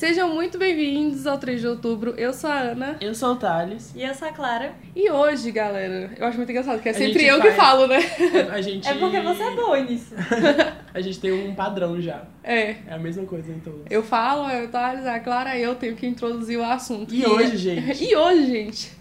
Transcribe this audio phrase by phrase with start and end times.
[0.00, 2.14] Sejam muito bem-vindos ao 3 de outubro.
[2.16, 2.96] Eu sou a Ana.
[3.02, 3.92] Eu sou o Thales.
[3.94, 4.72] E eu sou a Clara.
[4.96, 7.86] E hoje, galera, eu acho muito engraçado, que é A sempre eu que faz- falo,
[7.86, 7.98] né?
[8.50, 8.88] A gente.
[8.88, 10.14] É porque você é boa nisso.
[10.94, 12.24] A gente tem um padrão já.
[12.42, 12.76] É.
[12.86, 13.82] É a mesma coisa em todos.
[13.90, 17.14] Eu falo, eu Thales, a Clara e eu tenho que introduzir o assunto.
[17.14, 18.00] E que hoje, é- gente?
[18.10, 18.92] E hoje, gente?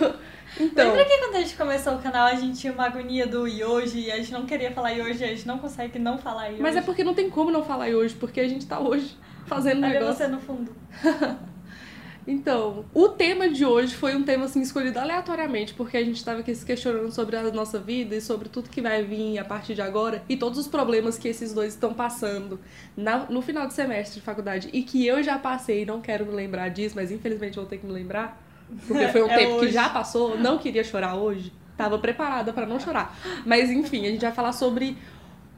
[0.60, 3.46] Então, Lembra que quando a gente começou o canal a gente tinha uma agonia do
[3.48, 6.16] e hoje e a gente não queria falar e hoje, a gente não consegue não
[6.16, 8.64] falar e mas é porque não tem como não falar e hoje, porque a gente
[8.64, 9.16] tá hoje
[9.46, 10.16] fazendo Olha negócio.
[10.16, 10.72] você no fundo.
[12.26, 16.40] Então, o tema de hoje foi um tema assim escolhido aleatoriamente, porque a gente estava
[16.40, 19.74] aqui se questionando sobre a nossa vida e sobre tudo que vai vir a partir
[19.74, 22.58] de agora e todos os problemas que esses dois estão passando
[22.96, 26.24] na- no final de semestre de faculdade e que eu já passei e não quero
[26.24, 28.42] me lembrar disso, mas infelizmente vou ter que me lembrar,
[28.88, 29.72] porque foi um É tempo que hoje.
[29.74, 33.14] já passou, não queria chorar hoje, tava preparada para não chorar.
[33.44, 34.96] Mas enfim, a gente vai falar sobre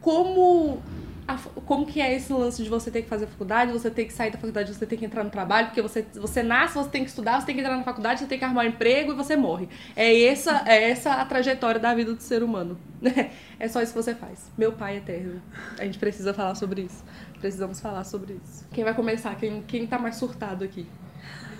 [0.01, 0.83] como
[1.27, 4.13] a como que é esse lance de você ter que fazer faculdade, você ter que
[4.13, 7.03] sair da faculdade, você ter que entrar no trabalho, porque você, você nasce, você tem
[7.03, 9.15] que estudar, você tem que entrar na faculdade, você tem que arrumar um emprego e
[9.15, 9.69] você morre.
[9.97, 12.79] É essa, é essa a trajetória da vida do ser humano.
[13.59, 14.51] É só isso que você faz.
[14.59, 15.41] Meu pai eterno.
[15.79, 17.03] A gente precisa falar sobre isso.
[17.41, 18.69] Precisamos falar sobre isso.
[18.71, 19.35] Quem vai começar?
[19.37, 20.87] Quem, quem tá mais surtado aqui?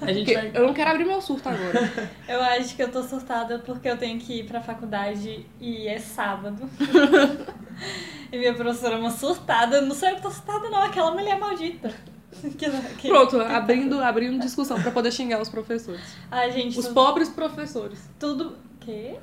[0.03, 0.51] A gente vai.
[0.55, 1.91] eu não quero abrir meu surto agora.
[2.29, 5.99] Eu acho que eu tô surtada porque eu tenho que ir pra faculdade e é
[5.99, 6.69] sábado.
[8.33, 9.81] e minha professora é uma surtada.
[9.81, 11.93] Não sou eu que tô surtada, não, aquela mulher maldita.
[12.59, 16.03] Que- que- Pronto, abrindo, abrindo discussão pra poder xingar os professores.
[16.31, 17.99] Ai, gente, Os tudo- pobres professores.
[18.19, 18.59] tudo.
[18.81, 19.17] Quê?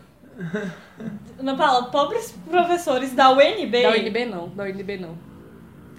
[1.39, 3.83] Não fala, pobres professores da UNB.
[3.83, 5.15] Da UNB não, da UNB não.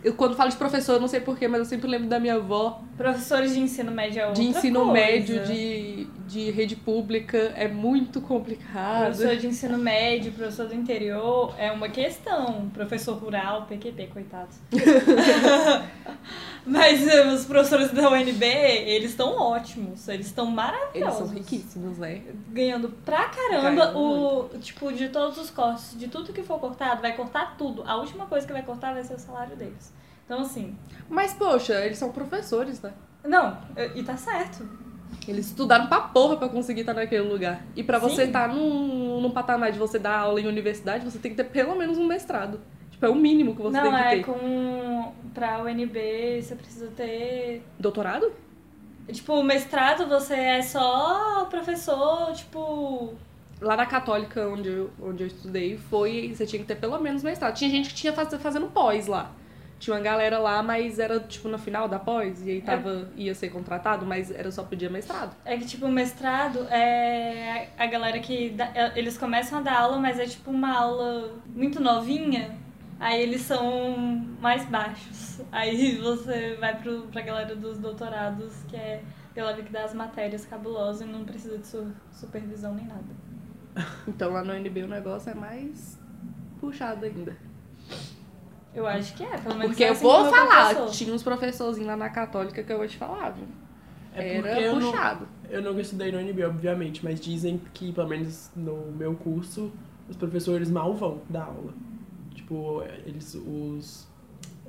[0.04, 2.34] Eu, quando falo de professor, eu não sei porquê, mas eu sempre lembro da minha
[2.34, 4.92] avó Professores de ensino médio é outra de ensino coisa.
[4.92, 7.38] médio, de, de rede pública.
[7.56, 9.06] É muito complicado.
[9.16, 12.68] Professor de ensino médio, professor do interior, é uma questão.
[12.68, 14.56] Professor rural, PQP, coitados.
[16.66, 21.18] Mas eh, os professores da UNB, eles estão ótimos, eles estão Eles maravilhosos.
[21.18, 22.22] são riquíssimos, né?
[22.50, 27.02] Ganhando pra caramba Ganhando o, tipo, de todos os cortes, de tudo que for cortado,
[27.02, 27.82] vai cortar tudo.
[27.86, 29.92] A última coisa que vai cortar vai ser o salário deles.
[30.24, 30.76] Então, assim,
[31.08, 32.92] Mas, poxa, eles são professores, né?
[33.26, 33.58] não,
[33.94, 34.66] e tá certo.
[35.28, 37.62] Eles estudaram pra porra pra conseguir estar naquele lugar.
[37.76, 38.28] E pra você Sim.
[38.28, 41.74] estar num, num patamar de você dar aula em universidade, você tem que ter pelo
[41.76, 42.60] menos um mestrado.
[42.90, 44.24] Tipo, é o mínimo que você não, tem que é ter.
[44.24, 45.12] com.
[45.32, 48.32] Pra UNB você precisa ter Doutorado?
[49.10, 53.14] Tipo, mestrado você é só professor, tipo.
[53.60, 56.34] Lá na Católica, onde eu, onde eu estudei, foi.
[56.34, 57.54] Você tinha que ter pelo menos mestrado.
[57.54, 59.30] Tinha gente que tinha faz, fazendo pós lá.
[59.84, 63.34] Tinha uma galera lá, mas era tipo no final da pós, e aí tava, ia
[63.34, 65.36] ser contratado, mas era só pedir mestrado.
[65.44, 68.48] É que, tipo, mestrado é a galera que.
[68.48, 72.56] dá- é, eles começam a dar aula, mas é tipo uma aula muito novinha.
[72.98, 75.42] Aí eles são mais baixos.
[75.52, 79.02] Aí você vai pro, pra galera dos doutorados, que é
[79.34, 83.84] galera que dá as matérias cabulosas e não precisa de su- supervisão nem nada.
[84.08, 85.98] Então lá no UNB o negócio é mais
[86.58, 87.36] puxado ainda.
[88.74, 90.90] Eu acho que é, pelo menos Porque é eu assim vou falar, professor.
[90.90, 93.46] tinha uns professorzinhos lá na Católica que eu vou te falar, viu?
[94.14, 95.28] É porque Era eu não, puxado.
[95.48, 99.72] eu não estudei no UNB, obviamente, mas dizem que, pelo menos no meu curso,
[100.08, 101.72] os professores mal vão dar aula.
[102.34, 104.06] Tipo, eles, os.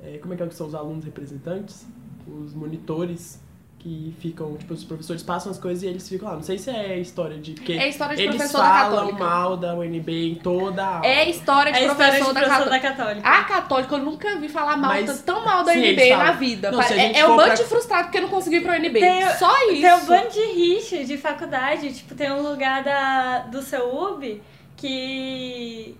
[0.02, 1.86] é, como é que, é que são os alunos representantes?
[2.26, 3.40] Os monitores
[3.86, 6.34] que ficam, tipo, os professores passam as coisas e eles ficam lá.
[6.34, 7.52] Não sei se é história de.
[7.52, 9.24] Porque É história de eles professor da falam Católica.
[9.24, 11.06] mal da UNB em toda a aula.
[11.06, 12.88] É história de É a história professor, de da professor Católica.
[12.90, 13.28] da Católica.
[13.28, 16.16] A Católica eu nunca vi falar mal, Mas- tão mal da sim, UNB eles na
[16.18, 16.36] falam.
[16.38, 16.70] vida.
[16.72, 18.98] Não, é é um bando pra- de frustrado porque não conseguiu ir pra UNB.
[18.98, 19.80] Tem- Só isso.
[19.82, 24.42] Tem um bando de rixa de faculdade, tipo, tem um lugar da, do seu UB
[24.76, 25.96] que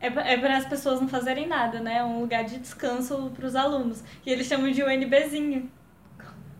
[0.00, 2.02] é, pra- é para as pessoas não fazerem nada, né?
[2.04, 4.02] Um lugar de descanso pros alunos.
[4.26, 5.70] E eles chamam de UNBzinho.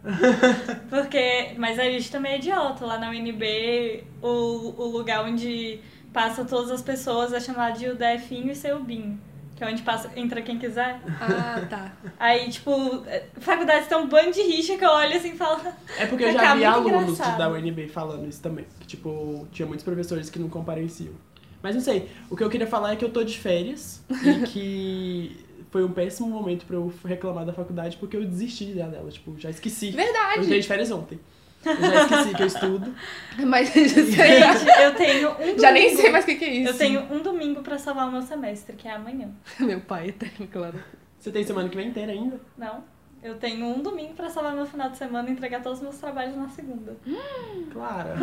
[0.88, 2.84] Porque, mas a gente também é idiota.
[2.84, 5.80] Lá na UNB, o, o lugar onde
[6.12, 9.20] passa todas as pessoas é chamado de UDFinho e Seubinho.
[9.56, 11.00] Que é onde passa, entra quem quiser.
[11.20, 11.92] Ah, tá.
[12.18, 13.02] Aí, tipo,
[13.40, 15.60] faculdades tem um bando de rixa que eu olho assim e falo.
[15.98, 17.38] É porque eu já vi alunos engraçado.
[17.38, 18.66] da UNB falando isso também.
[18.78, 21.12] Que, tipo, tinha muitos professores que não compareciam.
[21.60, 24.46] Mas não sei, o que eu queria falar é que eu tô de férias e
[24.46, 29.10] que foi um péssimo momento pra eu reclamar da faculdade porque eu desisti dela.
[29.10, 29.88] Tipo, já esqueci.
[29.88, 30.40] Eu Verdade.
[30.44, 31.18] entrei de férias ontem.
[31.64, 32.94] Eu já esqueci que eu estudo.
[33.46, 36.70] Mas Gente, eu tenho um já nem domingo- sei mais o que, que é isso.
[36.72, 39.28] Eu tenho um domingo pra salvar o meu semestre, que é amanhã.
[39.58, 40.78] Meu pai eterno, claro.
[41.18, 42.40] Você tem semana que vem inteira ainda?
[42.56, 42.84] Não?
[43.22, 45.98] Eu tenho um domingo pra salvar meu final de semana e entregar todos os meus
[45.98, 46.96] trabalhos na segunda.
[47.72, 48.14] Clara.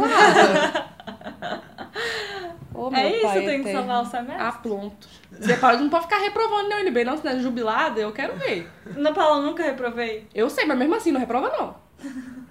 [2.73, 4.41] Ô, é meu isso, pai eu tenho que salvar o semestre.
[4.41, 5.07] Ah, pronto.
[5.31, 8.35] Você pode, não pode ficar reprovando na UNB, não, se não é jubilada, eu quero
[8.37, 8.69] ver.
[8.95, 10.27] Na Paula eu nunca reprovei.
[10.33, 11.75] Eu sei, mas mesmo assim, não reprova não.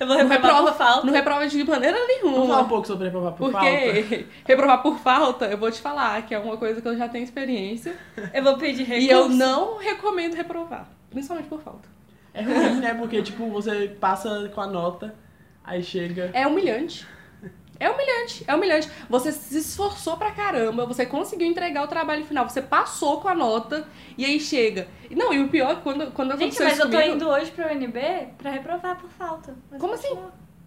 [0.00, 1.06] Eu vou Não reprovar reprova, por falta.
[1.06, 2.64] não reprova de maneira Vamos falar um nenhuma.
[2.68, 3.66] pouco sobre reprovar por falta?
[3.70, 7.08] Porque reprovar por falta, eu vou te falar que é uma coisa que eu já
[7.08, 7.96] tenho experiência.
[8.34, 9.06] Eu vou pedir recurso.
[9.06, 10.88] E eu não recomendo reprovar.
[11.10, 11.88] Principalmente por falta.
[12.34, 12.94] É ruim, né?
[12.94, 15.14] Porque, tipo, você passa com a nota,
[15.64, 16.30] aí chega...
[16.34, 17.06] É humilhante.
[17.80, 18.90] É humilhante, é humilhante.
[19.08, 23.34] Você se esforçou pra caramba, você conseguiu entregar o trabalho final, você passou com a
[23.36, 24.88] nota e aí chega.
[25.08, 26.96] E Não, e o pior é que quando, quando Gente, aconteceu mas isso eu tô
[26.96, 29.54] comigo- indo hoje pro UNB pra reprovar por falta.
[29.70, 30.08] Mas Como assim?
[30.08, 30.16] Eu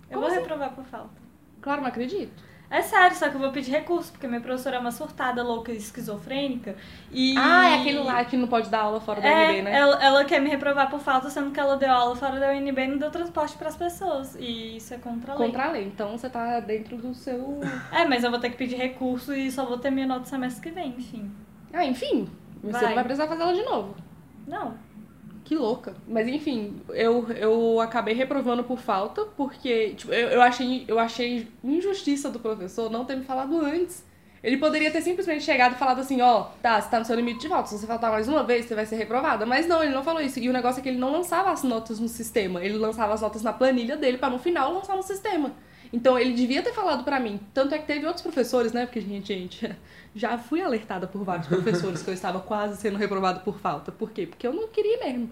[0.09, 0.37] Como vou assim?
[0.39, 1.21] reprovar por falta.
[1.61, 2.41] Claro, não acredito.
[2.71, 5.73] É sério, só que eu vou pedir recurso, porque minha professora é uma surtada, louca
[5.73, 6.73] e esquizofrênica.
[7.11, 7.35] E...
[7.37, 9.77] Ah, é aquele lá que não pode dar aula fora da É, UNB, né?
[9.77, 12.81] ela, ela quer me reprovar por falta, sendo que ela deu aula fora da UNB
[12.81, 14.35] e não deu transporte pras pessoas.
[14.39, 15.47] E isso é contra a lei.
[15.47, 15.83] Contra a lei.
[15.83, 17.59] Então você tá dentro do seu.
[17.91, 20.61] É, mas eu vou ter que pedir recurso e só vou ter minha nota semestre
[20.61, 21.29] que vem, enfim.
[21.73, 22.29] Ah, enfim.
[22.63, 22.85] Você Vai.
[22.87, 23.95] não vai precisar fazer ela de novo.
[24.47, 24.75] Não.
[25.43, 25.95] Que louca.
[26.07, 31.47] Mas enfim, eu, eu acabei reprovando por falta, porque tipo, eu, eu, achei, eu achei
[31.63, 34.03] injustiça do professor não ter me falado antes.
[34.43, 37.41] Ele poderia ter simplesmente chegado e falado assim, ó, tá, você tá no seu limite
[37.41, 39.45] de falta, se você faltar mais uma vez, você vai ser reprovada.
[39.45, 40.39] Mas não, ele não falou isso.
[40.39, 43.21] E o negócio é que ele não lançava as notas no sistema, ele lançava as
[43.21, 45.51] notas na planilha dele pra no final lançar no sistema.
[45.93, 47.39] Então ele devia ter falado pra mim.
[47.53, 48.85] Tanto é que teve outros professores, né?
[48.85, 49.75] Porque, gente, gente,
[50.15, 53.91] já fui alertada por vários professores que eu estava quase sendo reprovado por falta.
[53.91, 54.25] Por quê?
[54.25, 55.29] Porque eu não queria mesmo.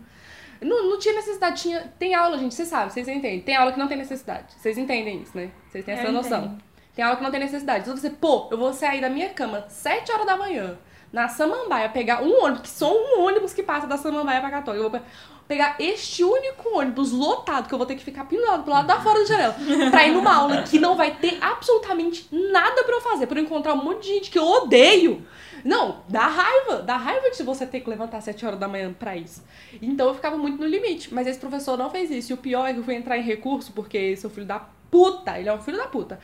[0.62, 1.82] Não, não tinha necessidade, tinha.
[1.98, 3.40] Tem aula, gente, vocês sabem, vocês entendem.
[3.42, 4.54] Tem aula que não tem necessidade.
[4.58, 5.52] Vocês entendem isso, né?
[5.70, 6.44] Vocês têm essa Eu noção.
[6.46, 6.64] entendo.
[6.94, 7.84] Tem aula que não tem necessidade.
[7.84, 10.78] Então você, pô, eu vou sair da minha cama 7 horas da manhã,
[11.14, 14.84] na Samambaia, pegar um ônibus, que só um ônibus que passa da Samambaia pra Católica.
[14.84, 15.06] Eu vou pe-
[15.50, 19.02] pegar este único ônibus lotado, que eu vou ter que ficar pendurado pro lado da
[19.02, 19.56] fora da janela,
[19.90, 23.44] pra ir numa aula que não vai ter absolutamente nada pra eu fazer, pra eu
[23.44, 25.26] encontrar um monte de gente que eu odeio.
[25.66, 29.18] Não, dá raiva, dá raiva de você ter que levantar 7 horas da manhã pra
[29.18, 29.44] isso.
[29.82, 32.32] Então eu ficava muito no limite, mas esse professor não fez isso.
[32.32, 34.60] E o pior é que eu fui entrar em recurso, porque seu filho da
[34.92, 36.20] puta, ele é um filho da puta.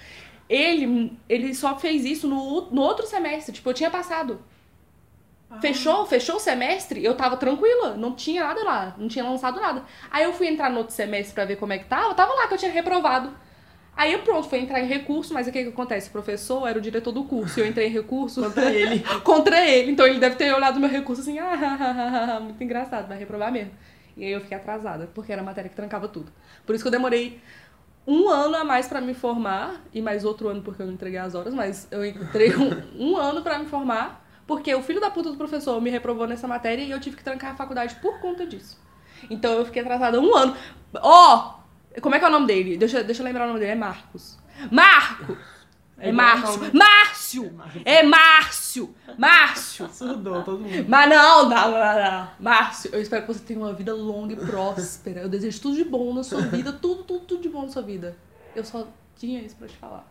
[0.48, 4.40] Ele, ele só fez isso no, no outro semestre, tipo, eu tinha passado.
[5.62, 9.84] Fechou, fechou o semestre, eu tava tranquila, não tinha nada lá, não tinha lançado nada.
[10.12, 12.48] Aí eu fui entrar no outro semestre pra ver como é que tava, tava lá
[12.48, 13.32] que eu tinha reprovado.
[13.98, 16.10] Aí eu pronto, fui entrar em recurso, mas o que que acontece?
[16.10, 19.00] O professor era o diretor do curso, e eu entrei em recurso Contra ele.
[19.24, 19.92] contra ele.
[19.92, 23.72] Então ele deve ter olhado meu recurso assim, ah, muito engraçado, vai reprovar mesmo.
[24.18, 26.32] E aí eu fiquei atrasada, porque era a matéria que trancava tudo.
[26.66, 27.40] Por isso que eu demorei
[28.06, 31.20] um ano a mais pra me formar, e mais outro ano porque eu não entreguei
[31.20, 35.10] as horas, mas eu entrei um, um ano pra me formar, porque o filho da
[35.10, 38.20] puta do professor me reprovou nessa matéria e eu tive que trancar a faculdade por
[38.20, 38.80] conta disso.
[39.30, 40.56] Então eu fiquei atrasada um ano.
[41.02, 41.56] Ó!
[42.02, 42.78] como é que é o nome dele?
[42.78, 43.72] Deixa, deixa eu lembrar o nome dele.
[43.72, 44.38] É Marcos.
[44.72, 45.38] Marcos!
[45.98, 46.72] É, É Márcio.
[46.74, 47.60] Márcio!
[47.86, 48.96] É Márcio!
[49.18, 49.88] Márcio!
[49.94, 50.86] Surdou todo mundo.
[50.90, 52.30] Mas não, não, não, não.
[52.38, 55.22] Márcio, eu espero que você tenha uma vida longa e próspera.
[55.22, 57.82] Eu desejo tudo de bom na sua vida, tudo, tudo, tudo de bom na sua
[57.82, 58.18] vida.
[58.54, 60.06] Eu só tinha isso pra te falar.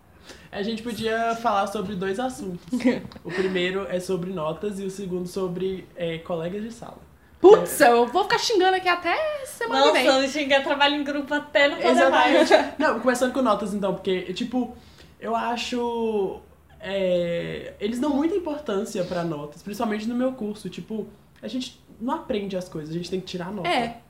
[0.50, 2.64] A gente podia falar sobre dois assuntos.
[3.24, 6.98] O primeiro é sobre notas e o segundo sobre é, colegas de sala.
[7.40, 10.06] Putz, eu vou ficar xingando aqui até semana que vem.
[10.06, 12.50] Nossa, xinguei trabalho em grupo até não poder mais.
[12.50, 12.74] Exatamente.
[12.80, 14.74] Não, começando com notas então, porque, tipo,
[15.20, 16.40] eu acho.
[16.80, 20.70] é, eles dão muita importância pra notas, principalmente no meu curso.
[20.70, 21.06] Tipo,
[21.42, 23.68] a gente não aprende as coisas, a gente tem que tirar nota.
[23.68, 24.00] É.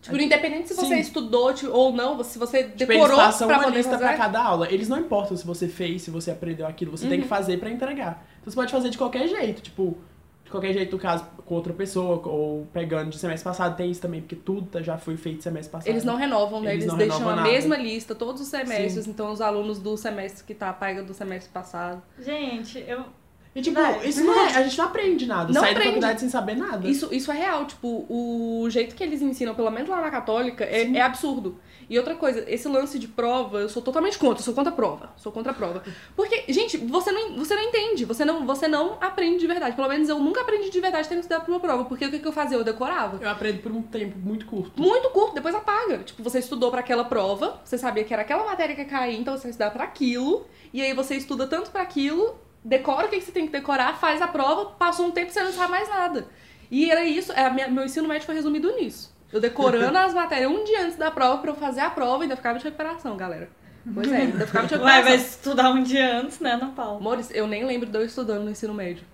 [0.00, 1.00] Tipo, independente se você Sim.
[1.00, 4.04] estudou tipo, ou não, se você Tipo, eles decorou passam pra uma poder lista fazer.
[4.04, 4.72] pra cada aula.
[4.72, 7.68] Eles não importam se você fez, se você aprendeu aquilo, você tem que fazer pra
[7.68, 8.24] entregar.
[8.40, 9.98] Então você pode fazer de qualquer jeito, tipo,
[10.44, 14.00] de qualquer jeito, no caso, com outra pessoa, ou pegando de semestre passado, tem isso
[14.00, 15.88] também, porque tudo tá- já foi feito semestre passado.
[15.90, 16.70] Eles não renovam, né?
[16.72, 17.52] Eles Eles, não deixam renovam a nada.
[17.52, 19.06] mesma lista todos os semestres.
[19.06, 22.00] Então, os alunos do semestre que tá paga do semestre passado.
[22.18, 23.04] Gente, eu.
[23.58, 24.06] E tipo, Vai.
[24.06, 25.52] isso não é, a gente não aprende nada.
[25.52, 25.86] Não Sai da aprende.
[25.88, 26.86] faculdade sem saber nada.
[26.88, 30.64] Isso, isso é real, tipo, o jeito que eles ensinam, pelo menos lá na Católica,
[30.64, 31.58] é, é absurdo.
[31.90, 34.76] E outra coisa, esse lance de prova, eu sou totalmente contra, eu sou contra a
[34.76, 35.10] prova.
[35.16, 35.82] Sou contra a prova.
[36.14, 39.74] Porque, gente, você não, você não entende, você não, você não aprende de verdade.
[39.74, 41.86] Pelo menos eu nunca aprendi de verdade tendo estudado pra uma prova.
[41.86, 42.58] Porque o que, que eu fazia?
[42.58, 43.18] Eu decorava.
[43.22, 44.80] Eu aprendo por um tempo muito curto.
[44.80, 45.98] Muito curto, depois apaga.
[45.98, 49.18] Tipo, você estudou pra aquela prova, você sabia que era aquela matéria que ia cair,
[49.18, 53.10] então você vai estudar pra aquilo, e aí você estuda tanto pra aquilo, decora o
[53.10, 55.70] que que você tem que decorar, faz a prova, passou um tempo você não sabe
[55.70, 56.26] mais nada.
[56.70, 59.14] E era isso, é, a minha- meu ensino médio foi resumido nisso.
[59.32, 62.22] Eu decorando as matérias um dia antes da prova pra eu fazer a prova e
[62.24, 63.48] ainda ficava de recuperação, galera.
[63.94, 65.04] Pois é, ainda ficava de Ué, recuperação.
[65.08, 66.98] vai estudar um dia antes, né, Ana Paula?
[66.98, 69.04] Amores, eu nem lembro de eu estudando no ensino médio.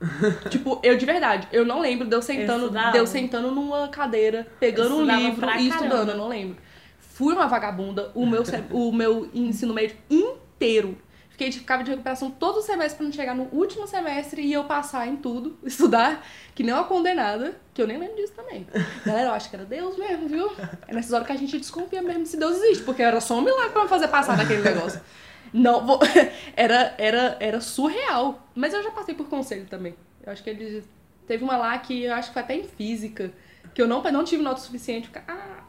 [0.50, 2.92] tipo, eu de verdade, eu não lembro de eu sentando, estudava.
[2.92, 6.12] de eu sentando numa cadeira, pegando Eu um livro e estudando, caramba.
[6.12, 6.56] eu não lembro.
[7.00, 10.96] Fui uma vagabunda o meu, o meu ensino médio inteiro.
[11.38, 14.52] Fiquei de, ficava de recuperação todo o semestre pra não chegar no último semestre e
[14.52, 18.66] eu passar em tudo, estudar, que nem uma condenada, que eu nem lembro disso também.
[19.06, 20.50] Galera, eu acho que era Deus mesmo, viu?
[20.88, 23.42] É nessas horas que a gente desconfia mesmo se Deus existe, porque era só um
[23.42, 25.00] milagre pra me fazer passar naquele negócio.
[25.52, 26.00] Não, vou-
[26.56, 28.44] era, era, era surreal.
[28.52, 29.94] Mas eu já passei por conselho também.
[30.26, 30.82] Eu acho que ele.
[31.24, 33.30] Teve uma lá que eu acho que foi até em física,
[33.72, 35.08] que eu não, não tive nota suficiente.
[35.28, 35.62] Ah,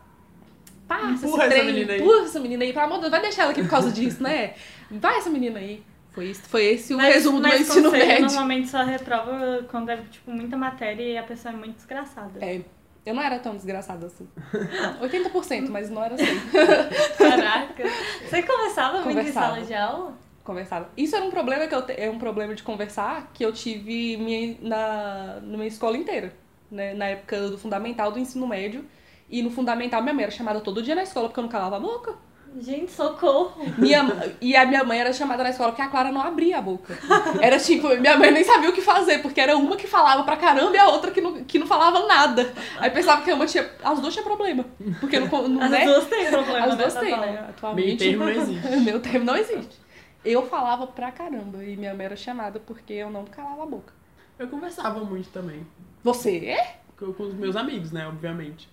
[0.87, 2.01] passa Empurra esse essa trem, menina aí.
[2.01, 4.23] empurra essa menina aí, pelo amor de Deus, vai deixar ela aqui por causa disso,
[4.23, 4.55] né?
[4.91, 5.83] Vai essa menina aí.
[6.11, 8.25] Foi, isso, foi esse o Mas- resumo do mas ensino conselho médio.
[8.25, 12.43] normalmente só reprova quando é, tipo, muita matéria e a pessoa é muito desgraçada.
[12.43, 12.61] É,
[13.05, 14.27] eu não era tão desgraçada assim.
[15.01, 16.25] 80%, mas não era assim.
[17.17, 17.83] Caraca.
[18.27, 19.53] Você conversava muito em Conversava.
[19.55, 20.13] sala de aula?
[20.43, 20.89] Conversava.
[20.97, 24.17] Isso era um problema que eu te- é um problema de conversar que eu tive
[24.17, 26.33] minha, na, na minha escola inteira.
[26.71, 26.93] Né?
[26.95, 28.83] Na época do fundamental, do ensino médio.
[29.29, 31.77] E no fundamental, minha mãe era chamada todo dia na escola porque eu não calava
[31.77, 32.15] a boca.
[32.57, 33.53] Gente, socorro.
[33.77, 36.61] Minha, e a minha mãe era chamada na escola porque a Clara não abria a
[36.61, 36.97] boca.
[37.39, 40.35] Era tipo, minha mãe nem sabia o que fazer, porque era uma que falava pra
[40.35, 42.51] caramba e a outra que não, que não falava nada.
[42.79, 43.69] Aí pensava que uma tinha.
[43.83, 44.65] As duas tinham problema.
[44.99, 45.85] Porque não, não As né?
[45.85, 47.45] duas têm problema As duas nessa têm, né?
[47.49, 47.85] Atualmente.
[47.85, 48.77] Meio termo não existe.
[48.81, 49.79] Meu termo não existe.
[50.25, 53.93] Eu falava pra caramba e minha mãe era chamada porque eu não calava a boca.
[54.37, 55.65] Eu conversava muito também.
[56.03, 56.79] Você é?
[56.97, 58.07] Com os meus amigos, né?
[58.07, 58.69] Obviamente.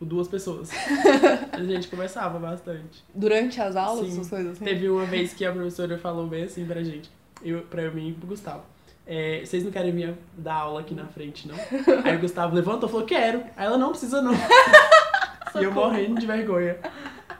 [0.00, 0.70] Tipo, duas pessoas.
[1.52, 3.04] A gente conversava bastante.
[3.14, 4.12] Durante as aulas, Sim.
[4.12, 4.64] essas coisas assim?
[4.64, 7.10] Teve uma vez que a professora falou bem assim pra gente,
[7.44, 8.62] eu, pra mim e pro Gustavo.
[9.06, 11.56] É, vocês não querem vir dar aula aqui na frente, não?
[12.04, 13.44] Aí o Gustavo levantou e falou, quero.
[13.56, 14.32] Aí ela não precisa não.
[15.60, 16.78] e eu morrendo de vergonha.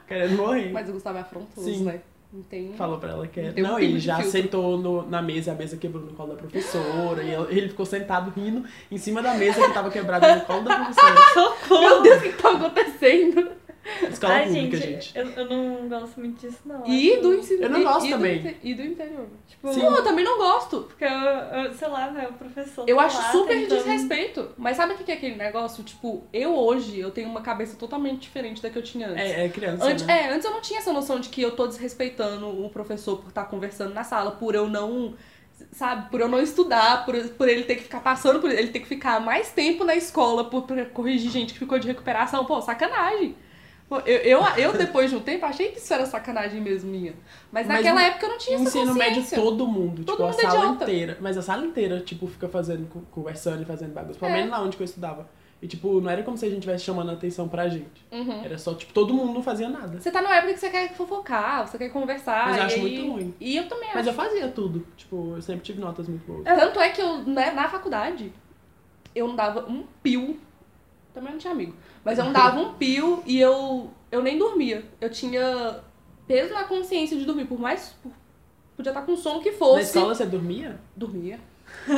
[0.06, 0.70] Querendo morrer.
[0.70, 1.84] Mas o Gustavo é afrontoso, Sim.
[1.84, 2.00] né?
[2.32, 2.72] Não tem.
[2.74, 3.58] Falou pra ela que Não era.
[3.58, 4.30] um Não, pingo ele já filtro.
[4.32, 7.22] sentou no- na mesa, a mesa quebrou no colo da professora.
[7.24, 10.76] e ele ficou sentado rindo em cima da mesa que tava quebrada no colo da
[10.76, 11.14] professora.
[11.80, 13.50] Meu Deus, o que tá acontecendo?
[14.10, 15.18] Escola Ai, pública, gente, gente.
[15.18, 16.86] Eu, eu não gosto muito disso, não.
[16.86, 17.62] E Acho- do ensino.
[17.62, 18.56] Eu não e- gosto e do também.
[18.62, 19.26] E do interior.
[19.48, 19.80] Tipo, Sim.
[19.82, 20.82] Não, eu também não gosto.
[20.82, 22.84] porque eu, eu sei lá, o professor.
[22.88, 24.50] Eu tá acho lá super tentando- desrespeito.
[24.58, 25.82] Mas sabe o que é aquele negócio?
[25.82, 29.22] Tipo, eu hoje, eu tenho uma cabeça totalmente diferente da que eu tinha antes.
[29.22, 30.22] É, é criança, Antes, né?
[30.26, 33.28] é, antes eu não tinha essa noção de que eu tô desrespeitando o professor por
[33.30, 35.14] estar conversando na sala, por eu não,
[35.72, 38.80] sabe, por eu não estudar, por, por ele ter que ficar passando, por ele ter
[38.80, 42.44] que ficar mais tempo na escola por, pra corrigir gente que ficou de recuperação.
[42.44, 43.34] Pô, sacanagem.
[43.90, 47.12] Eu, eu, eu, depois de um tempo, achei que isso era sacanagem mesmo minha.
[47.50, 50.38] Mas, Mas naquela época eu não tinha essa Ensino médio todo mundo, Todo tipo, mundo
[50.38, 50.84] a sala idiota.
[50.84, 51.18] inteira.
[51.20, 54.18] Mas a sala inteira, tipo, fica fazendo, co- conversando e fazendo bagunça.
[54.18, 54.34] Pelo É.
[54.36, 55.28] menos lá onde eu estudava.
[55.60, 58.06] E, tipo, não era como se a gente estivesse chamando a atenção pra gente.
[58.12, 58.42] Uhum.
[58.44, 60.00] Era só, tipo, todo mundo não fazia nada.
[60.00, 62.46] Você tá numa época que você quer fofocar, você quer conversar.
[62.46, 63.34] Mas eu acho aí- muito ruim.
[63.40, 64.08] E eu também Mas acho.
[64.08, 64.86] eu fazia tudo.
[64.96, 66.44] Tipo, eu sempre tive notas muito boas.
[66.44, 68.32] Tanto é que eu, né, na faculdade,
[69.14, 70.38] eu não dava um pio.
[71.12, 71.74] Também não tinha amigo.
[72.04, 74.84] Mas eu não dava um pio e eu, eu nem dormia.
[75.00, 75.80] Eu tinha
[76.26, 77.44] peso na consciência de dormir.
[77.46, 77.94] Por mais.
[78.02, 78.12] por-
[78.76, 79.82] podia estar com sono que Na fosse.
[79.82, 80.80] escola você dormia?
[80.96, 81.38] Dormia.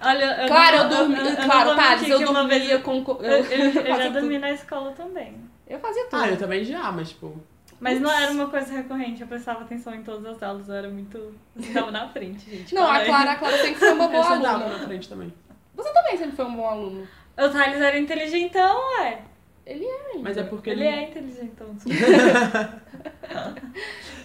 [0.00, 1.18] Olha, eu claro, não- eu dormia.
[1.18, 3.02] eu- eu claro, Thales, eu dormia vez- com.
[3.02, 5.40] co- Eu, eu- eu já dormi na escola também.
[5.66, 6.22] Eu fazia tudo.
[6.22, 7.40] Ah, eu também já, mas, tipo...
[7.80, 10.88] Mas não era uma coisa recorrente, eu prestava atenção em todas as aulas, eu era
[10.88, 11.16] muito.
[11.18, 12.74] Eu estava na frente, gente.
[12.74, 13.04] Não, a.
[13.04, 14.78] Clara, a Clara sempre foi uma Eu boa sentava aluna.
[14.78, 15.32] na frente também.
[15.74, 17.06] Você também sempre foi um bom aluno.
[17.36, 19.22] O Thales era inteligentão, ué.
[19.66, 20.18] Ele é.
[20.18, 21.76] Mas é porque Ele ele, é inteligentão.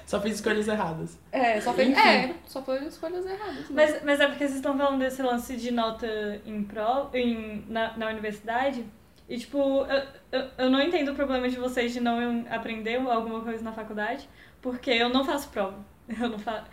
[0.05, 1.17] só fiz escolhas erradas.
[1.31, 1.71] É, só.
[1.71, 1.93] Enfim.
[1.93, 3.55] É, só foi escolhas erradas.
[3.55, 3.75] mesmo.
[3.75, 6.07] Mas, mas é porque vocês estão falando desse lance de nota
[6.45, 8.85] em pro, em, na, na universidade.
[9.27, 13.41] E, tipo, eu, eu, eu não entendo o problema de vocês de não aprender alguma
[13.41, 14.29] coisa na faculdade,
[14.61, 15.79] porque eu não faço prova.
[16.19, 16.65] Eu não, fa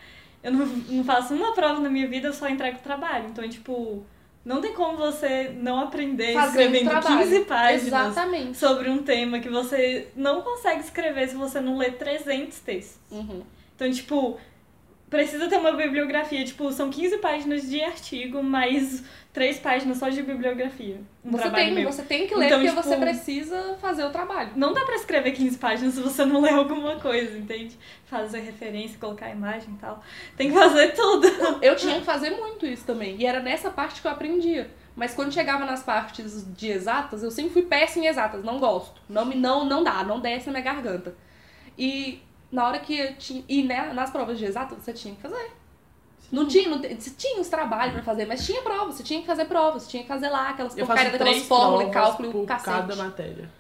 [0.43, 3.27] eu não, não faço uma prova na minha vida, eu só entrego trabalho.
[3.29, 4.05] Então, tipo,
[4.49, 7.19] não tem como você não aprender Fazer um escrevendo trabalho.
[7.19, 8.57] 15 páginas Exatamente.
[8.57, 12.99] sobre um tema que você não consegue escrever se você não lê 300 textos.
[13.11, 13.43] Uhum.
[13.77, 14.39] Então, tipo,
[15.09, 16.45] precisa ter uma bibliografia.
[16.45, 21.01] Tipo, são 15 páginas de artigo, mais 3 páginas só de bibliografia.
[21.25, 21.91] Um Você tem, meu.
[21.93, 24.51] você tem que ler Então, porque tipo, você precisa fazer o trabalho.
[24.57, 27.79] Não dá pra escrever 15 páginas se você não lê alguma coisa, entende?
[28.07, 30.03] Fazer referência, colocar imagem e tal.
[30.37, 31.27] Tem que fazer tudo.
[31.63, 33.17] Eu tinha que fazer muito isso também.
[33.19, 34.71] E era nessa parte que eu aprendia.
[34.97, 38.43] Mas quando chegava nas partes de exatas, eu sempre fui péssima em exatas.
[38.43, 39.01] Não gosto.
[39.09, 41.15] Não, me, não, não dá, não desce na minha garganta.
[41.79, 43.45] E na hora que eu tinha.
[43.49, 45.53] E né, nas provas de exatas, você tinha que fazer.
[46.31, 49.27] Não tinha, não, você tinha os trabalhos pra fazer, mas tinha prova, você tinha que
[49.27, 52.47] fazer provas, você tinha que fazer lá aquelas porcaria daquelas fórmulas provas cálculo e por
[52.47, 52.77] cacete.
[52.77, 53.51] cada matéria.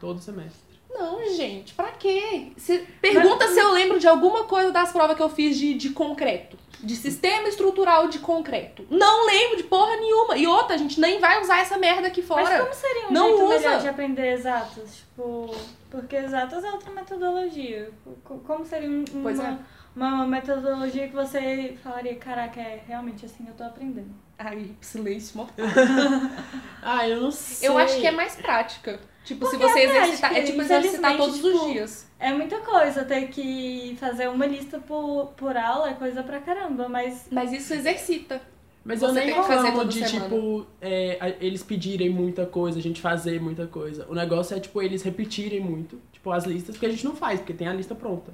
[0.00, 0.69] Todo semestre.
[0.92, 2.48] Não, gente, pra quê?
[2.56, 5.90] Você pergunta se eu lembro de alguma coisa das provas que eu fiz de, de
[5.90, 6.58] concreto.
[6.82, 8.86] de sistema estrutural de concreto.
[8.90, 10.36] Não lembro de porra nenhuma.
[10.36, 12.42] E outra, a gente nem vai usar essa merda aqui fora.
[12.42, 13.58] Mas como seria um Não jeito usa.
[13.58, 14.96] melhor de aprender exatas?
[14.96, 15.54] Tipo,
[15.90, 17.90] porque exatas é outra metodologia.
[18.24, 19.58] Co- Como seria um- uma, é.
[19.94, 24.10] uma metodologia que você falaria, caraca, é realmente assim eu tô aprendendo?
[24.38, 25.66] Ai, silêncio mortal.
[26.82, 27.68] Ah, eu não sei.
[27.68, 28.98] Eu acho que é mais prática.
[29.24, 30.36] Tipo, se Porque você é exercitar.
[30.36, 32.06] É tipo exercitar todos os tipo, dias.
[32.18, 36.88] É muita coisa ter que fazer uma lista por, por aula, é coisa pra caramba,
[36.88, 38.40] mas Mas isso exercita.
[38.82, 40.24] Mas Você eu nem tem que fazer reclamo toda de, semana.
[40.24, 44.06] tipo, é, eles pedirem muita coisa, a gente fazer muita coisa.
[44.08, 47.40] O negócio é, tipo, eles repetirem muito, tipo, as listas, porque a gente não faz,
[47.40, 48.32] porque tem a lista pronta.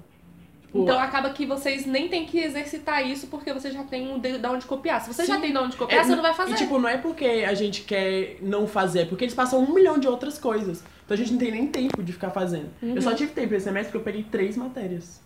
[0.77, 4.19] Tipo, Então acaba que vocês nem tem que exercitar isso porque você já tem um
[4.19, 5.01] de de onde copiar.
[5.01, 5.41] Se você já Sim.
[5.41, 6.53] tem de onde copiar, É, você não vai fazer.
[6.53, 9.73] E, tipo, não é porque a gente quer não fazer, é porque eles passam um
[9.73, 10.85] milhão de outras coisas.
[11.05, 12.69] Então a gente não tem nem tempo de ficar fazendo.
[12.83, 15.21] Eu só tive tempo esse semestre porque eu peguei três matérias.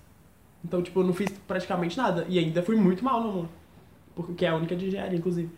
[0.64, 2.26] Então, tipo, eu não fiz praticamente nada.
[2.28, 3.49] E ainda fui muito mal no
[4.14, 5.50] Porque é a única de engenharia, inclusive.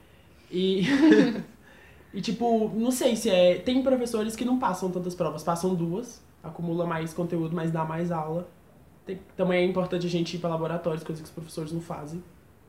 [0.51, 0.85] E.
[2.15, 3.57] e, tipo, não sei se é.
[3.59, 8.13] Tem professores que não passam tantas provas, passam duas, acumula mais conteúdo, mas dá mais
[8.13, 8.49] aula.
[9.07, 12.23] Tem- também é importante a gente ir para laboratórios, coisa que os professores não fazem.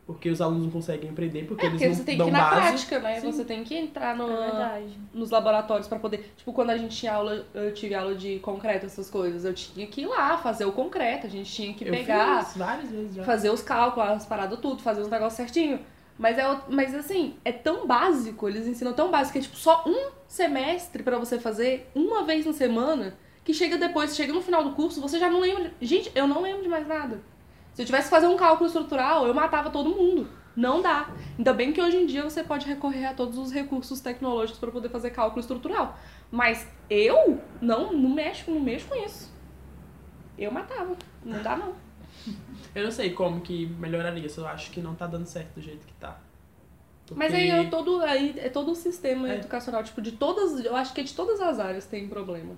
[0.05, 2.27] Porque os alunos não conseguem aprender, porque é, eles porque não você tem que dão
[2.27, 2.61] ir na base.
[2.61, 3.21] prática, né?
[3.21, 3.31] Sim.
[3.31, 4.81] Você tem que entrar no, é
[5.13, 6.33] nos laboratórios pra poder.
[6.35, 9.87] Tipo, quando a gente tinha aula, eu tive aula de concreto, essas coisas, eu tinha
[9.87, 13.15] que ir lá fazer o concreto, a gente tinha que Eu pegar, fiz várias vezes
[13.15, 13.23] já.
[13.23, 15.79] fazer os cálculos, as paradas tudo, fazer os negócios certinho.
[16.19, 19.55] Mas, é, o- mas assim, é tão básico, eles ensinam tão básico que é tipo
[19.55, 24.41] só um semestre pra você fazer uma vez na semana, que chega depois, chega no
[24.41, 25.73] final do curso, você já não lembra.
[25.81, 27.21] Gente, eu não lembro de mais nada.
[27.73, 30.27] Se eu tivesse que fazer um cálculo estrutural, eu matava todo mundo.
[30.55, 31.09] Não dá.
[31.38, 34.71] Ainda bem que hoje em dia você pode recorrer a todos os recursos tecnológicos para
[34.71, 35.97] poder fazer cálculo estrutural.
[36.31, 39.33] Mas eu não, não mexo, não mexo com isso.
[40.38, 40.95] Eu matava.
[41.25, 41.73] Não dá não.
[42.75, 45.85] Eu não sei como que melhoraria, só acho que não tá dando certo do jeito
[45.85, 46.17] que tá.
[47.15, 49.35] Mas Porque- aí é todo, aí é todo o sistema É.
[49.35, 52.57] educacional, tipo, de todas, eu acho que é de todas as áreas tem problema.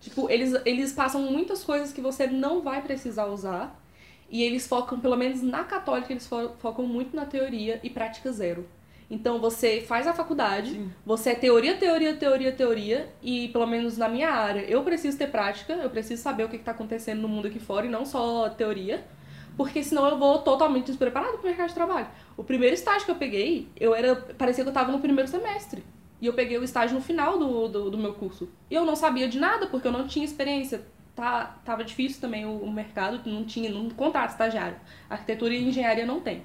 [0.00, 3.82] Tipo, eles, eles passam muitas coisas que você não vai precisar usar.
[4.28, 8.32] E eles focam, pelo menos na católica, eles fo- focam muito na teoria e prática
[8.32, 8.66] zero.
[9.08, 10.90] Então você faz a faculdade, Sim.
[11.04, 15.28] você é teoria, teoria, teoria, teoria, e pelo menos na minha área, eu preciso ter
[15.30, 18.48] prática, eu preciso saber o que está acontecendo no mundo aqui fora e não só
[18.48, 19.04] teoria,
[19.56, 22.08] porque senão eu vou totalmente despreparado para o mercado de trabalho.
[22.36, 24.16] O primeiro estágio que eu peguei, eu era.
[24.16, 25.84] parecia que eu estava no primeiro semestre.
[26.20, 28.48] E eu peguei o estágio no final do, do, do meu curso.
[28.70, 30.86] E eu não sabia de nada, porque eu não tinha experiência.
[31.14, 34.76] Tá, tava difícil também o, o mercado, não tinha, não contrata estagiário.
[35.08, 36.42] Arquitetura e engenharia não tem.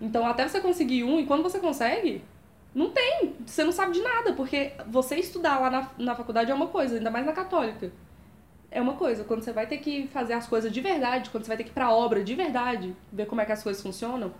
[0.00, 2.22] Então, até você conseguir um, e quando você consegue,
[2.74, 3.34] não tem.
[3.46, 6.96] Você não sabe de nada, porque você estudar lá na, na faculdade é uma coisa,
[6.96, 7.92] ainda mais na católica.
[8.70, 9.24] É uma coisa.
[9.24, 11.70] Quando você vai ter que fazer as coisas de verdade, quando você vai ter que
[11.70, 14.32] ir pra obra de verdade, ver como é que as coisas funcionam,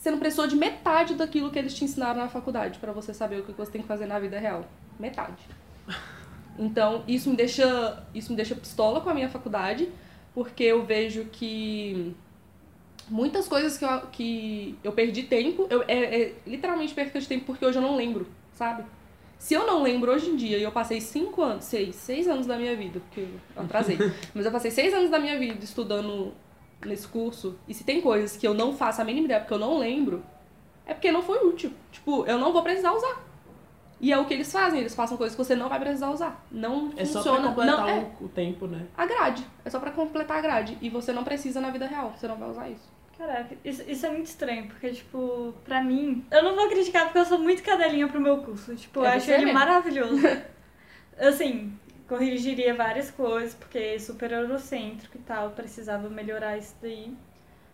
[0.00, 3.40] você não precisou de metade daquilo que eles te ensinaram na faculdade pra você saber
[3.40, 4.64] o que você tem que fazer na vida real.
[4.98, 5.42] Metade.
[6.58, 9.90] Então, isso me deixa, isso me deixa pistola com a minha faculdade,
[10.34, 12.14] porque eu vejo que
[13.10, 17.44] muitas coisas que eu, que eu perdi tempo, eu, é, é literalmente perca de tempo
[17.44, 18.84] porque hoje eu não lembro, sabe?
[19.38, 22.46] Se eu não lembro hoje em dia e eu passei cinco anos, seis, seis anos
[22.46, 23.98] da minha vida, porque eu atrasei,
[24.32, 26.32] mas eu passei seis anos da minha vida estudando
[26.84, 29.58] nesse curso, e se tem coisas que eu não faço a mínima ideia porque eu
[29.58, 30.22] não lembro,
[30.86, 31.72] é porque não foi útil.
[31.92, 33.28] Tipo, eu não vou precisar usar.
[34.00, 36.42] E é o que eles fazem, eles passam coisas que você não vai precisar usar.
[36.50, 37.38] Não É só funciona.
[37.40, 38.86] pra completar não, é o, o tempo, né?
[38.96, 39.46] a grade.
[39.62, 40.78] É só pra completar a grade.
[40.80, 42.14] E você não precisa na vida real.
[42.16, 42.90] Você não vai usar isso.
[43.18, 47.18] Caraca, isso, isso é muito estranho, porque, tipo, pra mim, eu não vou criticar porque
[47.18, 48.74] eu sou muito cadelinha pro meu curso.
[48.74, 49.58] Tipo, eu É acho você ele mesmo.
[49.58, 50.16] maravilhoso.
[51.20, 51.72] assim,
[52.10, 57.14] corrigiria várias coisas, porque é super eurocêntrico e tal, precisava melhorar isso daí.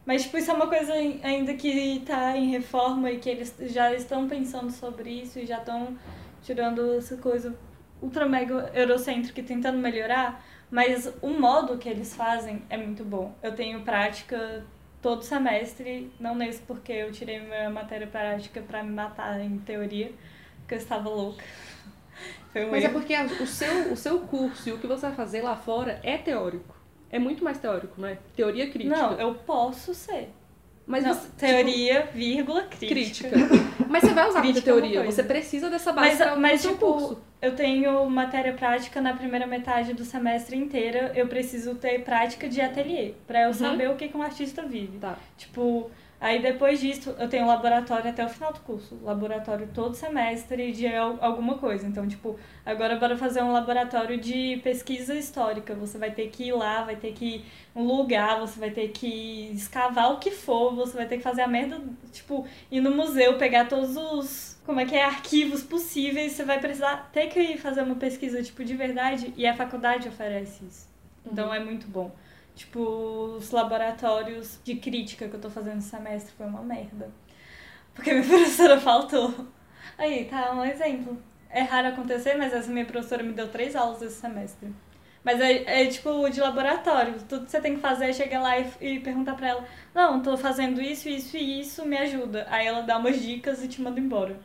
[0.04, 3.56] Mas, tipo, isso é uma coisa ai- ainda que tá em reforma e que eles
[3.72, 5.96] já estão pensando sobre isso e já estão
[6.42, 7.56] tirando essa coisa
[8.02, 10.44] ultra mega eurocêntrica e tentando melhorar.
[10.70, 13.34] Mas o modo que eles fazem é muito bom.
[13.42, 14.62] Eu tenho prática
[15.00, 20.12] todo semestre, não nesse porque eu tirei minha matéria prática pra me matar em teoria,
[20.60, 21.42] porque eu estava louca.
[22.56, 25.14] Foi um Mas é porque o seu, o seu curso e o que você vai
[25.14, 26.74] fazer lá fora é teórico.
[27.10, 28.18] É muito mais teórico, não é?
[28.34, 28.96] Teoria crítica.
[28.96, 30.30] Não, eu posso ser.
[30.86, 33.28] mas Não, você, tipo, teoria, vírgula, crítica.
[33.28, 33.36] crítica.
[33.88, 35.04] Mas você vai usar muita Crítica é teoria.
[35.04, 37.22] Você precisa dessa base Mas, mas tipo, curso.
[37.42, 41.12] eu tenho matéria prática na primeira metade do semestre inteira.
[41.14, 43.54] Eu preciso ter prática de ateliê, pra eu Uhum.
[43.54, 44.98] saber o que, que um artista vive.
[44.98, 45.16] Tá.
[45.36, 48.98] Tipo, Aí depois disso, eu tenho laboratório até o final do curso.
[49.02, 51.86] Laboratório todo semestre de al- alguma coisa.
[51.86, 55.74] Então, tipo, agora bora fazer um laboratório de pesquisa histórica.
[55.74, 58.88] Você vai ter que ir lá, vai ter que ir um lugar, você vai ter
[58.88, 61.80] que escavar o que for, você vai ter que fazer a merda,
[62.12, 64.56] tipo, ir no museu, pegar todos os.
[64.64, 65.04] Como é que é?
[65.04, 66.32] Arquivos possíveis.
[66.32, 69.32] Você vai precisar ter que ir fazer uma pesquisa, tipo, de verdade.
[69.36, 70.88] E a faculdade oferece isso.
[71.24, 72.10] Então é muito bom.
[72.56, 72.80] Tipo,
[73.36, 77.10] os laboratórios de crítica que eu tô fazendo esse semestre foi uma merda.
[77.94, 79.46] Porque minha professora faltou.
[79.98, 81.22] Aí, tá um exemplo.
[81.50, 84.72] É raro acontecer, mas essa minha professora me deu três aulas esse semestre.
[85.22, 87.14] Mas é, é tipo de laboratório.
[87.28, 89.64] Tudo que você tem que fazer é chegar lá e, e perguntar pra ela:
[89.94, 92.46] Não, tô fazendo isso, isso e isso, me ajuda.
[92.48, 94.38] Aí ela dá umas dicas e te manda embora.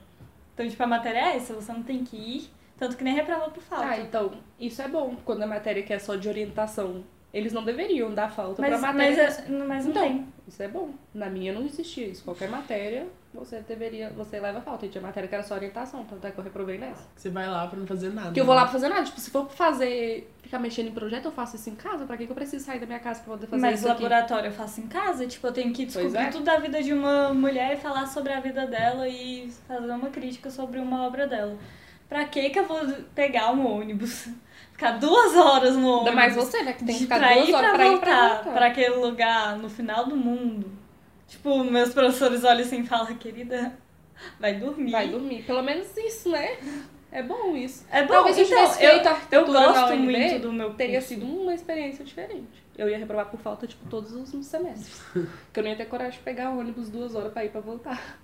[0.53, 2.49] Então, tipo, a matéria é essa, você não tem que ir.
[2.77, 3.85] Tanto que nem reprova por falta.
[3.85, 5.15] Ah, então, isso é bom.
[5.23, 8.93] Quando a matéria que é só de orientação, eles não deveriam dar falta mas, pra
[8.93, 9.21] mas, matéria.
[9.23, 10.27] é- mas não Então, tem.
[10.47, 10.89] Isso é bom.
[11.13, 12.23] Na minha não existia isso.
[12.25, 14.85] Qualquer matéria, você deveria, você leva falta.
[14.85, 17.07] E tinha matéria que era só orientação, tanto é que eu reprovei nessa.
[17.15, 18.27] Você vai lá pra não fazer nada.
[18.27, 19.03] Porque eu vou lá pra fazer nada.
[19.05, 22.05] Tipo, se for pra fazer, ficar mexendo em projeto, eu faço isso em casa.
[22.05, 23.91] Pra que que eu preciso sair da minha casa pra poder fazer Mas isso o
[23.93, 24.03] aqui?
[24.03, 26.29] laboratório eu faço em casa, tipo, eu tenho que descobrir é.
[26.29, 30.09] tudo da vida de uma mulher e falar sobre a vida dela e fazer uma
[30.09, 31.55] crítica sobre uma obra dela.
[32.09, 34.27] Pra que que eu vou pegar um ônibus?
[34.81, 36.07] Ficar duas horas no ônibus.
[36.07, 36.73] Ainda mais você, né?
[36.73, 38.51] Que tem que de- ficar pra duas ir horas pra pra ir voltar, pra voltar.
[38.53, 40.71] pra aquele lugar no final do mundo.
[41.27, 43.77] Tipo, meus professores olham assim e falam, querida,
[44.39, 44.91] vai dormir.
[44.91, 45.43] Vai dormir.
[45.43, 46.57] Pelo menos isso, né?
[47.11, 47.85] É bom isso.
[47.91, 50.39] É bom, Talvez se eu então, tivesse eu, feito eu arquitetura na gosto UNB, muito
[50.41, 51.07] do meu Teria curso.
[51.09, 52.63] sido uma experiência diferente.
[52.77, 54.99] Eu ia reprovar por falta, tipo, todos os semestres.
[55.13, 58.17] Porque eu não ia ter coragem de pegar ônibus duas horas pra ir pra voltar.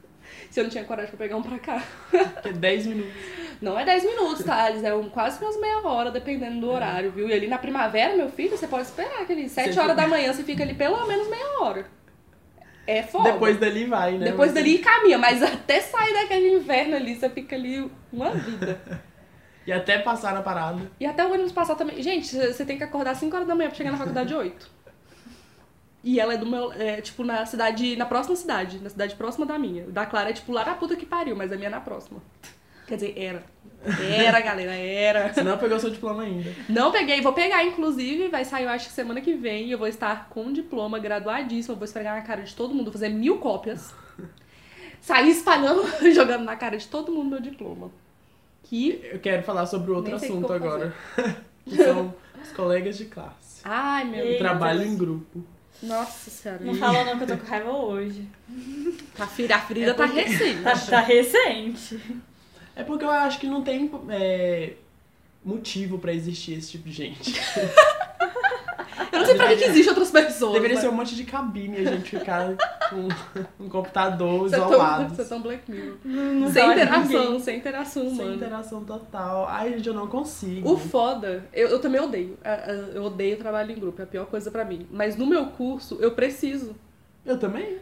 [0.49, 1.83] Se eu não tinha coragem pra pegar um pra cá.
[2.43, 3.13] É 10 minutos.
[3.61, 4.69] Não é 10 minutos, tá?
[4.69, 7.27] Eles é um, quase umas meia hora, dependendo do horário, viu?
[7.27, 10.07] E ali na primavera, meu filho, você pode esperar aquele 7 Você horas fica- da
[10.07, 11.85] manhã, você fica ali pelo menos meia hora.
[12.85, 13.31] É foda.
[13.33, 14.25] Depois dali vai, né?
[14.25, 18.79] Depois Mas- dali caminha, mas até sair daquele inverno ali, você fica ali uma vida.
[19.67, 20.89] E até passar na parada.
[20.97, 22.01] E até o ônibus passar também.
[22.01, 24.71] Gente, você tem que acordar 5 horas da manhã pra chegar na faculdade 8.
[26.03, 26.71] E ela é do meu.
[26.73, 27.95] É, tipo, na cidade.
[27.95, 28.79] Na próxima cidade.
[28.79, 29.85] Na cidade próxima da minha.
[29.87, 32.21] Da Clara é tipo lá na puta que pariu, mas a minha é na próxima.
[32.87, 33.43] Quer dizer, era.
[34.01, 35.33] Era, galera, era.
[35.33, 36.51] Você não pegou seu diploma ainda.
[36.67, 39.69] Não peguei, vou pegar, inclusive, vai sair, eu acho que semana que vem.
[39.69, 43.37] Eu vou estar com diploma, graduadíssima, vou esfregar na cara de todo mundo, fazer mil
[43.37, 43.93] cópias.
[44.99, 45.83] Sair espalhando,
[46.13, 47.91] jogando na cara de todo mundo meu diploma.
[48.63, 48.99] Que.
[49.03, 50.93] Eu quero falar sobre outro assunto vou agora.
[51.63, 53.61] que são os colegas de classe.
[53.63, 54.35] Ai, meu.
[54.35, 54.91] O trabalho Deus.
[54.91, 55.43] em grupo.
[55.83, 56.63] Nossa senhora.
[56.63, 58.27] Não fala não que eu tô com raiva hoje.
[59.19, 60.63] A Frida, a Frida É tá porque- recente.
[60.63, 61.99] Tá, tá recente.
[62.75, 64.73] É porque eu acho que não tem é,
[65.47, 67.33] motivo pra existir esse tipo de gente.
[69.11, 70.53] Eu não sei pra que, que existe outras pessoas.
[70.53, 72.55] Deveria mas- ser um monte de cabine e a gente ficar
[72.89, 73.07] com
[73.63, 75.15] um computador Você é tão, isolado.
[75.15, 75.97] você é tão Black Mirror.
[76.03, 77.39] Não sem interação, ninguém.
[77.39, 78.35] sem interação Sem humana.
[78.35, 79.47] interação total.
[79.49, 80.71] Ai, gente, eu não consigo.
[80.71, 82.37] O foda, eu, eu também odeio.
[82.43, 84.87] Ah, ah, Eu odeio trabalho em grupo, é a pior coisa pra mim.
[84.91, 86.75] Mas no meu curso, eu preciso.
[87.25, 87.77] Eu também.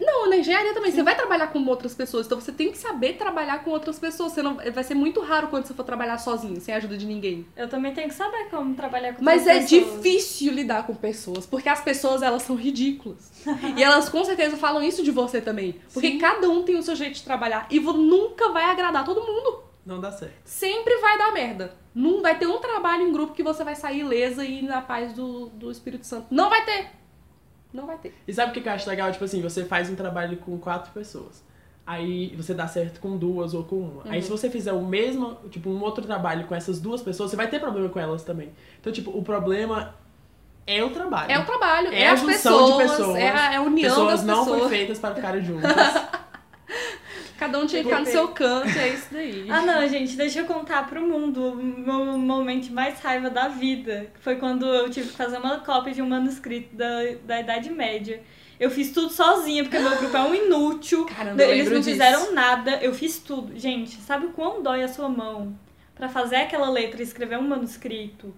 [0.00, 0.90] Não, na engenharia também.
[0.90, 4.32] Você vai trabalhar com outras pessoas, então você tem que saber trabalhar com outras pessoas.
[4.32, 7.06] Você não, vai ser muito raro quando você for trabalhar sozinho, sem a ajuda de
[7.06, 7.46] ninguém.
[7.56, 9.70] Eu também tenho que saber como trabalhar com Mas é pessoas.
[9.70, 13.30] difícil lidar com pessoas, porque as pessoas elas são ridículas.
[13.76, 15.76] e elas com certeza falam isso de você também.
[15.92, 16.18] Porque Sim.
[16.18, 19.68] cada um tem o seu jeito de trabalhar e nunca vai agradar todo mundo.
[19.84, 20.34] Não dá certo.
[20.44, 21.74] Sempre vai dar merda.
[21.94, 25.14] Não vai ter um trabalho em grupo que você vai sair ilesa e na paz
[25.14, 26.26] do, do Espírito Santo.
[26.30, 26.90] Não vai ter.
[27.72, 28.14] Não vai ter.
[28.26, 29.10] E sabe o que eu acho legal?
[29.12, 31.42] Tipo assim, você faz um trabalho com quatro pessoas.
[31.86, 34.02] Aí você dá certo com duas ou com uma.
[34.04, 34.22] Aí Uhum.
[34.22, 37.48] se você fizer o mesmo, tipo, um outro trabalho com essas duas pessoas, você vai
[37.48, 38.50] ter problema com elas também.
[38.80, 39.94] Então, tipo, o problema
[40.66, 41.30] é o trabalho.
[41.32, 43.16] É o trabalho, É é, a junção pessoas, de pessoas.
[43.16, 44.56] é a, é a união pessoas das não pessoas.
[44.58, 45.72] foram feitas para ficarem juntas.
[47.38, 49.46] Cada um tinha que ficar no seu canto, é isso daí.
[49.48, 54.10] Ah, não, gente, deixa eu contar pro mundo o meu momento mais raiva da vida.
[54.20, 56.86] Foi quando eu tive que fazer uma cópia de um manuscrito da,
[57.24, 58.20] da Idade Média.
[58.58, 61.06] Eu fiz tudo sozinha, porque meu grupo é um inútil.
[61.06, 61.90] Caramba, Eles não disso.
[61.90, 63.56] fizeram nada, eu fiz tudo.
[63.56, 65.56] Gente, sabe o quão dói a sua mão
[65.94, 68.34] pra fazer aquela letra e escrever um manuscrito?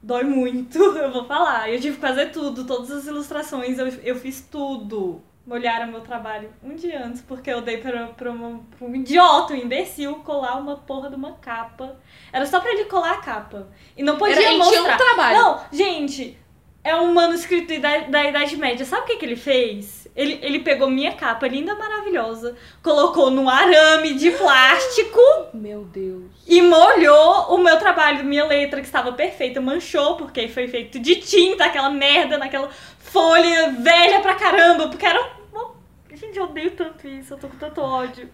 [0.00, 1.68] Dói muito, eu vou falar.
[1.68, 5.20] Eu tive que fazer tudo, todas as ilustrações, eu, eu fiz tudo.
[5.46, 9.52] Molharam meu trabalho um dia antes, porque eu dei pra, pra, uma- pra um idiota,
[9.54, 11.96] um imbecil, colar uma porra de uma capa.
[12.32, 13.66] Era só pra ele colar a capa.
[13.96, 14.94] E não podia Era, mostrar.
[14.94, 15.36] um trabalho.
[15.38, 16.38] Não, gente,
[16.84, 18.84] é um manuscrito da, da Idade Média.
[18.84, 19.98] Sabe o que, que ele fez?
[20.14, 25.20] Ele, ele pegou minha capa, linda, maravilhosa, colocou num arame de plástico
[25.54, 26.24] Meu Deus.
[26.48, 31.14] e molhou o meu trabalho, minha letra que estava perfeita, manchou, porque foi feito de
[31.16, 32.68] tinta, aquela merda naquela
[33.10, 35.20] folha velha pra caramba, porque era
[35.52, 35.70] uma
[36.12, 38.28] Gente, eu odeio tanto isso, eu tô com tanto ódio.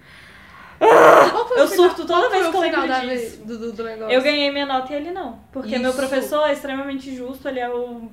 [0.79, 3.45] O Eu final- surto toda qual foi vez o que eu final lembro da disso.
[3.45, 4.15] do, do, negócio.
[4.15, 5.41] Eu ganhei minha nota e ele não.
[5.53, 5.99] Porque meu Isso.
[5.99, 7.71] professor é extremamente justo, ele é a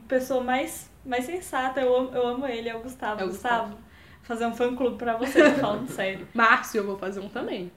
[0.07, 1.81] pessoa mais, mais sensata.
[1.81, 3.19] Eu amo, eu amo ele, é o Gustavo.
[3.21, 3.77] É o Gustavo,
[4.21, 6.25] fazer um fã clube pra você, tô falando sério.
[6.33, 7.69] Márcio, eu vou fazer um também.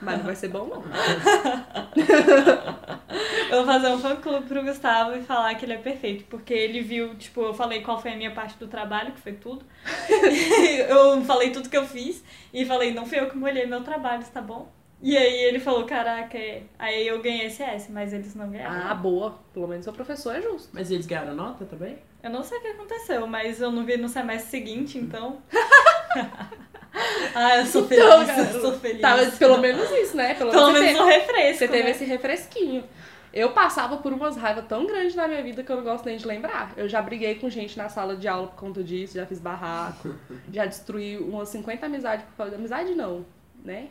[0.00, 0.84] Mas não vai ser bom, não.
[3.50, 6.24] Eu vou fazer um fã clube pro Gustavo e falar que ele é perfeito.
[6.24, 9.32] Porque ele viu, tipo, eu falei qual foi a minha parte do trabalho, que foi
[9.32, 9.64] tudo.
[10.88, 14.24] eu falei tudo que eu fiz e falei, não fui eu que molhei meu trabalho,
[14.32, 14.68] tá bom?
[15.00, 16.62] E aí ele falou, caraca, é.
[16.78, 18.90] Aí eu ganhei esse S, mas eles não ganharam.
[18.90, 19.38] Ah, boa.
[19.52, 20.70] Pelo menos seu professor é justo.
[20.72, 21.98] Mas eles ganharam nota também?
[22.26, 25.40] Eu não sei o que aconteceu, mas eu não vi no semestre seguinte, então.
[27.32, 29.00] ah, eu sou Então, feliz, cara, eu sou feliz.
[29.00, 30.34] Tá, mas pelo menos isso, né?
[30.34, 31.58] Pelo, Pelo menos você um teve, refresco.
[31.58, 31.90] você teve né?
[31.90, 32.84] esse refresquinho.
[33.32, 36.16] Eu passava por umas raivas tão grandes na minha vida que eu não gosto nem
[36.16, 36.72] de lembrar.
[36.76, 40.12] Eu já briguei com gente na sala de aula por conta disso, já fiz barraco,
[40.52, 42.56] já destruí umas 50 amizades por causa.
[42.56, 43.24] Amizade não,
[43.64, 43.86] né?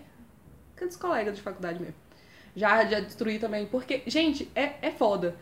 [0.75, 1.95] Aqueles colegas de faculdade mesmo.
[2.53, 3.65] Já, já destruí também.
[3.65, 5.37] Porque, gente, é, é foda.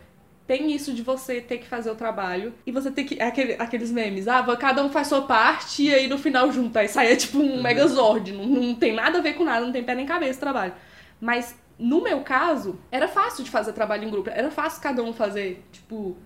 [0.45, 3.21] Tem isso de você ter que fazer o trabalho e você ter que.
[3.21, 6.81] Aquele, aqueles memes, ah, cada um faz sua parte e aí no final junta.
[6.81, 8.33] Aí sai é tipo um megazord.
[8.33, 10.73] Não, não tem nada a ver com nada, não tem pé nem cabeça o trabalho.
[11.21, 14.29] Mas no meu caso, era fácil de fazer trabalho em grupo.
[14.29, 15.63] Era fácil cada um fazer.
[15.71, 16.17] Tipo,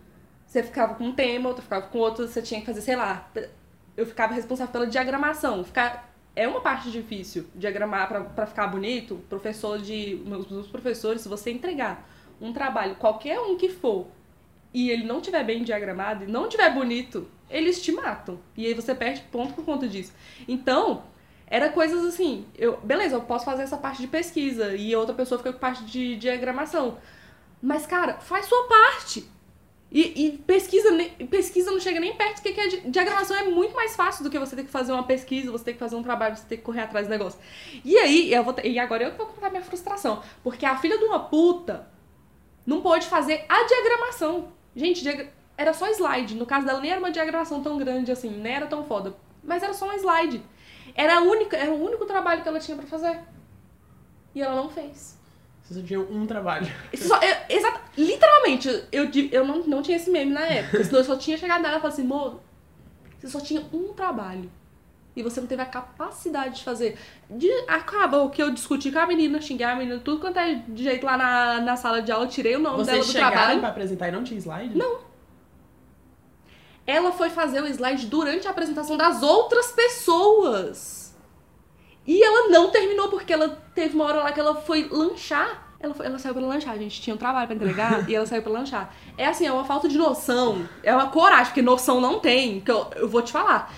[0.45, 3.30] você ficava com um tema, outro ficava com outro, você tinha que fazer, sei lá.
[3.95, 5.63] Eu ficava responsável pela diagramação.
[5.63, 9.21] Ficar, é uma parte difícil diagramar pra, pra ficar bonito.
[9.30, 10.21] Professor de.
[10.25, 12.03] Meus, meus professores, se você entregar
[12.41, 14.08] um trabalho, qualquer um que for,
[14.73, 18.39] e ele não tiver bem diagramado e não tiver bonito, eles te matam.
[18.56, 20.13] E aí você perde ponto por conta disso.
[20.47, 21.04] Então,
[21.47, 25.38] era coisas assim, eu, beleza, eu posso fazer essa parte de pesquisa e outra pessoa
[25.39, 26.97] fica com parte de diagramação.
[27.62, 29.26] Mas, cara, faz sua parte.
[29.89, 30.89] E, e pesquisa,
[31.30, 34.38] pesquisa não chega nem perto, porque que di- diagramação é muito mais fácil do que
[34.38, 36.63] você ter que fazer uma pesquisa, você ter que fazer um trabalho, você ter que
[36.63, 37.39] correr atrás do negócio.
[37.86, 40.21] E aí, eu vou e agora eu que vou contar minha frustração.
[40.43, 41.88] Porque a filha de uma puta
[42.67, 44.49] não pôde fazer a diagramação.
[44.75, 46.36] Gente, diagra- era só slide.
[46.36, 49.15] No caso dela, nem era uma diagramação tão grande assim, nem era tão foda.
[49.43, 50.43] Mas era só um slide.
[50.93, 53.19] Era, a única, era o único trabalho que ela tinha pra fazer.
[54.36, 55.17] E ela não fez.
[55.63, 56.67] Vocês só tinham um trabalho.
[56.95, 57.36] Só, eu,
[57.97, 60.84] literalmente, eu, eu não, não tinha esse meme na época.
[60.84, 62.39] Senão eu só tinha chegado nela e falado assim, amor,
[63.19, 64.49] você só tinha um trabalho.
[65.17, 66.97] E você não teve a capacidade de fazer.
[67.30, 70.62] De, acaba o que eu discuti com a menina, xinguei a menina, tudo quanto é
[70.67, 73.34] de jeito lá na, na sala de aula, tirei o nome dela Vocês do chegaram
[73.36, 73.60] trabalho.
[73.60, 74.77] pra apresentar e não tinha slide?
[74.77, 74.99] Não.
[76.86, 81.15] Ela foi fazer o slide durante a apresentação das outras pessoas.
[82.06, 85.65] E ela não terminou, porque ela teve uma hora lá que ela foi lanchar.
[85.80, 88.25] Ela, foi- ela saiu pra lanchar, a gente tinha um trabalho pra entregar e ela
[88.25, 88.93] saiu pra lanchar.
[89.17, 90.67] É assim, é uma falta de noção.
[90.82, 92.62] É uma coragem, porque noção não tem.
[92.62, 93.73] Que eu, eu vou te falar.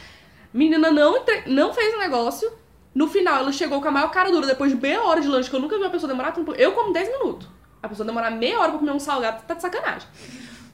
[0.53, 2.51] Menina não, entre- não fez o negócio.
[2.93, 5.49] No final, ela chegou com a maior cara dura, depois de meia hora de lanche,
[5.49, 6.53] que eu nunca vi uma pessoa demorar tanto.
[6.55, 7.47] Eu como 10 minutos.
[7.81, 10.07] A pessoa demorar meia hora pra comer um salgado, tá de sacanagem.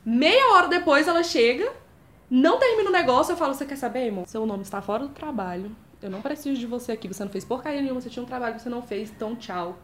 [0.06, 1.72] Meia hora depois ela chega,
[2.30, 4.26] não termina o negócio, eu falo, você quer saber, irmão?
[4.26, 5.76] Seu nome está fora do trabalho.
[6.02, 7.08] Eu não preciso de você aqui.
[7.08, 9.78] Você não fez porcaria nenhuma, você tinha um trabalho que você não fez, então tchau.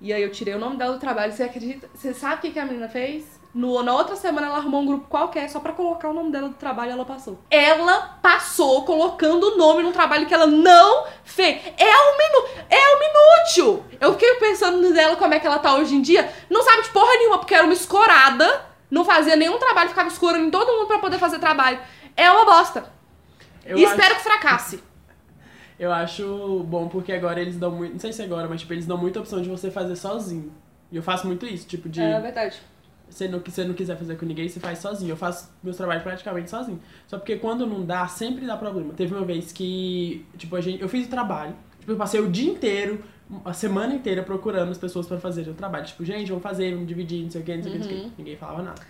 [0.00, 1.32] E aí eu tirei o nome dela do trabalho.
[1.32, 1.88] Você acredita?
[1.94, 3.35] Você sabe o que, a menina fez?
[3.56, 6.48] No, na outra semana ela arrumou um grupo qualquer só pra colocar o nome dela
[6.50, 7.38] do trabalho e ela passou.
[7.50, 11.62] Ela passou colocando o nome num trabalho que ela não fez.
[11.78, 12.66] É um minuto.
[12.68, 13.82] É um inútil!
[13.98, 16.30] Eu fiquei pensando nela como é que ela tá hoje em dia.
[16.50, 18.66] Não sabe de porra nenhuma, porque era uma escorada.
[18.90, 21.78] Não fazia nenhum trabalho, ficava escurando em todo mundo pra poder fazer trabalho.
[22.14, 22.92] É uma bosta.
[23.64, 24.84] Eu e acho- espero que fracasse.
[25.80, 27.92] Eu acho bom porque agora eles dão muito.
[27.94, 30.52] Não sei se agora, mas tipo, eles dão muita opção de você fazer sozinho.
[30.92, 32.00] E eu faço muito isso, tipo, de.
[32.00, 32.60] É verdade.
[33.08, 35.10] Se não, você não quiser fazer com ninguém, você faz sozinho.
[35.10, 36.80] Eu faço meus trabalhos praticamente sozinho.
[37.06, 38.92] Só porque quando não dá, sempre dá problema.
[38.94, 41.54] Teve uma vez que, tipo, a gente, eu fiz o trabalho.
[41.80, 43.02] Tipo, eu passei o dia inteiro,
[43.44, 45.86] a semana inteira procurando as pessoas pra fazerem o trabalho.
[45.86, 47.88] Tipo, gente, vamos fazer, vamos dividir, não sei o que, não sei o que, não
[47.88, 48.12] sei o que.
[48.18, 48.82] Ninguém falava nada.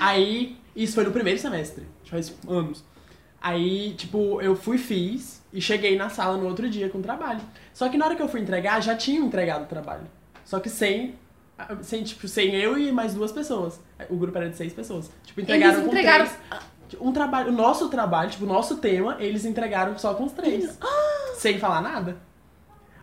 [0.00, 1.84] Aí, isso foi no primeiro semestre.
[2.04, 2.84] Faz anos.
[3.40, 7.40] Aí, tipo, eu fui, fiz e cheguei na sala no outro dia com o trabalho.
[7.72, 10.04] Só que na hora que eu fui entregar, já tinham entregado o trabalho.
[10.44, 11.14] Só que sem,
[11.82, 13.80] sem, tipo, sem eu e mais duas pessoas.
[14.10, 15.10] O grupo era de seis pessoas.
[15.24, 16.64] Tipo, entregaram Eles com entregaram- três.
[17.00, 20.78] Um trabalho, o nosso trabalho, tipo, o nosso tema, eles entregaram só com os três.
[21.36, 22.16] sem falar nada.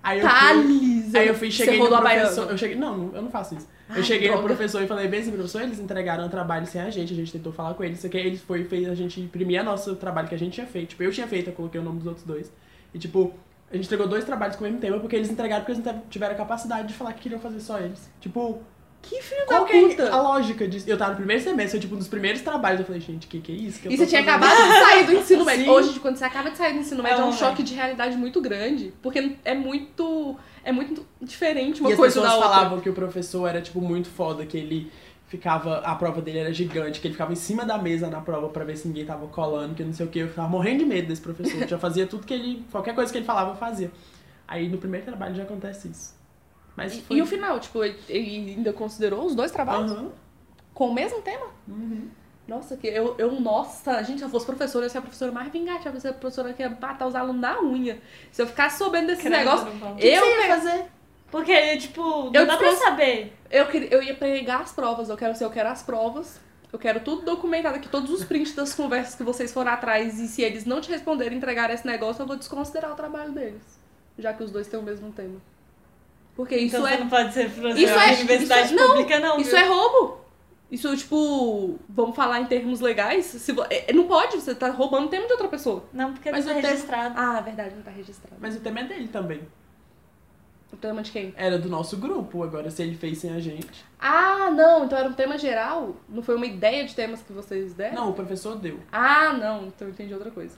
[0.04, 1.16] Aí eu fui, Thales!
[1.16, 2.50] aí eu fui, cheguei no professor.
[2.50, 3.68] Eu cheguei, não, eu não faço isso.
[3.88, 4.48] Ai, eu cheguei no droga.
[4.56, 7.32] professor e falei, bem assim, professor, eles entregaram o trabalho sem a gente, a gente
[7.32, 10.34] tentou falar com eles, isso aqui, ele foi fez a gente imprimir nosso trabalho que
[10.36, 10.90] a gente tinha feito.
[10.90, 12.52] Tipo, eu tinha feito, eu coloquei o nome dos outros dois.
[12.94, 13.34] E tipo,
[13.72, 16.02] a gente entregou dois trabalhos com o mesmo tema porque eles entregaram porque eles não
[16.10, 18.10] tiveram capacidade de falar que queriam fazer só eles.
[18.20, 18.60] Tipo,
[19.02, 20.14] Que filho Qual da que é puta!
[20.14, 20.88] a lógica disso?
[20.88, 22.82] Eu tava no primeiro semestre, foi tipo um dos primeiros trabalhos.
[22.82, 23.80] Eu falei, gente, o que, que é isso?
[23.82, 24.44] Que E você tinha fazendo?
[24.46, 25.72] acabado de sair do ensino médio.
[25.72, 28.16] Hoje, quando você acaba de sair do ensino médio, é um É, choque de realidade
[28.16, 28.94] muito grande.
[29.02, 30.38] Porque é muito.
[30.64, 32.56] É muito diferente uma e as coisa da pessoas outra.
[32.60, 34.92] falavam que o professor era, tipo, muito foda, que ele
[35.32, 35.78] ficava.
[35.80, 38.64] A prova dele era gigante, que ele ficava em cima da mesa na prova pra
[38.66, 40.20] ver se ninguém tava colando, que não sei o que.
[40.20, 41.62] Eu ficava morrendo de medo desse professor.
[41.62, 42.66] Eu já fazia tudo que ele.
[42.70, 43.90] Qualquer coisa que ele falava, eu fazia.
[44.48, 46.14] Aí no primeiro trabalho já acontece isso.
[46.76, 47.18] Mas E, foi.
[47.18, 50.10] e o final, tipo, ele, ele ainda considerou os dois trabalhos Aham.
[50.74, 51.46] com o mesmo tema?
[51.68, 52.10] Uhum.
[52.48, 55.32] Nossa, que eu, eu, nossa, gente, se eu fosse professora, eu ia ser a professora
[55.32, 58.02] mais vingativa, eu ia ser a professora que ia matar os alunos na unha.
[58.32, 59.68] Se eu ficasse sabendo desse negócio,
[59.98, 60.86] eu, você ia fazer?
[61.32, 63.34] Porque, tipo, não Eu dá pra saber.
[63.50, 66.40] eu, queria- eu ia pegar as provas, eu quero ser, eu quero as provas.
[66.74, 70.20] Eu quero tudo documentado aqui, todos os prints das conversas que vocês foram atrás.
[70.20, 73.62] E se eles não te responderem, entregarem esse negócio, eu vou desconsiderar o trabalho deles.
[74.18, 75.40] Já que os dois têm o mesmo tema.
[76.36, 78.78] Porque isso então é você não pode ser professor Isso é- de universidade isso é-
[78.78, 79.38] não, pública, não.
[79.40, 79.60] Isso viu?
[79.60, 80.22] é roubo.
[80.72, 83.26] Isso, tipo, vamos falar em termos legais.
[83.26, 85.84] Se vo- é, não pode, você tá roubando o tempo de outra pessoa.
[85.92, 87.16] Não, porque Mas não tá registrado.
[87.18, 88.38] Ah, verdade, não tá registrado.
[88.40, 89.42] Mas o tema é dele também.
[90.74, 91.34] O tema de quem?
[91.38, 93.84] Era do nosso grupo, agora se ele fez sem a gente.
[94.00, 95.96] Ah, não, então era um tema geral?
[96.08, 97.96] Não foi uma ideia de temas que vocês deram?
[97.96, 98.80] Não, o professor deu.
[98.92, 100.56] Ah, não, então eu entendi outra coisa.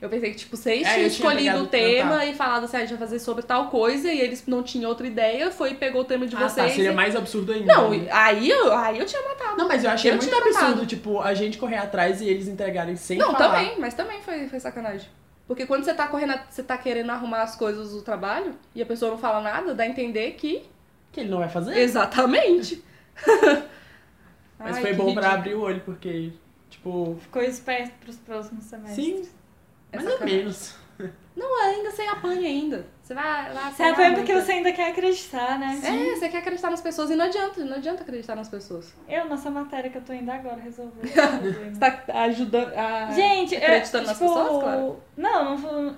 [0.00, 2.26] Eu pensei que, tipo, vocês É, tinham tinha escolhido o tema tá.
[2.26, 4.88] e falado assim, ah, a gente vai fazer sobre tal coisa, e eles não tinham
[4.88, 6.72] outra ideia, foi e pegou o tema de Ah, tá, vocês.
[6.72, 7.72] seria e- mais absurdo ainda.
[7.72, 8.08] Não, né?
[8.10, 9.56] aí eu, aí eu tinha matado.
[9.58, 10.86] Não, mas eu achei Eu muito absurdo, matado.
[10.86, 13.50] tipo, a gente correr atrás e eles entregarem sem Não, falar.
[13.60, 15.06] também, mas também foi, foi sacanagem.
[15.46, 18.86] Porque quando você tá correndo, você tá querendo arrumar as coisas do trabalho e a
[18.86, 20.62] pessoa não fala nada, dá a entender que.
[21.10, 21.76] Que ele não vai fazer.
[21.76, 22.82] Exatamente.
[24.58, 25.34] Mas Ai, foi bom pra ridículo.
[25.40, 26.32] abrir o olho, porque,
[26.70, 29.04] tipo, Ficou esperto pros próximos semestres.
[29.04, 29.28] sim,
[29.90, 30.38] É mais ou sacanagem.
[30.38, 30.74] menos.
[31.34, 32.86] Não, ainda você apanha ainda.
[33.02, 33.70] Você vai lá.
[33.70, 35.80] Você apanha porque você ainda quer acreditar, né?
[35.84, 38.92] É, você quer acreditar nas pessoas e não adianta, não adianta acreditar nas pessoas.
[39.08, 41.00] Eu, nessa matéria que eu tô indo agora, resolvi.
[41.00, 41.02] o
[41.74, 43.10] Você tá ajudando a.
[43.12, 45.02] Gente, eu, acreditando nas tipo, pessoas, claro.
[45.16, 45.92] Não, não fui.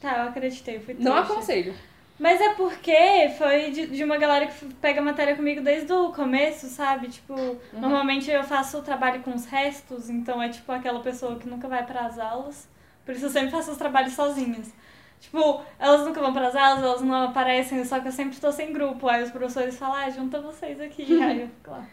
[0.00, 1.32] Tá, eu acreditei, fui Não trouxa.
[1.32, 1.74] aconselho.
[2.18, 2.96] Mas é porque
[3.36, 7.08] foi de, de uma galera que pega matéria comigo desde o começo, sabe?
[7.08, 7.58] Tipo, Uhum.
[7.74, 11.68] normalmente eu faço o trabalho com os restos, então é tipo aquela pessoa que nunca
[11.68, 12.66] vai pras aulas.
[13.06, 14.70] Por isso eu sempre faço os trabalhos sozinhas.
[15.18, 18.70] Tipo, elas nunca vão pras aulas, elas não aparecem, só que eu sempre tô sem
[18.72, 19.08] grupo.
[19.08, 21.18] Aí os professores falam, ah, junta vocês aqui.
[21.22, 21.86] Aí eu fico lá.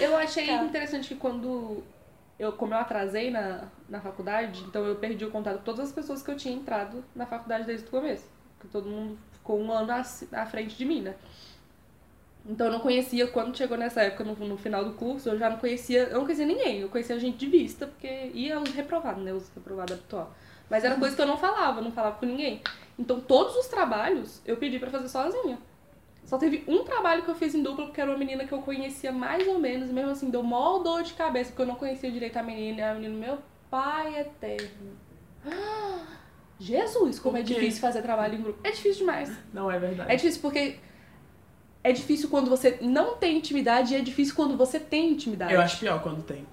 [0.00, 0.64] Eu achei Tá.
[0.64, 1.82] interessante que quando
[2.38, 5.92] eu, como eu atrasei na, na faculdade, então eu perdi o contato com todas as
[5.92, 8.24] pessoas que eu tinha entrado na faculdade desde o começo.
[8.56, 10.00] Porque todo mundo ficou um ano à,
[10.40, 11.14] à frente de mim, né?
[12.44, 15.48] Então eu não conhecia, quando chegou nessa época, no, no final do curso, eu já
[15.48, 19.22] não conhecia, eu não conhecia ninguém, eu conhecia gente de vista, porque ia os reprovados,
[19.22, 19.32] né?
[19.32, 20.34] Os reprovados habitual.
[20.72, 22.62] Mas era coisa que eu não falava, não falava com ninguém.
[22.98, 25.58] Então todos os trabalhos eu pedi pra fazer sozinha.
[26.24, 28.62] Só teve um trabalho que eu fiz em dupla, porque era uma menina que eu
[28.62, 31.74] conhecia mais ou menos, e mesmo assim deu mó dor de cabeça, porque eu não
[31.74, 33.38] conhecia direito a menina, e a menina, meu
[33.70, 34.96] pai eterno.
[35.44, 36.06] Ah,
[36.58, 38.58] Jesus, como é difícil fazer trabalho em grupo.
[38.64, 39.30] É difícil demais.
[39.52, 40.10] Não é verdade.
[40.10, 40.78] É difícil porque
[41.84, 45.52] é difícil quando você não tem intimidade e é difícil quando você tem intimidade.
[45.52, 46.46] Eu acho pior quando tem.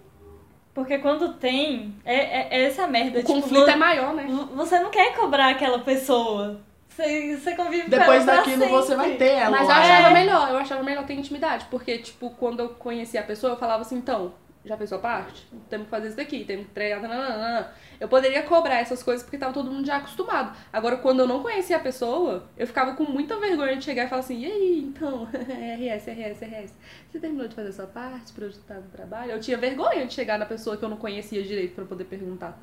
[0.73, 3.19] Porque quando tem, é, é, é essa merda.
[3.19, 4.25] o tipo, conflito vo- é maior, né?
[4.29, 6.61] vo- Você não quer cobrar aquela pessoa.
[6.87, 9.07] Você, você convive com Depois ela pra daquilo você sempre.
[9.07, 9.51] vai ter ela.
[9.57, 10.13] Mas eu achava É.
[10.13, 11.65] melhor, eu achava melhor ter intimidade.
[11.71, 14.33] Porque, tipo, quando eu conhecia a pessoa, eu falava assim, então,
[14.65, 15.47] já fez sua parte?
[15.69, 17.01] Temos que fazer isso daqui, temos que treinar.
[17.01, 17.71] nananana.
[17.99, 20.55] Eu poderia cobrar essas coisas porque tava todo mundo já acostumado.
[20.71, 24.07] Agora, quando eu não conhecia a pessoa, eu ficava com muita vergonha de chegar e
[24.07, 26.73] falar assim, e aí, então, RS, RS, RS,
[27.11, 29.31] você terminou de fazer a sua parte eu estar no trabalho?
[29.31, 32.57] Eu tinha vergonha de chegar na pessoa que eu não conhecia direito pra poder perguntar.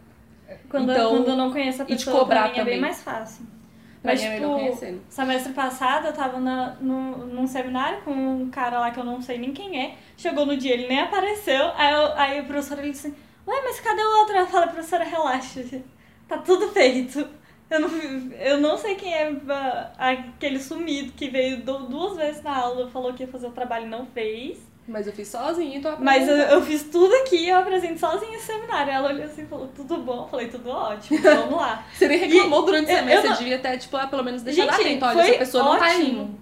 [0.70, 2.74] Quando, Então, quando eu não conheço a e pessoa, cobrar pra mim é também.
[2.74, 3.44] bem mais fácil.
[4.02, 8.78] Pra Mas, é tipo, semestre passado eu tava na, no, num seminário com um cara
[8.78, 9.96] lá que eu não sei nem quem é.
[10.16, 11.72] Chegou no dia, ele nem apareceu.
[11.76, 13.12] Aí, eu, aí o professor ele disse,
[13.46, 14.36] ué, mas cadê o outro?
[14.36, 15.62] Eu falei, professora, relaxa.
[16.28, 17.26] Tá tudo feito.
[17.68, 17.88] Eu não,
[18.38, 22.88] eu não sei quem é ah, aquele sumido que veio du- duas vezes na aula,
[22.90, 24.58] falou que ia fazer o trabalho e não fez.
[24.88, 28.46] Mas eu fiz sozinha, então Mas eu, eu fiz tudo aqui, eu apresento sozinha esse
[28.46, 28.92] seminário.
[28.92, 30.22] Ela olhou assim e falou, tudo bom?
[30.22, 31.84] Eu falei, tudo ótimo, vamos lá.
[31.92, 34.42] Você nem reclamou durante o semestre, eu não- você devia ter, tipo, ah, pelo menos
[34.42, 35.04] deixado Gente, atento.
[35.06, 36.02] Olha, essa pessoa não tá ótimo.
[36.22, 36.40] indo.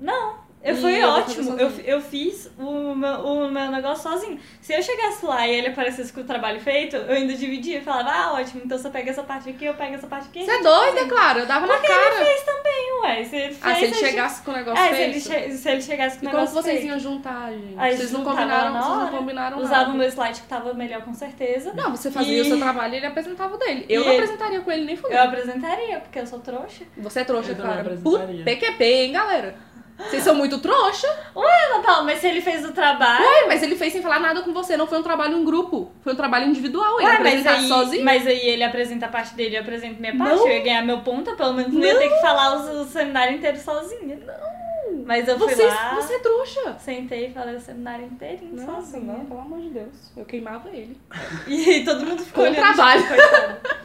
[0.00, 0.34] Não,
[0.70, 1.58] eu fui eu ótimo.
[1.58, 4.38] Eu, eu fiz o meu, o meu negócio sozinho.
[4.60, 7.80] Se eu chegasse lá e ele aparecesse com o trabalho feito, eu ainda dividia e
[7.80, 10.44] falava, ah, ótimo, então você pega essa parte aqui, eu pego essa parte aqui.
[10.44, 12.24] Você é doida, claro, eu dava na cara.
[12.24, 13.24] fez também, ué.
[13.24, 15.28] Se ele fez, Ah, se ele chegasse com o negócio É, se ele, feito.
[15.48, 16.90] che- se ele chegasse com E o como negócio vocês feito.
[16.90, 17.74] iam juntar, gente?
[17.78, 19.90] Aí vocês não combinaram, na vocês não hora, combinaram Usava nada.
[19.90, 21.72] o meu slide que tava melhor, com certeza.
[21.74, 23.86] Não, você fazia E- o seu trabalho e ele apresentava o dele.
[23.88, 25.20] Eu E não ele- apresentaria com ele nem Eu fudendo.
[25.22, 26.84] apresentaria, porque eu sou trouxa.
[26.96, 27.98] Você é trouxa, Eu cara.
[28.02, 29.54] Puta, PQP, hein, galera?
[29.98, 31.08] Vocês são muito trouxa.
[31.34, 33.24] Ana Paula, mas se ele fez o trabalho.
[33.24, 34.76] Ué, mas ele fez sem falar nada com você.
[34.76, 35.90] Não foi um trabalho em grupo.
[36.02, 37.00] Foi um trabalho individual.
[37.00, 38.04] Ele Ué, mas apresentar aí, sozinho.
[38.04, 40.46] mas aí ele apresenta a parte dele, eu apresento minha parte, Não.
[40.48, 43.36] eu ia ganhar meu ponto, pelo menos não, ia ter que falar o, o seminário
[43.36, 44.16] inteiro sozinha.
[44.24, 45.04] Não.
[45.04, 46.76] Mas eu fui Você, lá, você é trouxa.
[46.78, 49.02] sentei e falei o seminário inteirinho Nossa, sozinha.
[49.12, 50.12] não, pelo amor de Deus.
[50.16, 50.98] Eu queimava ele.
[51.46, 52.64] E todo mundo ficou Com olhando.
[52.74, 53.02] trabalho.
[53.02, 53.78] tipo.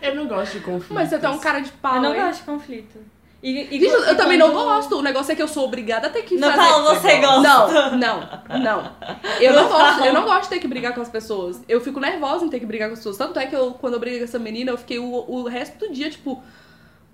[0.00, 0.90] Eu não gosto de conflitos.
[0.94, 2.20] Mas você tem um cara de pau, Eu não hein?
[2.22, 2.98] gosto de conflito.
[3.48, 4.96] E, e Gente, eu, quando- também não quando- gosto.
[4.98, 6.68] O negócio é que eu sou obrigada a ter que Não fazer...
[6.68, 7.90] fala você gosta.
[7.90, 8.92] Não, não, não.
[9.40, 11.62] Eu não gosto, eu não gosto de ter que brigar com as pessoas.
[11.68, 13.16] Eu fico nervosa em ter que brigar com as pessoas.
[13.16, 15.78] Tanto é que eu, quando eu briguei com essa menina, eu fiquei o, o resto
[15.78, 16.42] do dia, tipo,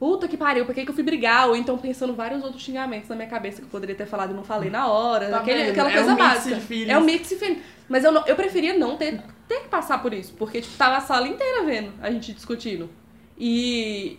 [0.00, 1.48] puta que pariu, por que, que eu fui brigar?
[1.50, 4.34] Ou então pensando vários outros xingamentos na minha cabeça que eu poderia ter falado e
[4.34, 5.28] não falei na hora.
[5.28, 6.56] Tá aquele- aquela É coisa um mix básica.
[6.90, 7.62] É um mix de feelings.
[7.90, 10.32] Mas eu, não- eu preferia não ter, ter que passar por isso.
[10.38, 12.88] Porque, tipo, tava a sala inteira vendo a gente discutindo.
[13.38, 14.18] E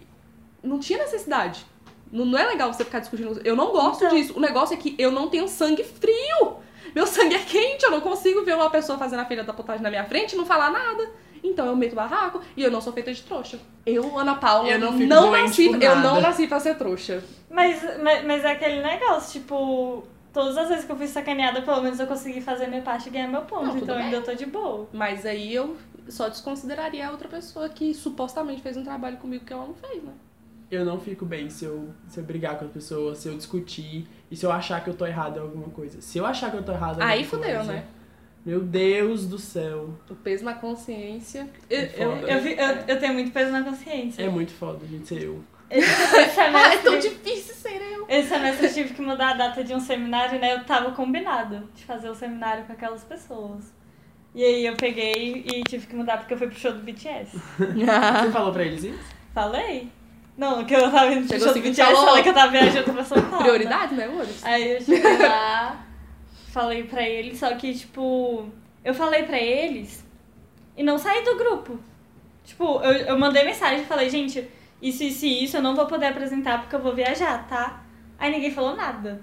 [0.61, 1.65] não tinha necessidade.
[2.13, 3.41] Não, não é legal você ficar discutindo.
[3.43, 4.15] Eu não gosto Então.
[4.15, 4.33] disso.
[4.37, 6.57] O negócio é que eu não tenho sangue frio.
[6.93, 7.83] Meu sangue é quente.
[7.83, 10.35] Eu não consigo ver uma pessoa fazendo a filha da potagem na minha frente e
[10.37, 11.09] não falar nada.
[11.43, 13.59] Então eu meto barraco e eu não sou feita de trouxa.
[13.85, 17.21] Eu, Ana Paula, Eu não não nasci, eu não nasci pra ser trouxa.
[17.49, 21.81] Mas, mas, mas é aquele negócio, tipo, todas as vezes que eu fui sacaneada, pelo
[21.81, 23.65] menos eu consegui fazer minha parte e ganhar meu ponto.
[23.65, 24.05] Não, então bem.
[24.05, 24.87] ainda tô de boa.
[24.93, 25.75] Mas aí eu
[26.07, 30.01] só desconsideraria a outra pessoa que supostamente fez um trabalho comigo que ela não fez,
[30.01, 30.13] né?
[30.73, 34.07] Eu não fico bem se eu, se eu brigar com as pessoas, se eu discutir
[34.31, 36.01] e se eu achar que eu tô errado em alguma coisa.
[36.01, 37.85] Se eu achar que eu tô errado em Aí fudeu, coisa, né?
[38.45, 39.91] Meu Deus do céu.
[40.09, 41.47] O peso na consciência.
[41.69, 42.31] Eu, É eu, foda.
[42.31, 44.21] eu, eu, eu tenho muito peso na consciência.
[44.23, 45.43] É muito foda, gente, ser eu.
[45.69, 45.87] Esse
[46.41, 48.05] Ah, é tão difícil ser eu.
[48.09, 50.55] esse semestre eu tive que mudar a data de um seminário, né?
[50.55, 53.71] Eu tava combinado de fazer o seminário com aquelas pessoas.
[54.35, 57.37] E aí eu peguei e tive que mudar porque eu fui pro show do BTS.
[57.57, 58.99] Você falou pra eles isso?
[59.33, 59.89] Falei?
[60.37, 62.05] Não, que eu tava indo pro show do BTS, falou.
[62.05, 63.43] falei que eu tava viajando pra São Paulo.
[63.43, 64.25] Prioridade, né, amor?
[64.41, 65.85] Aí eu cheguei lá,
[66.51, 68.49] falei pra eles, só que, tipo,
[68.83, 70.03] eu falei pra eles
[70.75, 71.79] e não saí do grupo.
[72.43, 74.49] Tipo, eu, eu mandei mensagem e falei, gente,
[74.81, 77.83] isso, isso e isso eu não vou poder apresentar porque eu vou viajar, tá?
[78.17, 79.21] Aí ninguém falou nada.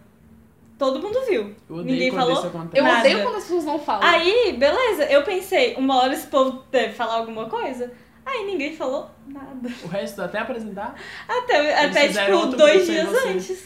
[0.79, 1.55] Todo mundo viu.
[1.69, 2.43] Eu odeio Ninguém falou.
[2.73, 3.01] Eu Nada.
[3.01, 4.03] odeio quando as pessoas não falam.
[4.03, 7.93] Aí, beleza, eu pensei, uma hora esse povo deve falar alguma coisa.
[8.33, 9.68] Aí ninguém falou nada.
[9.83, 10.95] O resto, até apresentar,
[11.28, 13.64] Até, Eles até tipo, dois dias antes.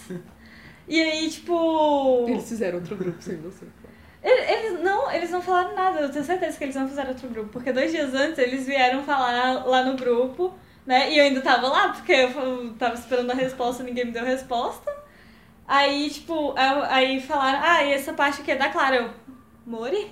[0.89, 2.25] E aí, tipo.
[2.29, 3.67] Eles fizeram outro grupo sem você.
[4.23, 7.29] Ele- Eles não, eles não falaram nada, eu tenho certeza que eles não fizeram outro
[7.29, 7.51] grupo.
[7.51, 10.55] Porque dois dias antes eles vieram falar lá no grupo,
[10.87, 11.11] né?
[11.13, 14.25] E eu ainda tava lá, porque eu tava esperando a resposta e ninguém me deu
[14.25, 14.91] resposta.
[15.69, 18.97] Aí, tipo, aí- aí falaram, ah, e essa parte aqui é da Clara.
[18.97, 19.11] Eu,
[19.67, 20.11] Mori?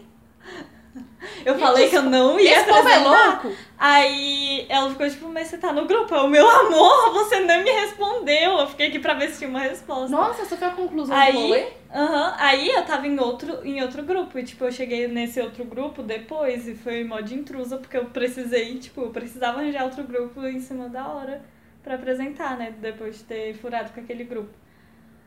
[1.44, 3.52] Eu falei que eu não ia esse povo é louco?
[3.78, 6.14] Aí ela ficou tipo, mas você tá no grupo?
[6.14, 8.58] Eu, meu amor, você não me respondeu.
[8.58, 10.14] Eu fiquei aqui pra ver se tinha uma resposta.
[10.14, 11.66] Nossa, essa foi a conclusão Aí- do rolê?
[11.94, 15.62] Aham, aí eu tava em outro, em outro grupo, e tipo, eu cheguei nesse outro
[15.64, 20.02] grupo depois, e foi modo de intrusa, porque eu precisei, tipo, eu precisava arranjar outro
[20.04, 21.42] grupo em cima da hora
[21.82, 24.48] pra apresentar, né, depois de ter furado com aquele grupo.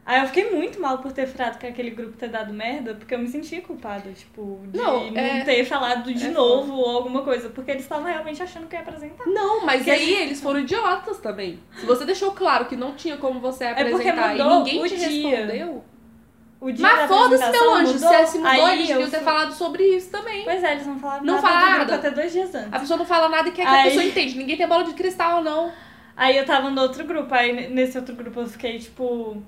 [0.06, 3.16] Aí eu fiquei muito mal por ter furado com aquele grupo ter dado merda, porque
[3.16, 6.98] eu me senti culpada, tipo, de Não, não, é- ter falado de é novo ou
[6.98, 9.26] alguma coisa, porque eles estavam realmente achando que ia apresentar.
[9.26, 11.60] Não, mas Porque- aí eles foram idiotas também.
[11.80, 14.96] Se você deixou claro que não tinha como você É apresentar e mudou ninguém te
[14.96, 15.38] dia.
[15.38, 15.84] respondeu.
[16.62, 17.94] O dia Mas da foda-se, meu anjo.
[17.94, 20.44] mudou, Se se mudou, aí eles deviam ter falado sobre isso também.
[20.44, 21.96] Pois é, eles não falaram Não nada grupo nada.
[21.96, 22.74] até dois dias antes.
[22.74, 24.38] A pessoa não fala nada e quer que a pessoa entende.
[24.38, 25.72] Ninguém tem bola de cristal, não.
[26.16, 29.44] Aí eu tava no outro grupo, aí nesse outro grupo eu fiquei, tipo,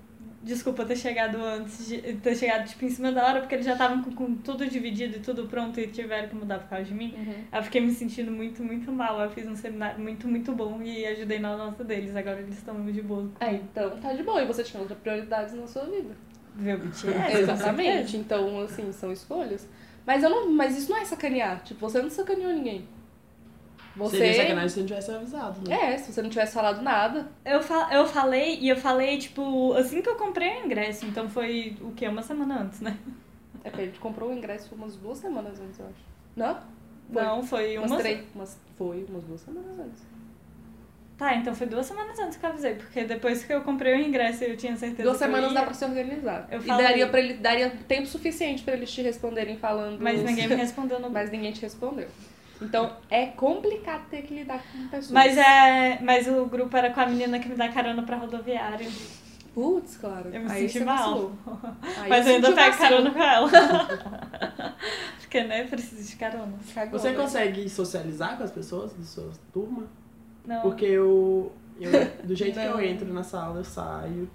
[0.48, 3.74] desculpa ter chegado antes, de, ter chegado, tipo, em cima da hora, porque eles já
[3.74, 6.94] estavam com, com tudo dividido e tudo pronto e tiveram que mudar por causa de
[6.94, 7.14] mim.
[7.52, 9.20] Aí eu fiquei me sentindo muito, muito mal.
[9.22, 12.16] Eu fiz um seminário muito, muito bom e ajudei na nota deles.
[12.16, 13.30] Agora eles estão de boa.
[13.40, 14.42] É, então tá de boa.
[14.42, 16.16] E você tinha outras prioridades na sua vida.
[16.56, 17.06] Ver o BTS.
[17.06, 17.40] com certeza.
[17.40, 18.18] Exatamente.
[18.18, 19.68] Então, assim, são escolhas.
[20.06, 20.50] Mas eu não.
[20.50, 21.62] Mas isso não é sacanear.
[21.64, 22.88] Tipo, você não sacaneou ninguém.
[24.10, 24.42] Seria Você.
[24.42, 25.94] sacanagem se não tivesse avisado, né?
[25.94, 27.28] É, se você não tivesse falado nada.
[27.44, 31.06] Eu, fa eu falei, e eu falei, tipo, assim que eu comprei o ingresso.
[31.06, 32.08] Então foi, o quê?
[32.08, 32.98] Uma semana antes, né?
[33.64, 36.06] É que a gente comprou o ingresso umas duas semanas antes, eu acho.
[36.36, 36.60] Não?
[37.12, 37.24] Foi.
[37.24, 38.00] Não, foi Umas uma...
[38.00, 38.26] três.
[38.36, 40.18] Umas, foi umas duas semanas antes.
[41.18, 44.00] Tá, então foi duas semanas antes que eu avisei, porque depois que eu comprei o
[44.06, 46.48] ingresso eu tinha certeza Duas que eu semanas ia, dá pra se organizar.
[46.52, 46.86] Eu e falei.
[46.86, 50.00] daria, pra ele, daria tempo suficiente pra eles te responderem falando.
[50.00, 52.08] Mas ninguém me respondeu no Mas ninguém te respondeu.
[52.62, 55.12] Então é complicado ter que lidar com pessoas.
[55.12, 56.00] Mas é.
[56.02, 58.88] Mas o grupo era com a menina que me dá carona pra rodoviária.
[59.54, 60.30] Putz, claro.
[60.32, 61.32] Eu me Aí senti mal.
[62.08, 63.50] mas eu ainda pego carona com ela.
[65.20, 66.54] Porque, né, preciso de carona.
[66.74, 67.16] Cagou, Você né?
[67.16, 69.88] consegue socializar com as pessoas da sua turma?
[70.46, 70.62] Não.
[70.62, 71.92] Porque eu, eu
[72.24, 74.30] do jeito que eu entro na sala, eu saio.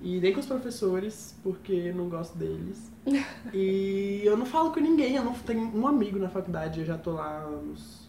[0.00, 2.90] E nem com os professores, porque não gosto deles.
[3.52, 6.96] e eu não falo com ninguém, eu não tenho um amigo na faculdade, eu já
[6.96, 8.08] tô lá há anos.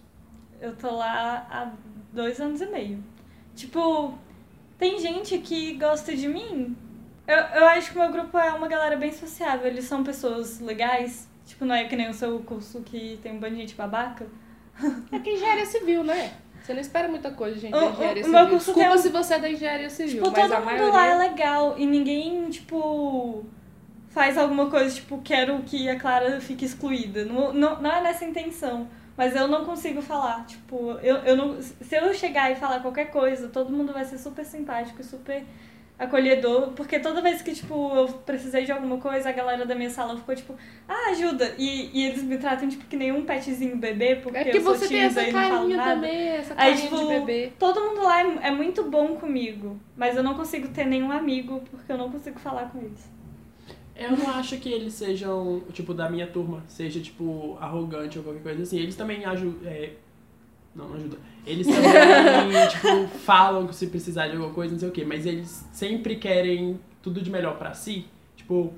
[0.61, 1.71] Eu tô lá há
[2.13, 3.03] dois anos e meio.
[3.55, 4.17] Tipo,
[4.77, 6.75] tem gente que gosta de mim.
[7.27, 9.67] Eu, eu acho que o meu grupo é uma galera bem sociável.
[9.67, 11.27] Eles são pessoas legais.
[11.45, 14.27] Tipo, não é que nem o seu curso que tem um bando de gente babaca.
[15.11, 16.33] É que engenharia civil, né?
[16.69, 18.57] Você não espera muita coisa, gente, da engenharia o civil.
[18.59, 20.93] Desculpa um- se você é da engenharia civil, Tipo, mas todo a mundo maioria...
[20.93, 23.43] lá é legal e ninguém, tipo,
[24.09, 27.25] faz alguma coisa, tipo, quero que a Clara fique excluída.
[27.25, 28.87] Não, não, não é nessa intenção.
[29.17, 30.45] Mas eu não consigo falar.
[30.45, 31.59] Tipo, eu, eu não.
[31.59, 35.43] Se eu chegar e falar qualquer coisa, todo mundo vai ser super simpático e super
[35.99, 36.69] acolhedor.
[36.71, 40.15] Porque toda vez que, tipo, eu precisei de alguma coisa, a galera da minha sala
[40.17, 40.55] ficou, tipo,
[40.87, 41.53] ah, ajuda.
[41.57, 44.75] E, e eles me tratam, tipo, que nem um petzinho bebê, porque, É eu sou
[44.75, 45.93] você tem tímida essa e não falo carinha nada.
[45.95, 47.51] também, essa Aí, carinha tipo, de bebê.
[47.59, 51.61] todo mundo lá é, é muito bom comigo, mas eu não consigo ter nenhum amigo
[51.69, 53.07] porque eu não consigo falar com eles.
[53.95, 58.41] Eu não acho que eles sejam, tipo, da minha turma, seja, tipo, arrogante ou qualquer
[58.43, 58.79] coisa assim.
[58.79, 59.69] Eles também ajudam.
[59.69, 59.91] É...
[60.79, 61.19] Não, não ajudam.
[61.45, 65.03] Eles também, tipo, falam que se precisar de alguma coisa, não sei o quê.
[65.05, 68.05] Mas eles sempre querem tudo de melhor pra si.
[68.35, 68.73] Tipo,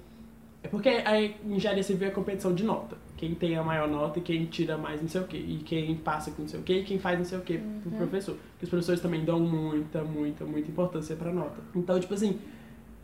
[0.63, 2.97] é porque a engenharia civil é competição de nota.
[3.17, 5.37] Quem tem a maior nota e quem tira mais não sei o quê.
[5.37, 7.59] E quem passa com não sei o quê e quem faz não sei o quê
[7.83, 8.35] pro professor.
[8.35, 11.61] Porque os professores também dão muita, muita, muita importância pra nota.
[11.75, 12.39] Então, tipo assim,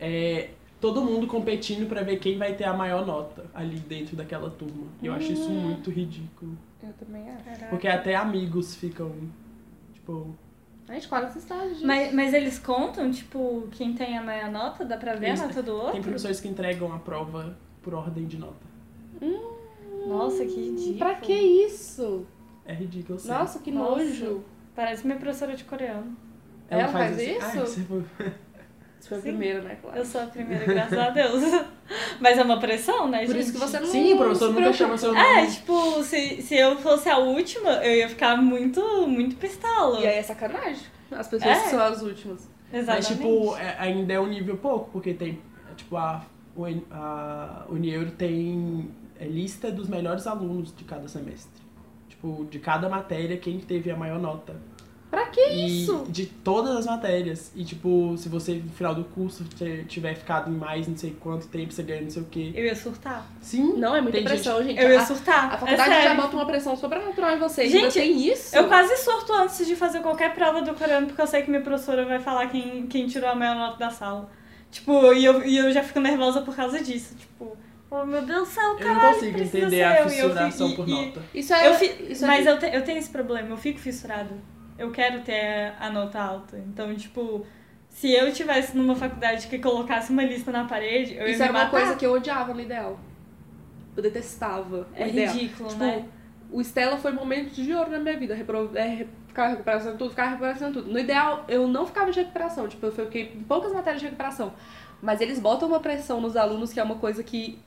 [0.00, 4.50] é, todo mundo competindo pra ver quem vai ter a maior nota ali dentro daquela
[4.50, 4.86] turma.
[5.02, 6.56] E eu acho isso muito ridículo.
[6.82, 7.66] Eu também acho.
[7.70, 9.12] Porque até amigos ficam,
[9.92, 10.34] tipo...
[10.88, 11.86] A gente quase estágio disso.
[11.86, 14.84] Mas, mas eles contam, tipo, quem tem a maior nota?
[14.84, 15.92] Dá pra ver Eles- a nota do outro?
[15.92, 18.66] Tem professores que entregam a prova por ordem de nota.
[20.06, 20.98] Nossa, que ridículo.
[20.98, 22.26] Pra que isso?
[22.64, 23.28] É ridículo, sim.
[23.28, 24.04] Nossa, que Nossa.
[24.04, 24.42] nojo.
[24.74, 26.16] Parece minha professora de coreano.
[26.70, 27.36] Ela faz assim.
[27.36, 27.96] isso?
[28.20, 28.32] Ah,
[29.00, 29.08] você foi...
[29.08, 29.28] Foi a Sim.
[29.28, 29.98] primeira, né, Clara?
[29.98, 31.42] Eu sou a primeira, graças a Deus.
[32.20, 33.40] Mas é uma pressão, né, Por gente?
[33.44, 35.24] isso que você não Sim, o professor nunca chama seu nome.
[35.24, 40.00] É, tipo, se, se eu fosse a última, eu ia ficar muito, muito pistola.
[40.00, 40.84] E aí é sacanagem.
[41.10, 41.62] As pessoas É.
[41.62, 42.48] que são as últimas.
[42.72, 42.86] Exatamente.
[42.86, 45.40] Mas, tipo, é- ainda é um nível pouco, porque tem,
[45.70, 46.22] é, tipo, a,
[46.90, 51.62] a Unieuro tem é, lista dos melhores alunos de cada semestre.
[52.08, 54.54] Tipo, de cada matéria, quem teve a maior nota.
[55.32, 56.04] Que E isso?
[56.08, 57.52] de todas as matérias.
[57.54, 59.44] E, tipo, se você, no final do curso,
[59.88, 62.52] tiver ficado em mais não sei quanto tempo, você ganha não sei o quê.
[62.54, 63.26] Eu ia surtar.
[63.40, 63.74] Sim.
[63.76, 64.80] Não, é muita pressão, gente.
[64.80, 65.44] Eu ia A- surtar.
[65.44, 66.16] A é faculdade já sério.
[66.22, 67.68] bota uma pressão sobrenatural em você.
[67.68, 68.56] Gente, tem isso?
[68.56, 71.62] Eu quase surto antes de fazer qualquer prova do coreano, porque eu sei que minha
[71.62, 74.30] professora vai falar quem, quem tirou a maior nota da sala.
[74.70, 77.14] Tipo, e eu, e eu já fico nervosa por causa disso.
[77.16, 77.56] Tipo,
[77.90, 80.10] oh meu Deus do céu, Eu caralho, não consigo entender a eu.
[80.10, 81.22] E eu fissuração fico- por e- nota.
[81.34, 81.68] Isso é.
[81.68, 84.30] Eu fi- isso é- mas eu, te- eu tenho esse problema, eu fico fissurada.
[84.78, 86.56] Eu quero ter a nota alta.
[86.58, 87.44] Então, tipo,
[87.88, 91.44] se eu tivesse numa faculdade que colocasse uma lista na parede, eu ia Isso me
[91.44, 91.70] era uma matar.
[91.70, 92.98] coisa que eu odiava no ideal.
[93.96, 94.86] Eu detestava.
[94.94, 96.04] É ridículo, Tipo, né?
[96.52, 98.34] o Stella foi momentos de ouro na minha vida.
[98.34, 98.70] Repro...
[98.76, 100.90] É, ficava recuperação tudo, ficava recuperação tudo.
[100.92, 102.68] No ideal, eu não ficava de recuperação.
[102.68, 104.52] Tipo, eu fiquei em poucas matérias de recuperação.
[105.02, 107.58] Mas eles botam uma pressão nos alunos que é uma coisa que,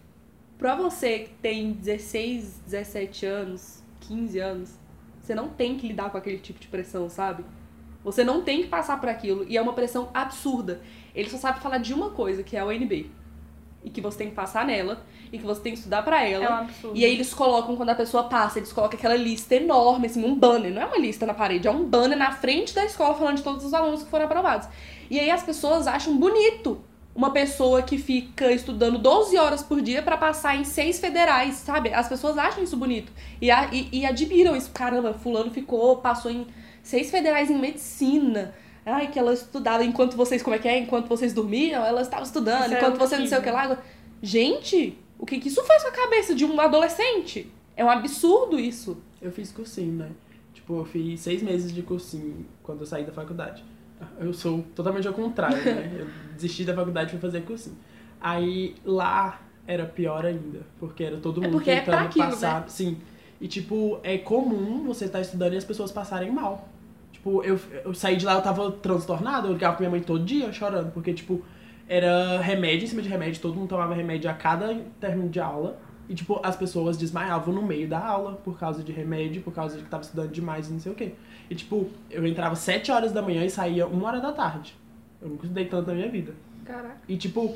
[0.58, 4.80] pra você que tem 16, 17 anos, 15 anos,
[5.22, 7.46] você não tem que lidar com aquele tipo de pressão, sabe?
[8.04, 9.46] Você não tem que passar por aquilo.
[9.48, 10.82] E é uma pressão absurda.
[11.14, 13.12] Ele só sabe falar de uma coisa, que é a UNB.
[13.84, 15.06] E que você tem que passar nela.
[15.32, 16.46] E que você tem que estudar pra ela.
[16.46, 16.98] É um absurdo.
[16.98, 20.34] E aí eles colocam, quando a pessoa passa, eles colocam aquela lista enorme, assim, um
[20.34, 20.74] banner.
[20.74, 23.44] Não é uma lista na parede, é um banner na frente da escola falando de
[23.44, 24.68] todos os alunos que foram aprovados.
[25.10, 26.82] E aí as pessoas acham bonito
[27.14, 31.94] uma pessoa que fica estudando 12 horas por dia pra passar em seis federais, sabe?
[31.94, 33.12] As pessoas acham isso bonito.
[33.42, 34.72] E, a- e, e admiram isso.
[34.72, 36.48] Caramba, fulano ficou, passou em
[36.82, 38.54] seis federais em medicina.
[38.86, 40.80] Ai, que ela estudava enquanto vocês, como é que é?
[40.80, 43.78] Enquanto vocês dormiam, ela estava estudando, Isso é enquanto você não sei o que lá.
[44.24, 47.52] Gente, o que, que isso faz com a cabeça de um adolescente?
[47.76, 48.98] É um absurdo isso.
[49.22, 50.10] Eu fiz cursinho, né?
[50.54, 53.64] Tipo, eu fiz seis meses de cursinho quando eu saí da faculdade.
[54.20, 55.92] Eu sou totalmente ao contrário, né?
[56.00, 57.78] Eu desisti da faculdade e fui fazer cursinho.
[58.20, 62.70] Aí lá era pior ainda, porque era todo É mundo é tentando aquilo, passar.
[62.70, 62.98] Sim.
[63.40, 66.70] E tipo, é comum você estar estudando e as pessoas passarem mal.
[67.12, 70.24] Tipo, eu, eu saí de lá, eu tava transtornada, eu ligava pra minha mãe todo
[70.24, 71.44] dia chorando, porque, tipo,
[71.88, 75.80] era remédio em cima de remédio, todo mundo tomava remédio a cada término de aula.
[76.12, 79.78] E, tipo, as pessoas desmaiavam no meio da aula por causa de remédio, por causa
[79.78, 81.14] de que tava estudando demais e não sei o quê.
[81.50, 84.76] E, tipo, eu entrava 7 horas da manhã e saía 1 hora da tarde.
[85.22, 86.34] Eu nunca estudei tanto na minha vida.
[86.66, 86.98] Caraca.
[87.08, 87.56] E, tipo,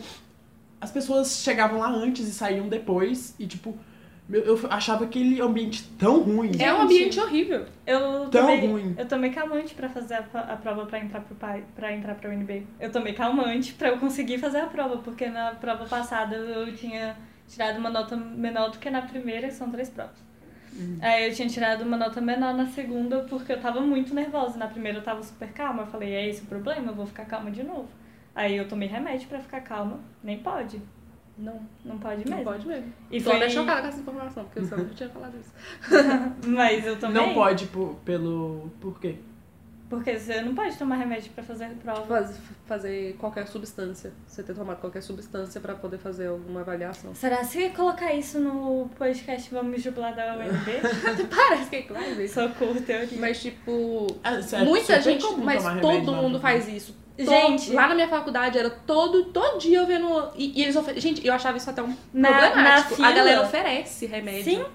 [0.79, 3.35] as pessoas chegavam lá antes e saíam depois.
[3.37, 3.77] E, tipo,
[4.29, 6.51] eu achava aquele ambiente tão ruim.
[6.57, 7.65] É um ambiente horrível.
[7.85, 8.95] Eu Tão tomei, ruim.
[8.97, 12.15] Eu tomei calmante pra fazer a, pro- a prova pra entrar pro pai, para entrar
[12.15, 12.65] pra UNB.
[12.79, 17.17] Eu tomei calmante pra eu conseguir fazer a prova, porque na prova passada eu tinha
[17.47, 20.23] tirado uma nota menor do que na primeira, que são três provas.
[21.01, 24.57] Aí eu tinha tirado uma nota menor na segunda porque eu tava muito nervosa.
[24.57, 25.83] Na primeira eu tava super calma.
[25.83, 26.91] Eu falei, é esse o problema?
[26.91, 27.87] Eu vou ficar calma de novo.
[28.35, 29.99] Aí eu tomei remédio pra ficar calma.
[30.21, 30.81] Nem pode.
[31.37, 32.51] Não, Não pode não mesmo.
[32.51, 32.91] pode mesmo.
[33.11, 35.53] E Tô foi- até chocada com essa informação, porque eu sempre tinha falado isso.
[36.47, 37.21] Mas eu tomei.
[37.21, 38.69] Não pode por, pelo.
[38.81, 39.15] Por quê?
[39.95, 42.05] Porque você não pode tomar remédio pra fazer a prova.
[42.05, 44.11] Faz- fazer qualquer substância.
[44.27, 47.13] Você ter tomado qualquer substância pra poder fazer alguma avaliação.
[47.15, 50.81] Será que se colocar isso no podcast Vamos Jubilar da UNB?
[51.35, 52.33] Parece que é claro isso.
[52.35, 53.19] Socorro, teoria.
[53.19, 55.25] Mas, tipo, Ah, é muita gente.
[55.43, 56.93] Mas todo mundo no- faz isso.
[57.17, 57.71] To- Gente.
[57.71, 60.31] lá na minha faculdade era todo, todo dia eu vendo.
[60.35, 60.99] E, e eles ofe...
[60.99, 62.89] Gente, eu achava isso até um Na- problemático.
[62.89, 64.43] na fila- A galera oferece remédio.
[64.43, 64.59] Sim.
[64.59, 64.69] Eu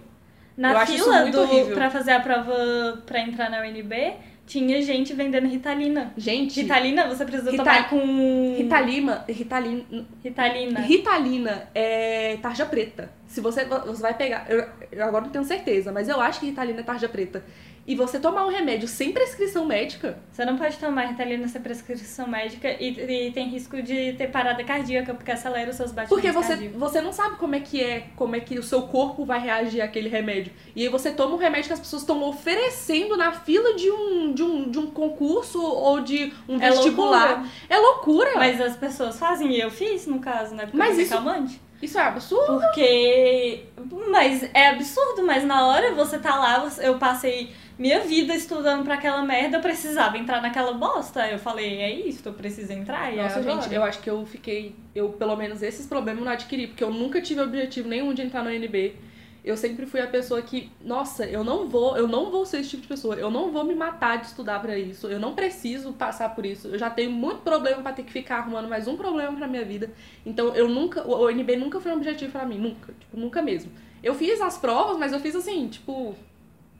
[0.56, 1.74] Na acho isso fila muito do, horrível.
[1.74, 4.14] pra fazer a prova pra entrar na UNB,
[4.51, 6.12] tinha gente vendendo Ritalina.
[6.16, 8.57] Gente, Ritalina, você precisa Rita- tomar com...
[8.57, 9.84] Ritalina, Ritalina,
[10.24, 10.80] Ritalina.
[10.80, 13.12] Ritalina é tarja preta.
[13.28, 16.46] Se você, você vai pegar, eu, eu agora não tenho certeza, mas eu acho que
[16.46, 17.44] Ritalina é tarja preta.
[17.87, 22.26] E você tomar um remédio sem prescrição médica, Você não pode tomar Ritalina sem prescrição
[22.28, 26.31] médica e, e tem risco de ter parada cardíaca, porque acelera os seus batimentos porque
[26.31, 26.78] você, cardíacos.
[26.78, 29.81] você não sabe como é que é, como é que o seu corpo vai reagir
[29.81, 30.53] àquele remédio.
[30.76, 34.33] E aí você toma um remédio que as pessoas estão oferecendo na fila de um,
[34.35, 37.28] de um, de um concurso ou de um É vestibular.
[37.28, 37.49] loucura.
[37.68, 38.31] É loucura.
[38.37, 40.64] Mas as pessoas fazem, e eu fiz, no caso, né?
[40.64, 41.61] Porque Mas isso- calmante.
[41.83, 42.61] Isso é absurdo.
[42.61, 43.64] Porque.
[44.11, 48.95] Mas é absurdo, mas na hora você tá lá, eu passei minha vida estudando pra
[48.95, 51.26] aquela merda, eu precisava entrar naquela bosta.
[51.26, 53.11] Eu falei, é isso, eu preciso entrar.
[53.11, 53.62] E é Nossa, agora.
[53.62, 54.74] gente, eu acho que eu fiquei.
[54.95, 58.45] Eu, pelo menos, esses problemas não adquiri, porque eu nunca tive objetivo nenhum de entrar
[58.45, 58.95] no UNB.
[59.43, 62.70] Eu sempre fui a pessoa que, nossa, eu não vou, eu não vou ser esse
[62.70, 63.14] tipo de pessoa.
[63.14, 65.07] Eu não vou me matar de estudar pra isso.
[65.07, 66.68] Eu não preciso passar por isso.
[66.68, 69.64] Eu já tenho muito problema pra ter que ficar arrumando mais um problema pra minha
[69.64, 69.91] vida.
[70.26, 73.72] Então, eu nunca, o UNB nunca foi um objetivo pra mim, nunca, tipo, nunca mesmo.
[74.03, 76.14] Eu fiz as provas, mas eu fiz assim, tipo,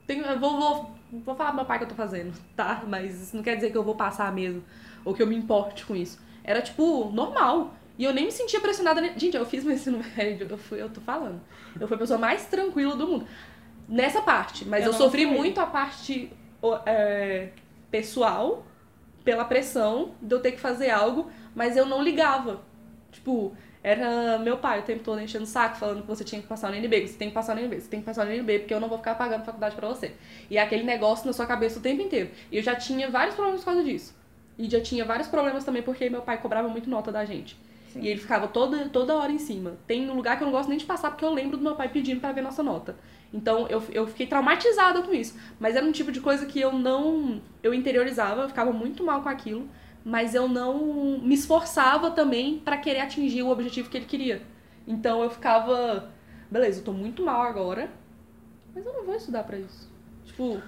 [0.07, 0.91] tenho, vou, vou,
[1.25, 2.83] vou falar pro meu pai que eu tô fazendo, tá?
[2.87, 4.63] Mas isso não quer dizer que eu vou passar mesmo,
[5.05, 6.19] ou que eu me importe com isso.
[6.45, 7.75] Era, tipo, normal.
[7.99, 9.03] E eu nem me sentia pressionada.
[9.17, 11.41] Gente, eu fiz meu ensino médio, eu, fui, eu tô falando.
[11.79, 13.27] Eu fui a pessoa mais tranquila do mundo.
[13.89, 14.65] Nessa parte.
[14.65, 15.37] Mas Eu eu, sofri fui.
[15.37, 16.33] muito a parte
[16.87, 17.49] é,
[17.91, 18.65] pessoal,
[19.25, 22.63] pela pressão de eu ter que fazer algo, mas eu não ligava.
[23.11, 26.47] Tipo, era meu pai o tempo todo enchendo o saco, falando que você tinha que
[26.47, 28.33] passar no NB, que você tem que passar no NB, você tem que passar no
[28.33, 30.13] NB, porque eu não vou ficar pagando faculdade pra você.
[30.51, 32.31] E é aquele negócio na sua cabeça o tempo inteiro.
[32.53, 34.15] E eu já tinha vários problemas por causa disso.
[34.59, 37.59] E já tinha vários problemas também porque meu pai cobrava muito nota da gente.
[37.93, 38.03] Sim.
[38.03, 39.77] E ele ficava toda, toda hora em cima.
[39.87, 41.75] Tem um lugar que eu não gosto nem de passar porque eu lembro do meu
[41.75, 42.97] pai pedindo pra ver nossa nota.
[43.33, 45.37] Então eu, eu fiquei traumatizada com isso.
[45.59, 47.41] Mas era um tipo de coisa que eu não.
[47.63, 49.69] Eu interiorizava, eu ficava muito mal com aquilo.
[50.05, 54.43] Mas eu não me esforçava também pra querer atingir o objetivo que ele queria.
[54.87, 56.11] Então eu ficava.
[56.51, 57.91] Beleza, eu tô muito mal agora.
[58.75, 59.91] Mas eu não vou estudar pra isso.
[60.25, 60.63] Tipo.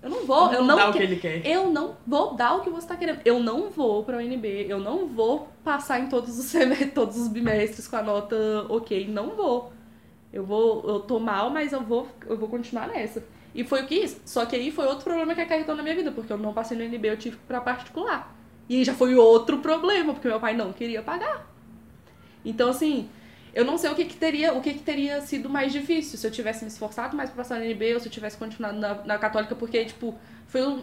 [0.00, 0.52] Eu não vou.
[0.52, 1.44] Eu não dá não o que que- ele quer.
[1.46, 3.20] eu não vou dar o que você tá querendo.
[3.24, 7.28] Eu não vou pra UNB, eu não vou passar em todos os semestres, todos os
[7.28, 8.36] bimestres com a nota
[8.68, 9.72] ok, não vou.
[10.32, 13.24] Eu vou, eu tô mal, mas eu vou, eu vou continuar nessa.
[13.54, 14.20] E foi o que isso.
[14.24, 16.76] Só que aí foi outro problema que acarretou na minha vida, porque eu não passei
[16.76, 18.36] no UNB, eu tive que ir pra particular.
[18.68, 21.46] E aí já foi outro problema, porque meu pai não queria pagar.
[22.44, 23.08] Então, assim,
[23.54, 26.26] eu não sei o que, que teria, o que, que teria sido mais difícil se
[26.26, 28.94] eu tivesse me esforçado mais pra passar no NB ou se eu tivesse continuado na,
[29.04, 30.14] na católica, porque, tipo,
[30.46, 30.82] foi, um,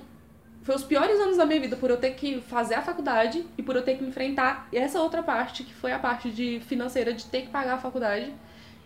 [0.64, 3.64] foi os piores anos da minha vida por eu ter que fazer a faculdade e
[3.64, 7.26] por eu ter que enfrentar essa outra parte, que foi a parte de financeira de
[7.26, 8.34] ter que pagar a faculdade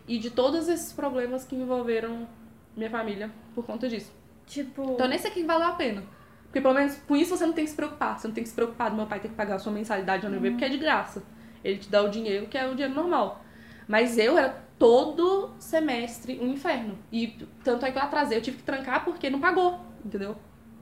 [0.08, 2.28] e de todos esses problemas que envolveram
[2.76, 4.12] minha família por conta disso.
[4.46, 4.94] Tipo.
[4.94, 6.04] Então, nem sei que valeu a pena.
[6.46, 8.20] Porque pelo menos com isso você não tem que se preocupar.
[8.20, 10.28] Você não tem que se preocupar do meu pai ter que pagar a sua mensalidade
[10.28, 11.22] no UNB, porque é de graça.
[11.64, 13.46] Ele te dá o dinheiro, que é o dinheiro normal.
[13.90, 16.96] Mas eu era todo semestre um inferno.
[17.12, 20.36] E tanto é que eu atrasei, eu tive que trancar porque não pagou, entendeu?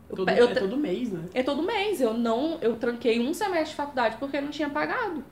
[0.09, 1.23] Eu Todo, eu é todo mês, né?
[1.33, 2.01] é todo mês.
[2.01, 5.23] Eu não, eu tranquei um semestre de faculdade porque não tinha pagado.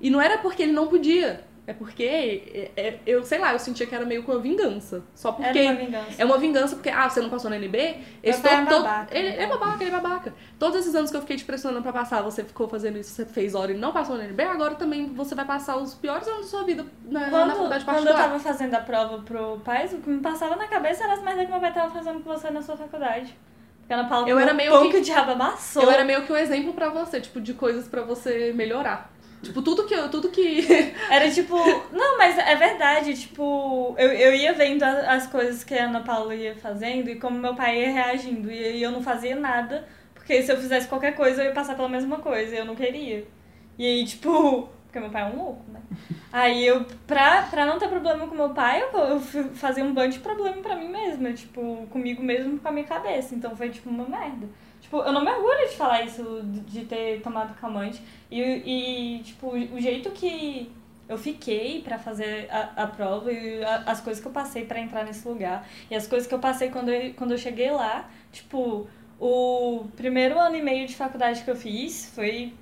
[0.00, 1.44] E não era porque ele não podia.
[1.66, 5.02] É porque é- é- eu, sei lá, eu sentia que era meio com uma vingança.
[5.14, 6.14] Só porque Era uma vingança.
[6.18, 7.96] é uma vingança porque, ah, você não passou no NB?
[8.22, 9.42] Esse pai é todo- todo- babaca, ele, então.
[9.42, 10.34] ele é babaca, ele é babaca.
[10.58, 13.24] Todos esses anos que eu fiquei te pressionando pra passar, você ficou fazendo isso, você
[13.24, 16.42] fez hora e não passou no NB, agora também você vai passar os piores anos
[16.42, 18.28] da sua vida na, na Quando, faculdade quando eu particular.
[18.28, 21.46] tava fazendo a prova pro pais, o que me passava na cabeça era as merdas
[21.46, 23.34] que meu pai tava fazendo com você na sua faculdade.
[23.80, 25.82] Porque Ana Paula Eu era meio pão que- que o diabo amassou.
[25.82, 29.13] Eu era meio que um exemplo pra você, tipo, de coisas pra você melhorar.
[29.44, 30.10] Tipo, tudo que eu.
[30.10, 30.66] Tudo que.
[31.10, 31.56] Era tipo.
[31.92, 33.14] Não, mas é verdade.
[33.14, 37.38] Tipo, eu, eu ia vendo as coisas que a Ana Paula ia fazendo e como
[37.38, 38.50] meu pai ia reagindo.
[38.50, 39.86] E eu não fazia nada.
[40.14, 42.54] Porque se eu fizesse qualquer coisa, eu ia passar pela mesma coisa.
[42.54, 43.26] E eu não queria.
[43.78, 44.68] E aí, tipo.
[44.86, 45.80] Porque meu pai é um louco, né?
[46.32, 50.12] Aí eu, pra, pra não ter problema com meu pai, eu, eu fazia um bando
[50.12, 51.32] de problema pra mim mesma.
[51.32, 53.34] Tipo, comigo mesmo com a minha cabeça.
[53.34, 54.46] Então foi tipo uma merda.
[54.84, 56.22] Tipo, eu não me orgulho de falar isso,
[56.68, 58.02] de ter tomado calmante.
[58.30, 58.40] E,
[59.18, 60.70] e tipo, o jeito que
[61.08, 64.78] eu fiquei pra fazer a, a prova e a- as coisas que eu passei pra
[64.78, 65.66] entrar nesse lugar.
[65.90, 68.08] E as coisas que eu passei quando eu, quando eu cheguei lá.
[68.30, 68.86] Tipo,
[69.18, 72.52] o primeiro ano e meio de faculdade que eu fiz foi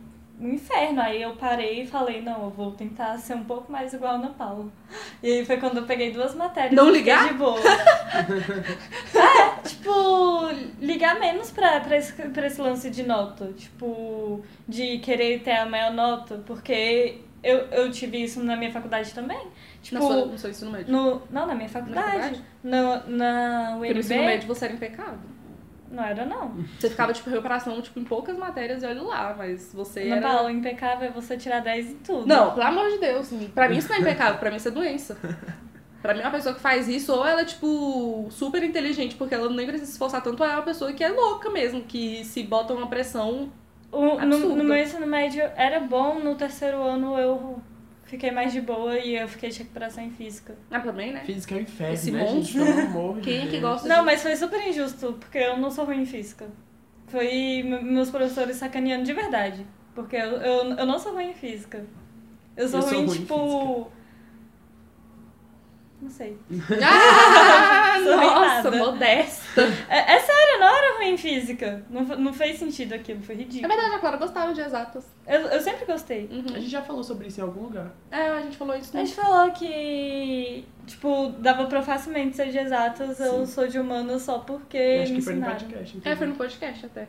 [0.41, 1.01] um inferno.
[1.01, 4.17] Aí eu parei e falei, não, eu vou tentar ser um pouco mais igual a
[4.17, 4.67] Ana Paula.
[5.23, 6.75] E aí foi quando eu peguei duas matérias.
[6.75, 7.29] Não ligar?
[7.29, 7.59] De boa.
[9.15, 10.49] é, tipo,
[10.81, 13.53] ligar menos pra, pra, esse, pra esse lance de nota.
[13.57, 16.43] Tipo, de querer ter a maior nota.
[16.47, 19.49] Porque eu, eu tive isso na minha faculdade também.
[19.83, 20.93] Tipo, Na sua, no seu ensino médio.
[20.93, 22.07] no, não, na minha faculdade.
[22.11, 22.45] faculdade?
[22.63, 23.99] Na, na Porque no UNB.
[24.01, 25.32] ensino médio você era impecável.
[25.93, 26.57] Não era, não.
[26.79, 30.29] Você ficava, tipo, reparação, tipo, em poucas matérias e olha lá, mas você Na era...
[30.29, 32.27] Paula, impecável é você tirar 10 em tudo.
[32.27, 33.31] Não, pelo amor de Deus.
[33.55, 35.19] Pra mim isso não é impecável, pra mim isso é doença.
[36.01, 39.49] Pra mim, uma pessoa que faz isso, ou ela é, tipo, super inteligente, porque ela
[39.51, 42.43] nem precisa se esforçar tanto, ou é uma pessoa que é louca mesmo, que se
[42.43, 43.53] bota uma pressão.
[43.93, 47.63] O, no, no meu ensino médio era bom, no terceiro ano eu
[48.13, 50.55] fiquei mais de boa e eu fiquei de recuperação em física.
[50.71, 51.21] Ah, também, né?
[51.25, 52.35] Física é um inferno, Esse né, gente?
[52.59, 52.65] monstro.
[52.67, 53.63] Pelo amor de Quem é que Deus.
[53.63, 54.05] gosta Não, de...
[54.05, 56.47] mas foi super injusto, porque eu não sou ruim em física.
[57.07, 59.67] Foi me- meus professores sacaneando de verdade.
[59.95, 61.85] Porque eu, eu, eu não sou ruim em física.
[62.57, 63.91] Eu sou Eu sou ruim, ruim em tipo.
[66.03, 66.37] Não sei.
[66.85, 69.61] Ah, nossa, modesta.
[69.89, 71.85] É, é sério, eu não era ruim em física.
[71.89, 73.69] Não, não fez sentido aquilo, foi É ridículo.
[73.73, 75.05] verdade, a Clara gostava de exatas.
[75.27, 76.27] Eu, eu sempre gostei.
[76.27, 76.45] Uhum.
[76.57, 77.93] A gente já falou sobre isso em algum lugar.
[78.11, 79.07] É, a gente falou isso A no...
[79.07, 84.39] gente falou que, tipo, dava pra facilmente ser de exatas, eu sou de humanos só
[84.41, 85.61] porque Eu acho me que foi no ensinaram.
[85.69, 86.01] podcast.
[86.05, 87.09] É, foi no podcast até.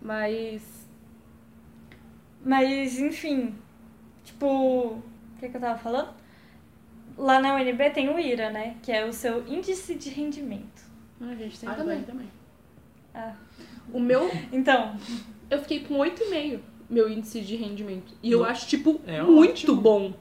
[0.00, 0.62] Mas...
[2.44, 3.54] Mas, enfim,
[4.24, 5.02] tipo, o
[5.38, 6.21] que, que eu tava falando?
[7.16, 8.76] Lá na UNB tem o IRA, né?
[8.82, 10.82] Que é o seu índice de rendimento.
[11.20, 12.02] A gente tem Ah, também.
[12.02, 12.28] também.
[13.14, 13.32] Ah.
[13.92, 14.30] O meu...
[14.52, 14.96] Então,
[15.50, 18.14] Eu fiquei com 8,5, meu índice de rendimento.
[18.22, 19.76] E eu acho, tipo, É muito ótimo.
[19.80, 20.14] bom.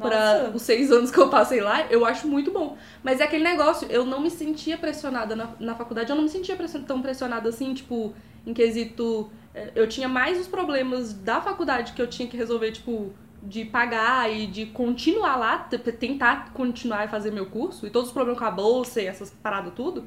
[0.00, 0.08] Pra
[0.44, 2.78] nossa, os seis anos que eu passei lá, eu acho muito bom.
[3.02, 6.28] Mas é aquele negócio, eu não me sentia pressionada na, na faculdade, eu não me
[6.30, 8.14] sentia pression- tão pressionada assim, tipo,
[8.46, 9.30] em quesito.
[9.54, 13.12] eh, Eu tinha mais os problemas da faculdade que eu tinha que resolver, tipo,
[13.42, 18.12] de pagar e de continuar lá, tentar continuar a fazer meu curso, e todos os
[18.12, 20.06] problemas com a bolsa e essas paradas tudo.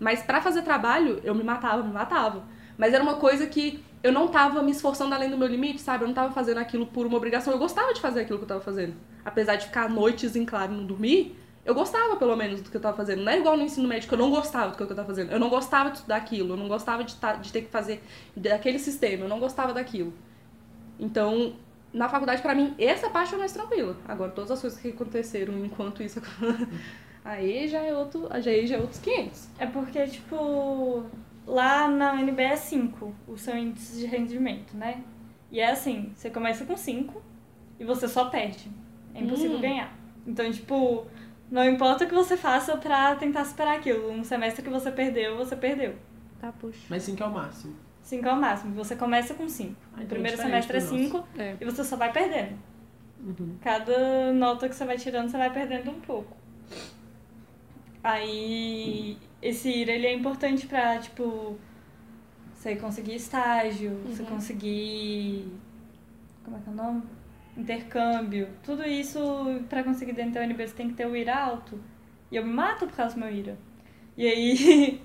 [0.00, 2.42] Mas pra fazer trabalho, eu me matava, me matava.
[2.76, 6.02] Mas era uma coisa que eu não tava me esforçando além do meu limite, sabe?
[6.02, 7.52] Eu não tava fazendo aquilo por uma obrigação.
[7.52, 8.94] Eu gostava de fazer aquilo que eu tava fazendo.
[9.24, 12.76] Apesar de ficar noites em claro e não dormir, eu gostava pelo menos do que
[12.76, 13.22] eu tava fazendo.
[13.22, 15.30] Não é igual no ensino médio que eu não gostava do que eu tava fazendo.
[15.30, 18.02] Eu não gostava de estudar aquilo, eu não gostava de, de ter que fazer
[18.36, 20.12] daquele sistema, eu não gostava daquilo.
[20.98, 21.54] Então,
[21.92, 23.96] na faculdade, pra mim, essa parte foi mais tranquila.
[24.08, 26.20] Agora, todas as coisas que aconteceram enquanto isso
[27.24, 29.48] aí já é outro, aí já é outros 500.
[29.58, 31.04] é porque, tipo,
[31.46, 35.02] lá na UNB é 5 o seu índice de rendimento, né?
[35.50, 37.22] E é assim, você começa com 5
[37.78, 38.70] e você só perde.
[39.14, 39.60] É impossível Hum.
[39.60, 39.92] ganhar.
[40.26, 41.06] Então, tipo,
[41.50, 44.10] não importa o que você faça pra tentar superar aquilo.
[44.10, 45.94] Um semestre que você perdeu, você perdeu.
[46.40, 46.78] Tá, puxa.
[46.88, 47.76] Mas 5 é o máximo.
[48.02, 48.74] 5 é o máximo.
[48.74, 49.74] Você começa com 5.
[49.94, 50.98] Ah, O então é primeiro semestre é do nosso.
[50.98, 51.56] 5 É.
[51.60, 52.58] e você só vai perdendo.
[53.20, 53.56] Uhum.
[53.62, 56.36] Cada nota que você vai tirando, você vai perdendo um pouco.
[58.02, 61.56] Aí, esse IRA, ele é importante pra, tipo,
[62.52, 64.28] você conseguir estágio, você Uhum.
[64.28, 65.46] conseguir...
[66.44, 67.02] Como é que é o nome?
[67.56, 68.48] Intercâmbio.
[68.64, 69.20] Tudo isso,
[69.68, 71.78] pra conseguir dentro da UNB, você tem que ter o IRA alto.
[72.30, 73.56] E eu me mato por causa do meu IRA.
[74.16, 75.00] E aí,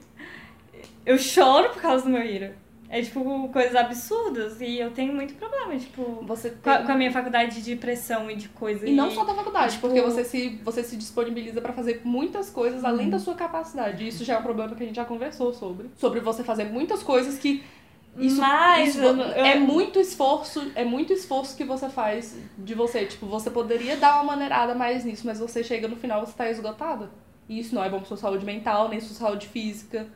[1.05, 2.55] eu choro por causa do meu IRA.
[2.89, 4.61] É, tipo, coisas absurdas.
[4.61, 6.23] E eu tenho muito problema, tipo...
[6.25, 8.87] Você Com a, tem- com a minha faculdade de pressão e de coisa.
[8.87, 12.49] E não só da faculdade, tipo- porque você se, você se disponibiliza pra fazer muitas
[12.49, 12.87] coisas Uhum.
[12.89, 14.03] além da sua capacidade.
[14.03, 15.89] E isso já é um problema que a gente já conversou sobre.
[15.97, 17.61] Sobre você fazer muitas coisas que.
[18.17, 23.05] Isso, Mas isso eu- é muito esforço, é muito esforço que você faz de você.
[23.05, 26.49] Tipo, você poderia dar uma maneirada mais nisso, mas você chega no final você tá
[26.49, 27.11] esgotada.
[27.49, 30.07] E isso não é bom pra sua saúde mental, nem sua saúde física,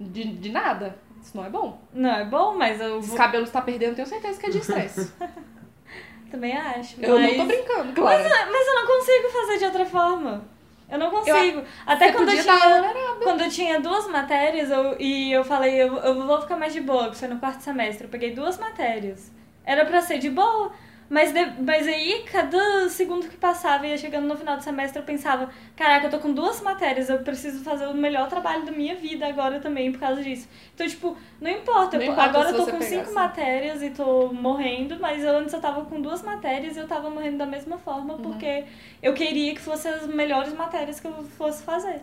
[0.00, 0.96] de, de nada.
[1.22, 1.80] Isso não é bom.
[1.92, 4.50] Não, é bom, mas eu Os vou- cabelos tá perdendo, eu tenho certeza que é
[4.50, 5.12] de estresse.
[6.30, 6.96] também acho.
[7.00, 7.36] Eu mas...
[7.36, 8.22] não tô brincando, claro.
[8.22, 10.44] Mas, mas eu não consigo fazer de outra forma.
[10.90, 11.62] Eu não consigo.
[11.86, 15.96] Até Você quando eu, tinha, quando eu tinha duas matérias eu, e eu falei, eu,
[15.96, 18.04] eu vou ficar mais de boa, que foi no quarto semestre.
[18.04, 19.32] Eu peguei duas matérias.
[19.64, 20.70] Era pra ser de boa,
[21.14, 25.04] Mas, de- mas aí, cada segundo que passava, ia chegando no final do semestre, eu
[25.04, 28.94] pensava, caraca, eu tô com duas matérias, eu preciso fazer o melhor trabalho da minha
[28.96, 30.48] vida agora também por causa disso.
[30.74, 33.90] Então, tipo, não importa, Não eu- importa agora eu tô com pegar, cinco matérias e
[33.90, 37.46] tô morrendo, mas eu, antes eu tava com duas matérias e eu tava morrendo da
[37.46, 38.22] mesma forma, Uhum.
[38.22, 38.64] porque
[39.02, 42.00] eu queria que fossem as melhores matérias que eu fosse fazer.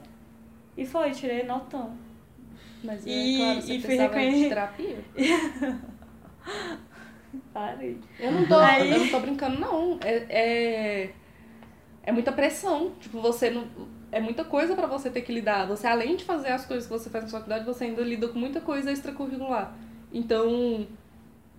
[0.77, 1.97] E foi, tirei notão.
[2.83, 4.97] Mas é E- claro, você e fui de reconhe- terapia.
[7.53, 7.97] Parei.
[8.19, 9.99] Eu não tô, Aí- eu não tô brincando, não.
[10.03, 11.09] É, é,
[12.03, 12.91] é muita pressão.
[12.99, 13.67] Tipo, você não.
[14.11, 15.67] É muita coisa pra você ter que lidar.
[15.67, 18.27] Você, além de fazer as coisas que você faz na sua faculdade, você ainda lida
[18.27, 19.75] com muita coisa extracurricular.
[20.11, 20.87] Então,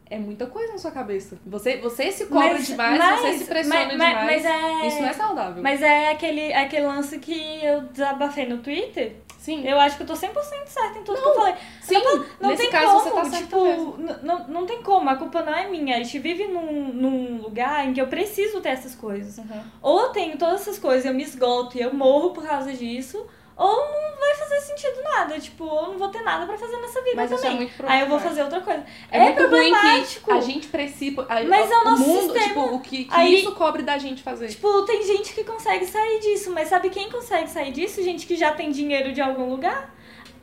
[0.06, 1.38] é muita coisa na sua cabeça.
[1.46, 4.44] Você, você se cobra Mas- demais, mas- você se pressiona mas- demais.
[4.44, 5.62] é- Isso não é saudável.
[5.62, 9.14] Mas é aquele, aquele lance que eu desabafei no Twitter.
[9.40, 10.34] Sim, Eu acho que eu tô 100%
[10.66, 11.54] certa em tudo que eu falei.
[11.80, 11.94] sim.
[12.38, 13.96] Não nesse tem caso como, você tá certo tipo, mesmo.
[14.22, 15.96] não, não tem como, a culpa não é minha.
[15.96, 19.38] A gente vive num, num lugar em que eu preciso ter essas coisas.
[19.38, 19.62] Uhum.
[19.80, 23.26] Ou eu tenho todas essas coisas, eu me esgoto e eu morro por causa disso,
[23.62, 25.38] ou não vai fazer sentido nada.
[25.38, 27.56] Tipo, ou não vou ter nada pra fazer nessa vida Mas é também.
[27.56, 28.84] muito Aí eu vou fazer outra coisa.
[29.10, 30.24] É, É muito ruim problemático.
[30.24, 31.26] que a gente precisa.
[31.28, 32.44] a- Mas é o o nosso mundo, sistema.
[32.48, 34.48] tipo, o que, que Aí- isso cobre da gente fazer.
[34.48, 38.02] Tipo, tem gente que consegue sair disso, mas sabe quem consegue sair disso?
[38.02, 39.94] Gente que já tem dinheiro de algum lugar.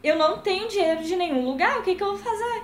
[0.03, 2.63] Eu não tenho dinheiro de nenhum lugar, o que, que eu vou fazer?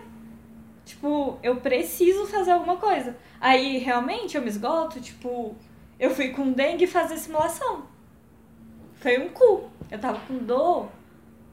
[0.85, 3.17] Tipo, eu preciso fazer alguma coisa.
[3.39, 5.55] Aí, realmente, eu me esgoto, tipo,
[5.99, 7.83] eu fui com dengue fazer simulação.
[9.03, 9.69] Foi um cu.
[9.91, 10.87] Eu tava com dor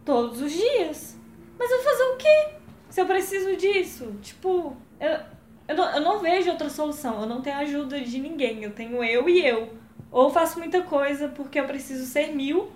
[0.05, 1.18] todos os dias.
[1.59, 2.48] Mas eu vou fazer o quê?
[2.88, 4.14] Se eu preciso disso?
[4.22, 5.18] Tipo, eu,
[5.66, 7.20] eu, não, eu não vejo outra solução.
[7.20, 8.62] Eu não tenho ajuda de ninguém.
[8.62, 9.74] Eu tenho eu e eu.
[10.12, 12.70] Ou eu faço muita coisa porque eu preciso ser mil,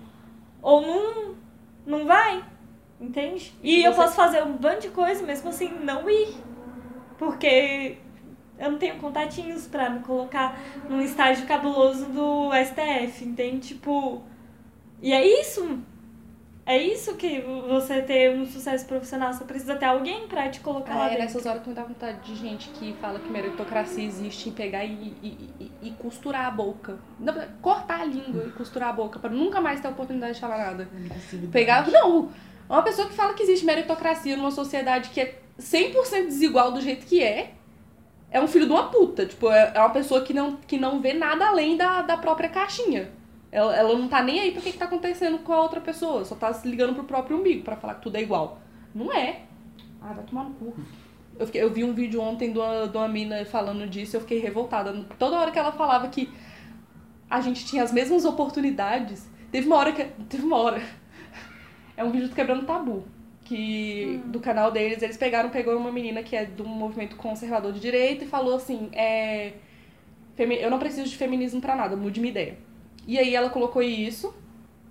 [0.61, 1.35] ou não,
[1.85, 2.43] não vai.
[2.99, 3.53] Entende?
[3.63, 6.35] E eu você- posso fazer um bando de coisa mesmo assim não ir.
[7.17, 7.97] Porque
[8.59, 10.57] eu não tenho contatinhos pra me colocar
[10.89, 13.69] num estágio cabuloso do STF, entende?
[13.69, 14.21] Tipo.
[15.05, 15.79] E é isso.
[16.65, 19.31] É isso que você ter um sucesso profissional.
[19.31, 21.23] Você precisa ter alguém pra te colocar lá é dentro.
[21.25, 24.83] nessas horas que me dá vontade de gente que fala que meritocracia existe em pegar
[24.83, 26.97] e, e, e- e costurar a boca.
[27.19, 30.39] Não, cortar a língua e costurar a boca pra nunca mais ter a oportunidade de
[30.41, 30.89] falar nada.
[31.51, 31.87] Pegar.
[31.87, 32.31] Não!
[32.67, 37.05] Uma pessoa que fala que existe meritocracia numa sociedade que é 100% desigual do jeito
[37.05, 37.53] que é,
[38.31, 39.23] é um filho de uma puta.
[39.27, 42.49] Tipo, é é uma pessoa que não, que não vê nada além da, da própria
[42.49, 43.11] caixinha.
[43.55, 46.25] Ela, ela não tá nem aí pro que, que tá acontecendo com a outra pessoa.
[46.25, 48.59] Só tá se ligando pro próprio umbigo pra falar que tudo é igual.
[48.93, 49.43] Não é.
[50.01, 50.73] Ah, vai tomar no cu.
[51.39, 54.17] Eu, fiquei- eu vi um vídeo ontem de uma, de uma mina falando disso e
[54.17, 54.91] eu fiquei revoltada.
[55.17, 56.29] Toda hora que ela falava que
[57.29, 60.03] a gente tinha as mesmas oportunidades, teve uma hora que.
[60.27, 60.81] Teve uma hora.
[61.97, 63.05] É um vídeo do Quebrando Tabu.
[63.45, 67.79] Que do canal deles, eles pegaram, pegou uma menina que é do movimento conservador de
[67.79, 69.53] direita e falou assim: é,
[70.37, 72.57] eu não preciso de feminismo pra nada, mude minha ideia.
[73.07, 74.33] E aí ela colocou isso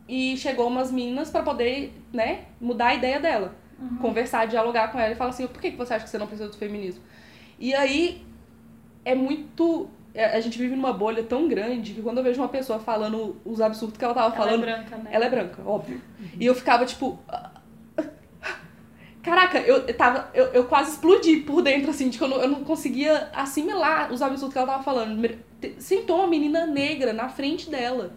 [0.09, 3.55] e chegou umas meninas pra poder, né, mudar a ideia dela.
[4.01, 6.49] Conversar, dialogar com ela e falar assim: por que você acha que você não precisa
[6.49, 7.03] do feminismo?
[7.59, 8.25] E aí
[9.05, 9.89] é muito.
[10.15, 13.37] é, A gente vive numa bolha tão grande que quando eu vejo uma pessoa falando
[13.45, 14.63] os absurdos que ela tava Ela falando.
[14.63, 15.11] é branca, né?
[15.13, 16.01] Ela é branca, óbvio.
[16.39, 17.19] E eu ficava tipo.
[19.23, 20.31] Caraca, eu eu tava.
[20.35, 24.13] Eu, eu quase explodi por dentro, assim, de que eu não, eu não conseguia assimilar
[24.13, 25.39] os absurdos que ela tava falando.
[25.79, 28.15] Sentou uma menina negra na frente dela.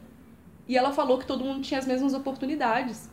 [0.68, 3.10] E ela falou que todo mundo tinha as mesmas oportunidades.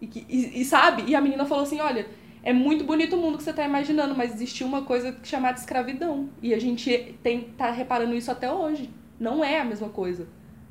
[0.00, 1.04] E, que, e, e sabe?
[1.06, 2.06] E a menina falou assim: olha,
[2.42, 6.28] é muito bonito o mundo que você tá imaginando, mas existiu uma coisa chamada escravidão.
[6.42, 8.90] E a gente tem, tá reparando isso até hoje.
[9.18, 10.28] Não é a mesma coisa.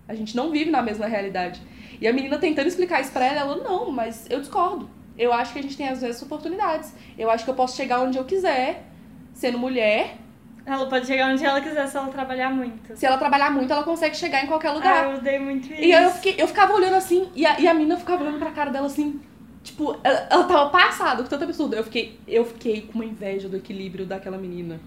[0.08, 1.62] A gente não vive na mesma realidade.
[2.00, 4.90] E a menina tentando explicar isso pra ela, ela, não, mas eu discordo.
[5.18, 6.94] Eu acho que a gente tem as mesmas oportunidades.
[7.18, 8.86] Eu acho que eu posso chegar onde eu quiser,
[9.34, 10.18] sendo mulher.
[10.66, 12.96] Ela pode chegar onde ela quiser se ela trabalhar muito.
[12.96, 15.12] Se ela trabalhar muito, ela consegue chegar em qualquer Ah, lugar.
[15.12, 15.82] eu odeio muito isso.
[15.82, 18.52] E eu, fiquei, eu ficava olhando assim, e a, e a menina ficava olhando pra
[18.52, 19.20] cara dela assim,
[19.62, 21.76] tipo, ela, ela tava passada com tanto absurdo.
[21.76, 24.80] Eu fiquei, eu fiquei com uma inveja do equilíbrio daquela menina.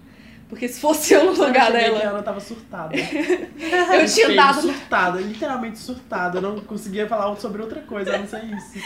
[0.49, 2.95] Porque se fosse eu no lugar dela, ela tava surtada.
[2.95, 4.61] eu tinha dado.
[4.61, 6.37] surtada, literalmente surtada.
[6.37, 8.79] Eu não conseguia falar sobre outra coisa, a não ser isso.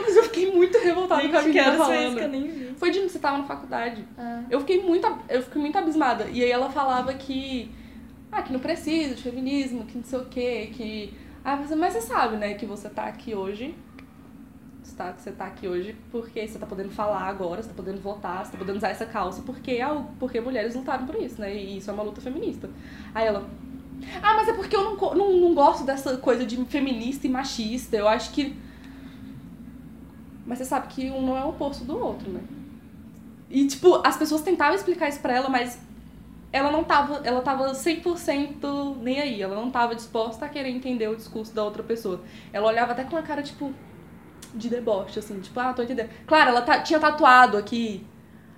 [0.00, 2.28] Mas eu fiquei muito revoltada com a menina isso que eu falando.
[2.28, 2.74] nem vi.
[2.76, 4.04] Foi de você tava na faculdade.
[4.16, 4.42] Ah.
[4.48, 6.28] Eu fiquei muito, eu fiquei muito abismada.
[6.30, 7.70] E aí ela falava que.
[8.30, 11.12] Ah, que não precisa de feminismo, que não sei o quê, que.
[11.44, 13.74] Ah, mas você sabe, né, que você tá aqui hoje.
[14.96, 18.44] Tá, você tá aqui hoje porque você tá podendo falar agora, você tá podendo votar,
[18.44, 21.54] você tá podendo usar essa calça, porque, ah, porque mulheres lutaram por isso, né?
[21.54, 22.68] E isso é uma luta feminista.
[23.14, 23.48] Aí ela.
[24.22, 27.96] Ah, mas é porque eu não, não, não gosto dessa coisa de feminista e machista.
[27.96, 28.56] Eu acho que.
[30.44, 32.40] Mas você sabe que um não é o oposto do outro, né?
[33.48, 35.78] E, tipo, as pessoas tentavam explicar isso pra ela, mas
[36.52, 41.08] ela não tava, ela tava 100% nem aí, ela não tava disposta a querer entender
[41.08, 42.20] o discurso da outra pessoa.
[42.52, 43.72] Ela olhava até com uma cara, tipo,
[44.54, 46.10] de deboche, assim, tipo, ah, tô entendendo.
[46.26, 48.06] Claro, ela ta- tinha tatuado aqui,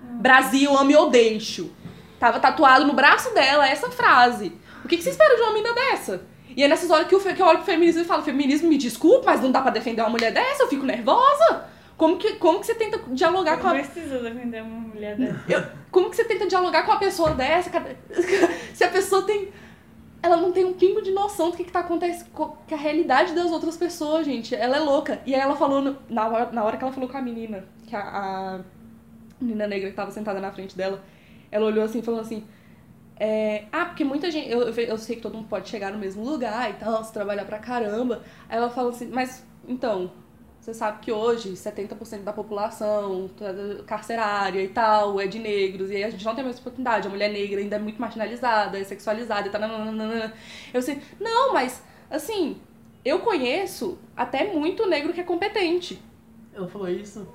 [0.01, 1.71] Brasil, ame ou deixo.
[2.19, 4.53] Tava tatuado no braço dela essa frase.
[4.83, 6.23] O que, que você espera de uma mina dessa?
[6.55, 8.77] E é nessas horas que eu, que eu olho pro feminismo e falo, feminismo, me
[8.77, 11.65] desculpa, mas não dá pra defender uma mulher dessa, eu fico nervosa.
[11.97, 15.43] Como que, como que você tenta dialogar com Não a precisa defender uma mulher dessa.
[15.47, 17.69] eu- como que você tenta dialogar com uma pessoa dessa?
[18.73, 19.49] Se a pessoa tem.
[20.25, 23.33] Ela não tem um pingo de noção do que, que tá acontecendo com a realidade
[23.35, 24.55] das outras pessoas, gente.
[24.55, 25.21] Ela é louca.
[25.25, 27.65] E aí ela falou, no- na, hora, na hora que ela falou com a menina,
[27.87, 28.01] que a,
[28.57, 28.61] a
[29.41, 31.03] menina negra que tava sentada na frente dela,
[31.51, 32.43] ela olhou assim falou assim.
[33.19, 34.49] é, ah, porque muita gente.
[34.49, 37.45] Eu, eu sei que todo mundo pode chegar no mesmo lugar e tal, se trabalhar
[37.45, 38.21] pra caramba.
[38.49, 40.11] Aí ela falou assim, mas então,
[40.65, 43.45] você sabe que hoje 70% da população tá
[43.85, 47.07] carcerária e tal é de negros, e aí a gente não tem a mesma oportunidade.
[47.07, 49.61] A mulher negra ainda é muito marginalizada, é sexualizada e tal.
[50.73, 52.57] Eu sei, não, mas assim,
[53.03, 56.01] eu conheço até muito negro que é competente.
[56.51, 57.27] Ela falou isso?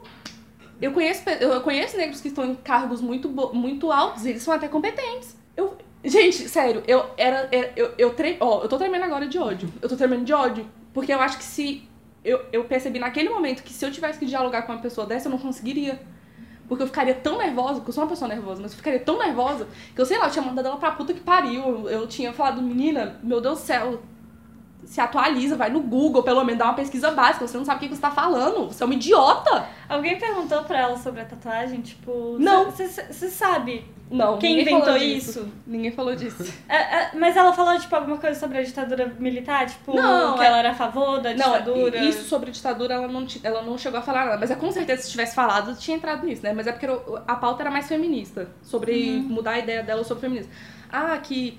[0.83, 4.53] Eu conheço, eu conheço negros que estão em cargos muito, muito altos, e eles são
[4.53, 5.37] até competentes.
[5.57, 7.49] Eu, gente, sério, eu era.
[7.53, 9.73] era- eu, eu, tre, ó, eu tô tremendo agora de ódio.
[9.81, 10.67] Eu tô tremendo de ódio.
[10.93, 11.89] Porque eu acho que se.
[12.25, 15.29] Eu, eu percebi naquele momento que se eu tivesse que dialogar com uma pessoa dessa,
[15.29, 16.01] eu não conseguiria.
[16.69, 19.19] Porque eu ficaria tão nervosa, porque eu sou uma pessoa nervosa, mas eu ficaria tão
[19.19, 21.63] nervosa que eu, sei lá, eu tinha mandado ela pra puta que pariu.
[21.63, 24.01] Eu, eu tinha falado, menina, meu Deus do céu,
[24.85, 27.89] se atualiza, vai no Google, pelo menos dá uma pesquisa básica, você não sabe o
[27.89, 29.67] que você tá falando, você é uma idiota.
[29.89, 32.37] Alguém perguntou pra ela sobre a tatuagem, tipo.
[32.39, 32.71] Não.
[32.71, 32.91] Você
[33.31, 35.47] sabe Não, quem inventou isso?
[35.67, 36.43] Ninguém falou disso.
[36.69, 39.67] É, é, mas ela falou, tipo, alguma coisa sobre a ditadura militar?
[39.67, 41.99] Tipo, Não, que é- ela era a favor da Não, ditadura?
[41.99, 44.39] isso sobre ditadura ela não, ela não chegou a falar nada.
[44.39, 46.53] Mas é com certeza se tivesse falado, tinha entrado nisso, né?
[46.53, 46.87] Mas é porque
[47.27, 48.49] a pauta era mais feminista.
[48.63, 50.53] Sobre mudar a ideia dela sobre feminismo.
[50.93, 51.59] Ah, que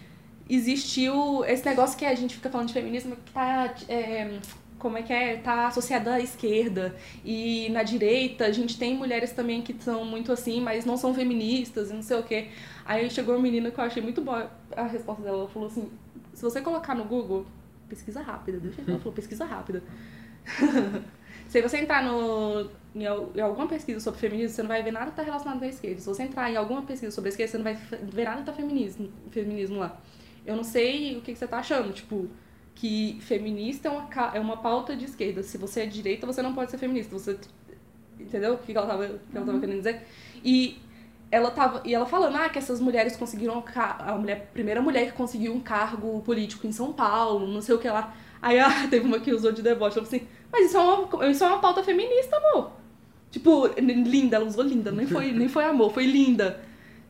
[0.56, 3.74] existiu esse negócio que a gente fica falando de feminismo que tá.
[3.88, 4.38] é,
[4.78, 5.38] como é que é?
[5.38, 6.96] Tá associada à esquerda.
[7.24, 11.14] E na direita a gente tem mulheres também que são muito assim, mas não são
[11.14, 12.50] feministas e não sei o quê.
[12.86, 15.38] Aí chegou uma menina que eu achei muito boa a resposta dela.
[15.40, 15.90] Ela falou assim:
[16.34, 17.46] se você colocar no Google,
[17.88, 18.92] pesquisa rápida, deixa eu ver.
[18.92, 19.84] Ela falou pesquisa rápida.
[21.52, 25.12] Se você entrar no, em, em alguma pesquisa sobre feminismo, você não vai ver nada
[25.12, 26.00] que tá relacionado a esquerda.
[26.00, 28.46] Se você entrar em alguma pesquisa sobre a esquerda, você não vai ver nada que
[28.46, 30.00] tá feminismo, feminismo lá.
[30.46, 32.28] Eu não sei o que, que você tá achando, tipo,
[32.76, 35.44] que feminista é uma, é uma pauta de esquerda.
[35.44, 37.18] Se você é direita, você não pode ser feminista.
[37.18, 37.38] Você.
[38.20, 40.06] Entendeu o que ela tava, que ela tava querendo dizer?
[40.44, 40.80] E
[41.30, 41.82] ela tava.
[41.86, 43.64] E ela falando, ah, que essas mulheres conseguiram.
[43.76, 47.76] A mulher, a primeira mulher que conseguiu um cargo político em São Paulo, não sei
[47.76, 48.16] o que lá.
[48.42, 51.28] Aí ah, teve uma que usou de deboche, ela falou assim, mas isso é uma,
[51.30, 52.72] isso é uma pauta feminista, amor.
[53.30, 56.60] Tipo, linda, ela usou linda, nem foi, nem foi amor, foi linda.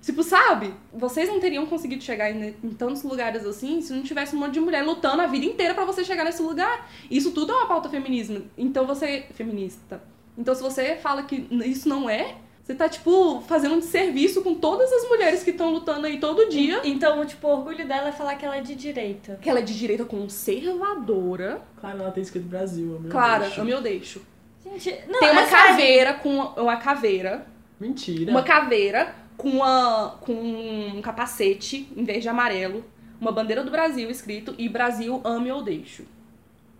[0.01, 0.73] Tipo, sabe?
[0.91, 4.53] Vocês não teriam conseguido chegar em, em tantos lugares assim se não tivesse um monte
[4.53, 6.89] de mulher lutando a vida inteira pra você chegar nesse lugar.
[7.09, 8.43] Isso tudo é uma pauta feminismo.
[8.57, 9.25] Então você.
[9.33, 10.01] Feminista.
[10.37, 14.55] Então se você fala que isso não é, você tá, tipo, fazendo um desserviço com
[14.55, 16.81] todas as mulheres que estão lutando aí todo dia.
[16.83, 19.37] Então, tipo, o orgulho dela é falar que ela é de direita.
[19.41, 21.61] Que ela é de direita conservadora.
[21.79, 23.59] Claro, ela tem escrito Brasil, meu Clara, deixo.
[23.61, 24.21] eu me deixo.
[24.63, 27.45] Gente, não, Tem uma é caveira com uma caveira
[27.81, 28.29] Mentira.
[28.29, 32.85] Uma caveira com, uma, com um capacete em verde e amarelo,
[33.19, 36.05] uma bandeira do Brasil escrito e Brasil ame ou deixo.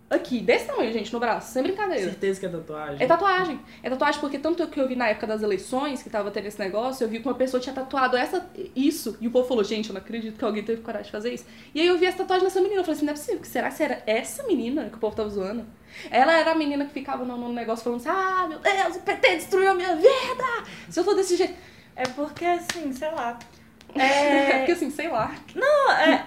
[0.08, 2.04] Aqui, desse tamanho, gente, no braço, sem brincadeira.
[2.04, 2.96] Certeza que é tatuagem.
[3.00, 3.60] É tatuagem.
[3.82, 6.58] É tatuagem porque tanto que eu vi na época das eleições, que tava tendo esse
[6.58, 8.46] negócio, eu vi que uma pessoa tinha tatuado essa,
[8.76, 9.16] isso.
[9.20, 11.46] E o povo falou, gente, eu não acredito que alguém teve coragem de fazer isso.
[11.74, 12.80] E aí eu vi essa tatuagem dessa menina.
[12.80, 13.40] Eu falei assim, não é possível.
[13.42, 15.64] Será que era essa menina que o povo tava zoando?
[16.10, 19.00] Ela era a menina que ficava no, no negócio falando assim, ah, meu Deus, o
[19.00, 20.44] PT destruiu a minha vida.
[20.90, 21.71] Se eu tô desse jeito.
[21.96, 23.38] É porque, assim, sei lá.
[23.94, 24.56] É...
[24.58, 25.34] porque assim, sei lá.
[25.54, 26.24] Não, é.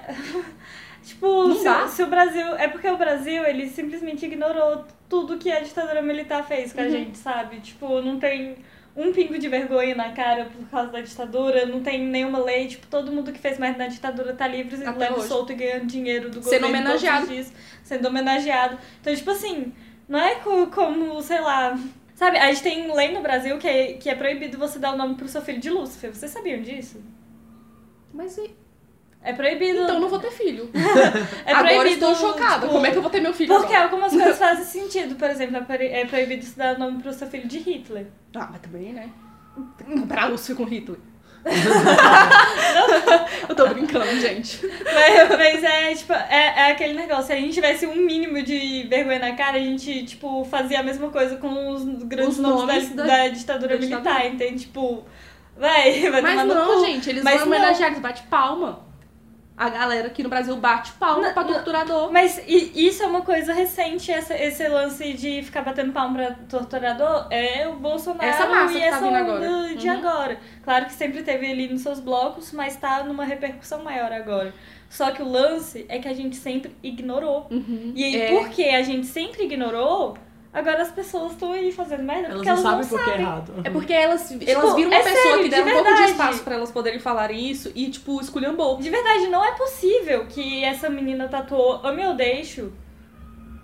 [1.04, 2.56] tipo, se, se o Brasil.
[2.58, 6.84] É porque o Brasil, ele simplesmente ignorou tudo que a ditadura militar fez com a
[6.84, 6.92] Uhum.
[6.92, 7.60] gente, sabe?
[7.62, 8.58] Tipo, não tem
[8.96, 12.86] um pingo de vergonha na cara por causa da ditadura, não tem nenhuma lei, tipo,
[12.88, 16.42] todo mundo que fez merda na ditadura tá livre, leve solto e ganhando dinheiro do
[16.44, 17.28] Sendo governo homenageado.
[17.28, 17.52] dias,
[17.84, 18.78] sendo homenageado.
[19.02, 19.74] Então, tipo assim,
[20.08, 21.78] não é co- como, sei lá.
[22.16, 24.98] Sabe, a gente tem lei no Brasil que é, que é proibido você dar o
[24.98, 26.16] nome pro seu filho de Lúcifer.
[26.16, 27.04] Vocês sabiam disso?
[28.14, 28.56] Mas e...
[29.22, 29.82] É proibido.
[29.82, 30.70] então eu não vou ter filho.
[31.46, 32.62] é Agora proibido, estou chocada.
[32.62, 33.84] tipo, Como é que eu vou ter meu filho Porque agora?
[33.86, 35.16] algumas coisas fazem sentido.
[35.16, 38.08] Por exemplo, é é proibido você dar o nome pro seu filho de Hitler.
[38.36, 39.10] Ah, mas também, né?
[39.84, 41.00] Comparar Lúcio com Hitler.
[43.50, 44.60] eu tô brincando, gente.
[44.84, 47.26] Mas, mas é, tipo, é, é aquele negócio.
[47.28, 50.84] Se a gente tivesse um mínimo de vergonha na cara, a gente, tipo, fazia a
[50.84, 54.02] mesma coisa com os grandes Os nomes, da, da- ditadura da militar.
[54.02, 54.28] ditadura.
[54.28, 54.60] Entende?
[54.66, 55.04] Tipo,
[55.58, 58.85] Vai, vai Mas não, gente, eles Mas vão homenagear, eles bate palma.
[59.58, 62.12] A galera aqui no Brasil bate palma pra torturador.
[62.12, 67.28] Mas isso é uma coisa recente, essa- esse lance de ficar batendo palma pra torturador.
[67.32, 69.76] É o Bolsonaro Essa massa e que tá essa vindo agora.
[69.76, 69.98] de Uhum.
[69.98, 70.40] agora.
[70.62, 74.54] Claro que sempre teve ali nos seus blocos, mas tá numa repercussão maior agora.
[74.90, 77.48] Só que o lance é que a gente sempre ignorou.
[77.50, 77.94] Uhum.
[77.96, 78.28] E aí, É.
[78.38, 80.18] porque a gente sempre ignorou,
[80.56, 83.14] agora as pessoas estão aí fazendo merda Elas porque não elas sabem não porque é
[83.14, 83.22] sabem.
[83.26, 83.54] errado.
[83.64, 86.04] É porque elas, elas viram uma é pessoa sério, que deram de um pouco de
[86.04, 88.78] espaço pra elas poderem falar isso e, tipo, esculhambou.
[88.78, 92.72] De verdade, não é possível que essa menina tatuou Ame ou Deixo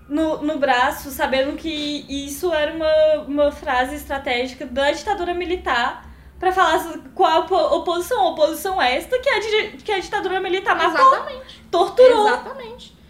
[0.09, 6.05] no, no braço, sabendo que isso era uma, uma frase estratégica da ditadura militar
[6.37, 6.83] pra falar
[7.15, 8.25] qual a opo- oposição.
[8.27, 9.39] Oposição esta que a,
[9.77, 11.61] que a ditadura militar matou, Exatamente.
[11.71, 12.27] torturou.
[12.27, 13.00] Exatamente.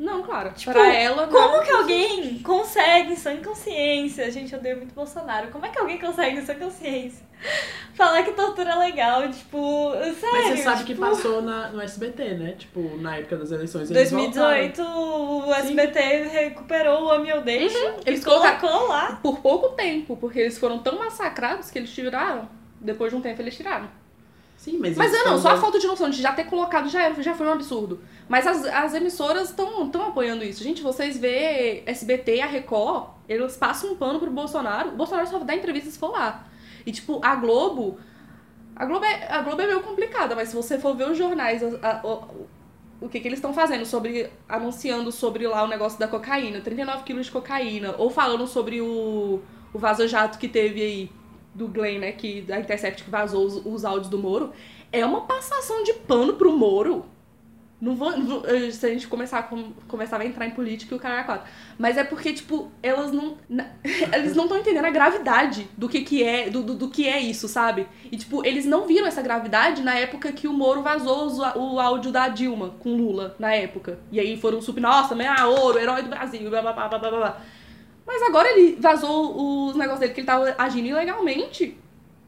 [0.00, 0.50] Não, claro.
[0.54, 1.62] Tipo, pra ela, Como não.
[1.62, 5.98] que alguém consegue, em sã consciência, gente, eu odeio muito Bolsonaro, como é que alguém
[5.98, 7.22] consegue, em sã consciência,
[7.92, 9.30] falar que tortura é legal?
[9.30, 10.32] Tipo, sério.
[10.32, 12.52] Mas você sabe que tipo, passou na, no SBT, né?
[12.52, 13.90] Tipo, na época das eleições.
[13.90, 15.52] Eles 2018, o Sim.
[15.52, 16.00] SBT
[16.32, 17.76] recuperou o Ame ou Deixo
[18.06, 19.18] Eles e colocaram colocou lá.
[19.22, 22.48] por pouco tempo, porque eles foram tão massacrados que eles tiraram.
[22.80, 23.99] Depois de um tempo eles tiraram.
[24.60, 24.94] Sim, mas.
[24.94, 27.22] Mas eles é não, só a falta de noção de já ter colocado já, era,
[27.22, 27.98] já foi um absurdo.
[28.28, 30.62] Mas as, as emissoras estão apoiando isso.
[30.62, 34.90] Gente, vocês vê SBT a Record, eles passam um pano pro Bolsonaro.
[34.90, 36.46] O Bolsonaro só dá entrevista se for lá.
[36.84, 37.98] E tipo, a Globo.
[38.76, 41.62] A Globo é, a Globo é meio complicada, mas se você for ver os jornais,
[41.82, 42.46] a- a- o,
[43.00, 44.28] o que, que eles estão fazendo sobre.
[44.46, 49.40] anunciando sobre lá o negócio da cocaína, 39 quilos de cocaína, ou falando sobre o,
[49.72, 51.10] o vaza-jato que teve aí
[51.60, 54.52] do Glenn, né, que da Intercept que vazou os, os áudios do Moro,
[54.90, 57.04] é uma passação de pano pro Moro.
[57.80, 60.94] Não vou, não eh, se a gente começar a, com- começar a entrar em política
[60.94, 61.40] e o cara é.
[61.78, 63.38] Mas é porque, tipo, elas não.
[63.48, 63.70] na-
[64.14, 66.50] eles não estão entendendo a gravidade do que, que é.
[66.50, 67.86] Do, do, do que é isso, sabe?
[68.12, 72.12] E, tipo, eles não viram essa gravidade na época que o Moro vazou o áudio
[72.12, 73.98] da Dilma com Lula, na época.
[74.12, 77.10] E aí foram super, nossa, mas, ah, ouro, herói do Brasil, blá blá blá blá
[77.10, 77.40] blá.
[78.12, 81.78] Mas agora ele vazou os negócios dele que ele tava agindo ilegalmente.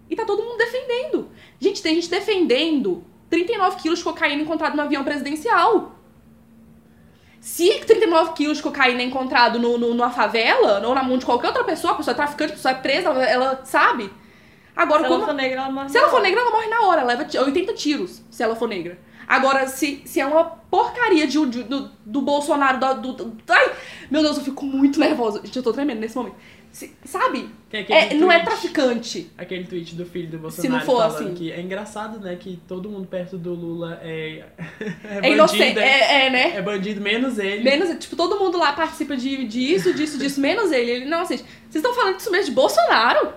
[0.08, 1.28] E tá todo mundo defendendo.
[1.58, 5.96] Gente, tem gente defendendo 39 quilos de cocaína encontrado no avião presidencial.
[7.40, 11.26] Se 39 quilos de cocaína é encontrado no, no- numa favela, ou na mão de
[11.26, 14.12] qualquer outra pessoa, a pessoa é traficante, a pessoa é presa, ela, ela sabe.
[14.76, 15.22] Agora, Se como.
[15.24, 17.00] ela for negra, ela morre Se ela for negra, ela morre na hora.
[17.00, 18.96] Ela leva ti- 80 tiros, se ela for negra.
[19.36, 23.72] Agora, se, se é uma porcaria de, de- do, do Bolsonaro, do, do, do- Ai,
[24.10, 25.40] meu Deus, eu fico muito nervosa.
[25.44, 26.36] Gente, eu tô tremendo nesse momento.
[26.70, 27.50] Se- sabe?
[27.90, 29.30] É, não é traficante.
[29.36, 31.34] Aquele tweet do filho do Se Bolsonaro não for assim.
[31.34, 34.44] que é engraçado, né, que todo mundo perto do Lula é,
[35.04, 35.60] é, É inocente.
[35.74, 36.56] bandido, É, é, né?
[36.56, 37.62] é bandido, menos ele.
[37.64, 40.90] Menos, tipo, todo mundo lá participa de, disso, disso, disso, menos ele.
[40.90, 43.32] Ele, não, assim, vocês estão falando disso mesmo de Bolsonaro?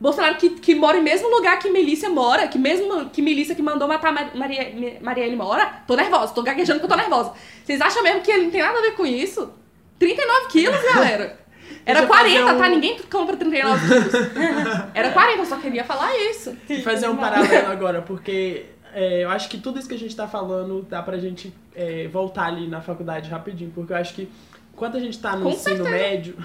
[0.00, 3.60] Bolsonaro que, que mora em mesmo lugar que milícia mora, que mesmo que milícia que
[3.60, 5.82] mandou matar Mar- Maria, Marielle mora.
[5.86, 7.34] Tô nervosa, tô gaguejando porque eu tô nervosa.
[7.62, 9.52] Vocês acham mesmo que ele não tem nada a ver com isso?
[9.98, 11.38] 39 quilos, galera.
[11.84, 12.68] Era Deixa eu 40, fazer um- tá?
[12.70, 14.14] Ninguém compra 39 quilos.
[14.94, 16.56] Era 40, eu só queria falar isso.
[16.68, 20.16] E fazer um paralelo agora, porque é, eu acho que tudo isso que a gente
[20.16, 24.28] tá falando dá pra gente é, voltar ali na faculdade rapidinho, porque eu acho que
[24.74, 25.90] enquanto a gente tá no Com ensino certeza.
[25.90, 26.36] médio,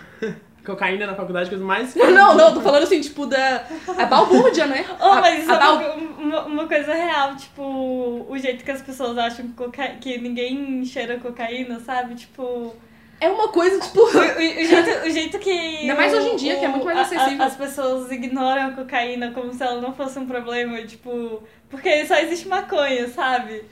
[0.65, 1.93] cocaína na faculdade, coisa mais.
[1.95, 3.63] Não, não, tô falando assim, tipo, da.
[3.97, 4.85] A balbúrdia, né?
[4.99, 7.61] Oh, a, mas isso a é bal- uma, uma- coisa real, tipo,
[8.27, 9.87] o jeito que as pessoas acham que, coca...
[10.01, 12.15] que ninguém cheira cocaína, sabe?
[12.15, 12.75] Tipo.
[13.21, 13.99] É uma coisa, tipo.
[14.01, 15.49] O, o- o jeito, o jeito que.
[15.49, 17.43] Ainda mais o- hoje em dia, que é muito mais acessível.
[17.43, 21.41] a- as pessoas ignoram a cocaína como se ela não fosse um problema, tipo.
[21.69, 23.63] Porque só existe maconha, sabe?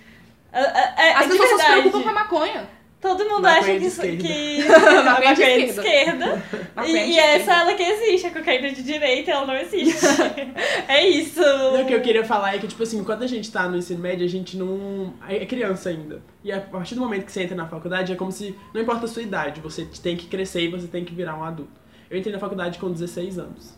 [0.51, 2.69] A- a- é- As é pessoas se preocupam com a maconha.
[3.03, 4.23] Todo mundo Maconha acha de que, isso, esquerda.
[4.23, 6.25] que Maconha a de maconha é de esquerda.
[6.25, 6.43] esquerda.
[6.75, 7.45] Maconha E, de e é esquerda.
[7.45, 10.05] só ela que existe, a cocaína de direita ela não existe.
[10.87, 11.41] é isso.
[11.41, 13.75] Não, o que eu queria falar é que, tipo assim, quando a gente tá no
[13.77, 15.13] ensino médio, a gente não.
[15.27, 16.21] É criança ainda.
[16.43, 18.55] E a partir do momento que você entra na faculdade, é como se.
[18.73, 21.43] Não importa a sua idade, você tem que crescer e você tem que virar um
[21.43, 21.81] adulto.
[22.09, 23.77] Eu entrei na faculdade com 16 anos.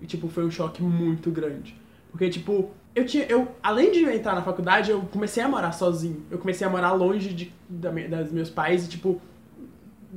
[0.00, 1.76] E, tipo, foi um choque muito grande.
[2.16, 3.26] Porque, tipo, eu tinha.
[3.26, 6.24] Eu, além de eu entrar na faculdade, eu comecei a morar sozinho.
[6.30, 9.20] Eu comecei a morar longe de, da, das meus pais e, tipo,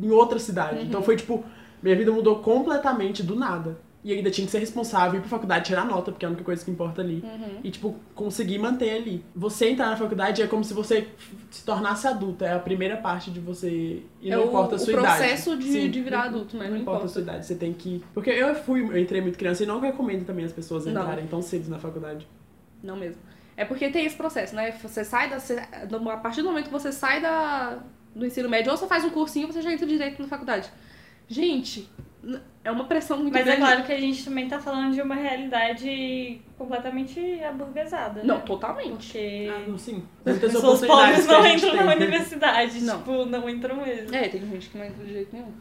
[0.01, 0.81] em outra cidade.
[0.85, 1.43] Então foi, tipo,
[1.83, 3.77] minha vida mudou completamente do nada.
[4.01, 6.43] E ainda tinha que ser responsável, ir pra faculdade, tirar nota, porque é a única
[6.45, 7.21] coisa que importa ali.
[7.63, 9.25] E, tipo, conseguir manter ali.
[9.35, 11.09] Você entrar na faculdade é como se você
[11.51, 12.45] se tornasse adulto.
[12.45, 14.01] É a primeira parte de você.
[14.21, 15.17] E É não o, importa a o sua idade.
[15.17, 15.89] processo de, Sim.
[15.91, 16.69] de virar adulto, né?
[16.69, 18.01] Não importa a sua idade, você tem que.
[18.13, 21.01] Porque eu fui, eu entrei muito criança e não recomendo também as pessoas Não.
[21.01, 22.25] entrarem tão cedo na faculdade.
[22.81, 23.21] Não mesmo.
[23.57, 24.71] É porque tem esse processo, né?
[24.81, 25.41] Você sai da.
[25.41, 27.79] você- a partir do momento que você sai da,
[28.15, 30.69] do ensino médio, ou você faz um cursinho, você já entra direto na faculdade.
[31.27, 31.89] Gente,
[32.63, 33.61] É uma pressão muito Mas é grande.
[33.61, 38.21] claro que a gente também tá falando de uma realidade completamente aburguesada.
[38.23, 38.43] Não, né?
[38.45, 39.13] totalmente.
[39.13, 40.03] Porque Ah, não, sim.
[40.25, 41.85] as Muitas pessoas pobres que não entram tem.
[41.85, 42.81] na universidade.
[42.81, 42.97] Não.
[42.97, 44.13] Tipo, não entram mesmo.
[44.13, 45.51] É, tem gente que não entra de jeito nenhum.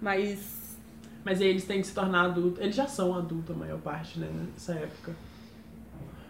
[0.00, 0.78] Mas.
[1.24, 2.60] Mas aí eles têm que se tornar adultos.
[2.60, 4.28] Eles já são adultos a maior parte, né?
[4.52, 5.12] Nessa época.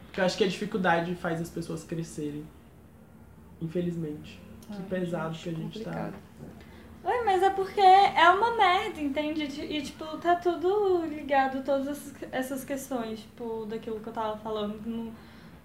[0.06, 2.44] Porque eu acho que a dificuldade faz as pessoas crescerem.
[3.60, 4.40] Infelizmente.
[4.68, 6.12] Que Ai, pesado gente, que a gente complicado.
[6.12, 6.18] tá.
[7.04, 9.42] Ué, mas é porque é uma merda, entende?
[9.44, 14.80] E, tipo, tá tudo ligado, todas essas- questões, tipo, daquilo que eu tava falando.
[14.86, 15.12] Não,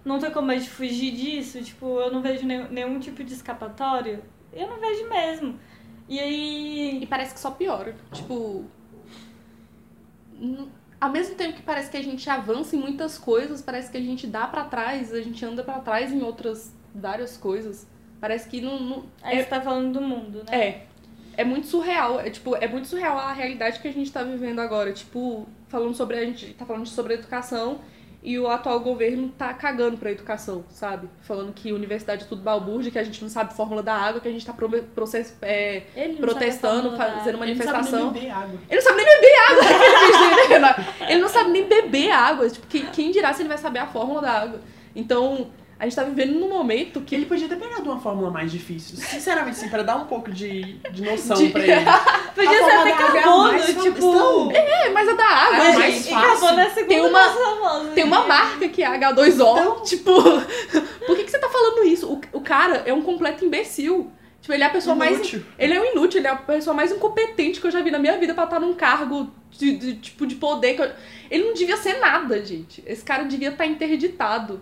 [0.04, 3.34] não tem como a gente fugir disso, tipo, eu não vejo nenhum, nenhum tipo de
[3.34, 4.20] escapatória.
[4.52, 5.58] Eu não vejo mesmo.
[6.08, 7.02] E aí.
[7.02, 7.94] E parece que só piora.
[8.12, 8.64] Tipo.
[11.00, 14.00] Ao mesmo tempo que parece que a gente avança em muitas coisas, parece que a
[14.00, 17.86] gente dá pra trás, a gente anda pra trás em outras várias coisas.
[18.20, 18.80] Parece que não.
[18.80, 20.58] não Aí é, você tá falando do mundo, né?
[20.58, 20.87] é.
[21.38, 22.18] É muito surreal.
[22.18, 24.92] É, tipo, é muito surreal a realidade que a gente tá vivendo agora.
[24.92, 26.18] Tipo, falando sobre.
[26.18, 27.78] A gente tá falando sobre educação
[28.20, 31.08] e o atual governo tá cagando pra educação, sabe?
[31.20, 34.26] Falando que universidade é tudo balbúrdia, que a gente não sabe fórmula da água, que
[34.26, 34.68] a gente tá pro,
[35.42, 35.82] é,
[36.18, 38.12] protestando, fazendo manifestação.
[38.68, 40.86] Ele não sabe nem beber água.
[41.08, 42.50] ele não sabe nem beber água.
[42.50, 44.60] Tipo, quem dirá se ele vai saber a fórmula da água?
[44.96, 48.50] Então, a gente tá vivendo num momento que Ele podia ter pegado uma fórmula mais
[48.50, 48.96] difícil.
[48.96, 51.84] Sinceramente, sim, pra dar um pouco de, de noção De- pra ele.
[52.34, 53.98] Podia A ser até é a carbono, mais fam- tipo.
[53.98, 56.12] Então, É, mas a da água, É, gente.
[56.12, 56.58] mais fácil.
[56.60, 57.90] é Tem uma- mais famosa.
[57.92, 59.82] Tem uma marca que é H2O.
[59.84, 60.12] Tipo,
[61.06, 62.08] por que, que você tá falando isso?
[62.12, 64.10] O, o cara é um completo imbecil.
[64.40, 65.14] Tipo, ele é a pessoa mais.
[65.16, 65.44] Inútil.
[65.58, 67.98] Ele é um inútil, ele é a pessoa mais incompetente que eu já vi na
[67.98, 70.74] minha vida pra estar num cargo de, de- tipo de poder.
[70.74, 70.90] que eu-
[71.30, 72.82] Ele não devia ser nada, gente.
[72.86, 74.60] Esse cara devia estar interditado.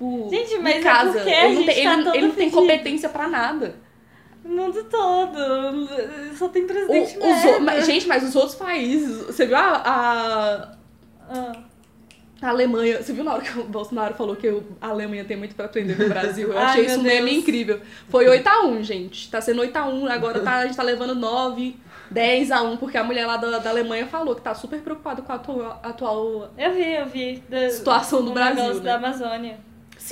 [0.00, 1.12] Tipo, Gente, mas é casa.
[1.12, 3.74] porque ele não tem, tá ele, não tem competência pra nada.
[4.42, 5.38] O mundo todo.
[6.38, 9.26] Só tem O- presidente os o- mas, gente, mas os outros países.
[9.26, 10.68] Você viu a, a,
[11.30, 11.52] Ah.
[12.40, 13.02] a Alemanha.
[13.02, 14.48] Você viu na hora que o Bolsonaro falou que
[14.80, 16.48] a Alemanha tem muito pra aprender no Brasil?
[16.50, 17.80] Eu Ai, achei meu isso um meme incrível.
[18.08, 19.30] Foi 8x1, gente.
[19.30, 21.76] Tá sendo 8x1, agora tá, a gente tá levando 9,
[22.10, 25.34] 10x1, porque a mulher lá da, da Alemanha falou que tá super preocupada com a
[25.34, 27.42] atual, atual Eu vi, eu vi.
[27.50, 28.80] Da, Situação do o Brasil, né?
[28.80, 29.58] da Amazônia.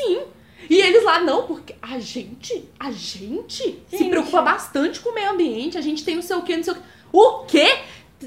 [0.03, 0.23] Sim.
[0.69, 4.11] E eles lá não, porque a gente, a gente, se Gente.
[4.11, 6.73] preocupa bastante com o meio ambiente, a gente tem não sei o que, não sei
[6.75, 6.83] o que.
[7.13, 7.79] O quê?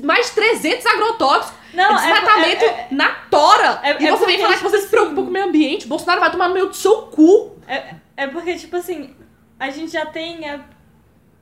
[0.03, 3.80] Mais 300 agrotóxicos, Não, é- desmatamento é- na tora.
[3.84, 5.85] é- e é você vem falar que você tipo se preocupa com o meio ambiente.
[5.88, 7.57] Bolsonaro vai tomar no meio do seu cu.
[7.68, 9.14] É, é porque, tipo assim,
[9.60, 10.61] a gente já tem, a,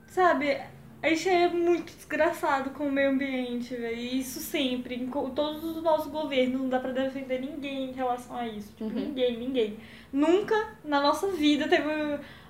[0.08, 0.58] sabe,
[1.02, 3.96] a gente é muito desgraçado com o meio ambiente, velho.
[3.96, 8.46] Isso sempre, em todos os nossos governos, não dá pra defender ninguém em relação a
[8.46, 8.68] isso.
[8.72, 8.90] Tipo, Uhum.
[8.90, 9.76] ninguém, ninguém.
[10.12, 11.84] Nunca na nossa vida teve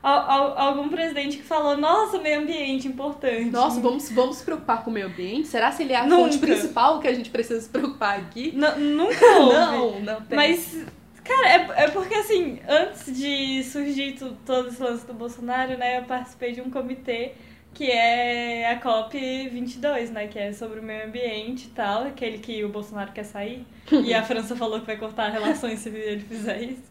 [0.02, 3.50] al- al- algum presidente que falou, nossa, meio ambiente importante.
[3.50, 5.46] Nossa, vamos, vamos se preocupar com o meio ambiente?
[5.48, 6.22] Será se ele é a Nunca.
[6.22, 8.52] fonte principal que a gente precisa se preocupar aqui?
[8.56, 9.52] N- nunca houve.
[9.54, 10.36] Não, não tem.
[10.36, 10.84] Mas,
[11.22, 14.16] cara, é, é porque assim, antes de surgir
[14.46, 17.32] todo esse lance do Bolsonaro, né, eu participei de um comitê
[17.74, 22.64] que é a COP22, né, que é sobre o meio ambiente e tal, aquele que
[22.64, 26.60] o Bolsonaro quer sair, e a França falou que vai cortar relações se ele fizer
[26.62, 26.89] isso.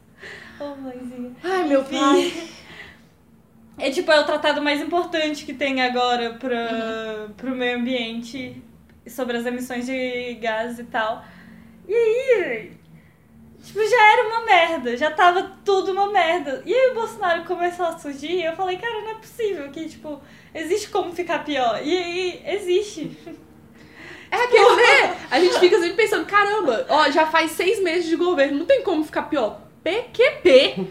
[0.60, 1.32] Ô, mãezinha.
[1.44, 1.98] Ai, meu Enfim.
[2.00, 2.50] pai.
[3.78, 6.56] É tipo, é o tratado mais importante que tem agora pra,
[7.28, 7.34] Uhum.
[7.34, 8.62] pro meio ambiente
[9.08, 11.24] sobre as emissões de gases e tal.
[11.88, 12.72] E aí,
[13.64, 16.62] tipo, já era uma merda, já tava tudo uma merda.
[16.66, 19.88] E aí o Bolsonaro começou a surgir e eu falei, cara, não é possível que,
[19.88, 20.22] tipo,
[20.54, 21.80] existe como ficar pior.
[21.84, 23.18] E aí, existe.
[24.32, 25.18] É aquele, né?
[25.32, 28.84] A gente fica sempre pensando, caramba, ó, já faz seis meses de governo, não tem
[28.84, 29.60] como ficar pior.
[29.90, 30.88] PQP.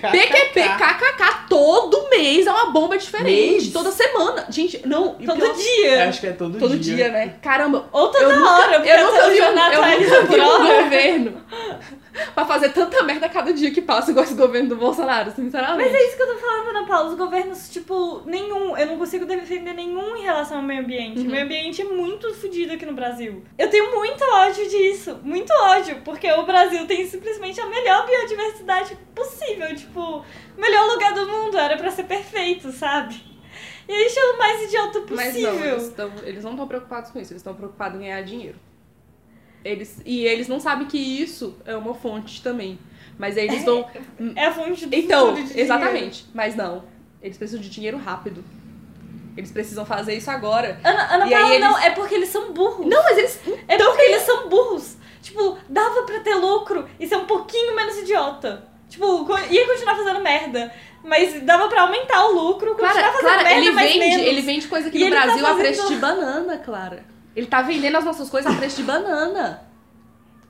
[0.00, 3.52] PQP, KKK, todo mês é uma bomba diferente.
[3.52, 3.72] Mês?
[3.72, 4.46] Toda semana.
[4.50, 5.14] Gente, não.
[5.20, 6.08] e Todo pior- Eu dia.
[6.08, 7.34] acho que é todo, Todo dia, né?
[7.40, 7.88] Caramba.
[7.92, 10.82] Ou toda eu nunca, hora, porque eu nunca todo vi, um, eu nunca vi um
[10.82, 11.42] governo
[12.34, 15.90] pra fazer tanta merda a cada dia que passa, igual esse governo do Bolsonaro, sinceramente.
[15.90, 17.10] Mas é isso que eu tô falando, Ana Paula.
[17.10, 18.76] Os governos, tipo, nenhum.
[18.76, 21.20] Eu não consigo defender nenhum em relação ao meio ambiente.
[21.20, 21.26] Uhum.
[21.26, 23.42] O meio ambiente é muito fodido aqui no Brasil.
[23.58, 25.18] Eu tenho muito ódio disso.
[25.22, 26.00] Muito ódio.
[26.04, 29.74] Porque o Brasil tem simplesmente a melhor biodiversidade possível.
[29.74, 30.24] Tipo,
[30.56, 31.56] o melhor lugar do mundo.
[31.56, 33.32] Era pra ser perfeito, sabe?
[33.88, 35.54] E eles são o mais idiota Mas possível.
[35.54, 38.58] não, eles, tão, eles não estão preocupados com isso, eles estão preocupados em ganhar dinheiro.
[39.64, 42.78] Eles, e eles não sabem que isso é uma fonte também.
[43.18, 43.86] Mas aí eles vão.
[44.34, 45.60] É a fonte do Então, de dinheiro.
[45.60, 46.26] exatamente.
[46.34, 46.84] Mas não.
[47.22, 48.44] Eles precisam de dinheiro rápido.
[49.36, 50.78] Eles precisam fazer isso agora.
[50.84, 51.70] Ana, Ana Paula, não.
[51.78, 52.86] eles- É porque eles são burros.
[52.86, 53.40] Não, mas eles.
[53.68, 54.96] É porque eles são burros.
[55.22, 58.64] Tipo, dava pra ter lucro e ser um pouquinho menos idiota.
[58.88, 60.72] Tipo, ia continuar fazendo merda.
[61.04, 64.26] Mas dava pra aumentar o lucro, continuar Clara, fazendo Clara merda, ele, mas vende, menos.
[64.26, 67.04] ele vende coisa aqui E no tá Brasil a fazendo- preço de banana, Clara.
[67.34, 69.62] Ele tá vendendo as nossas coisas a preço de banana.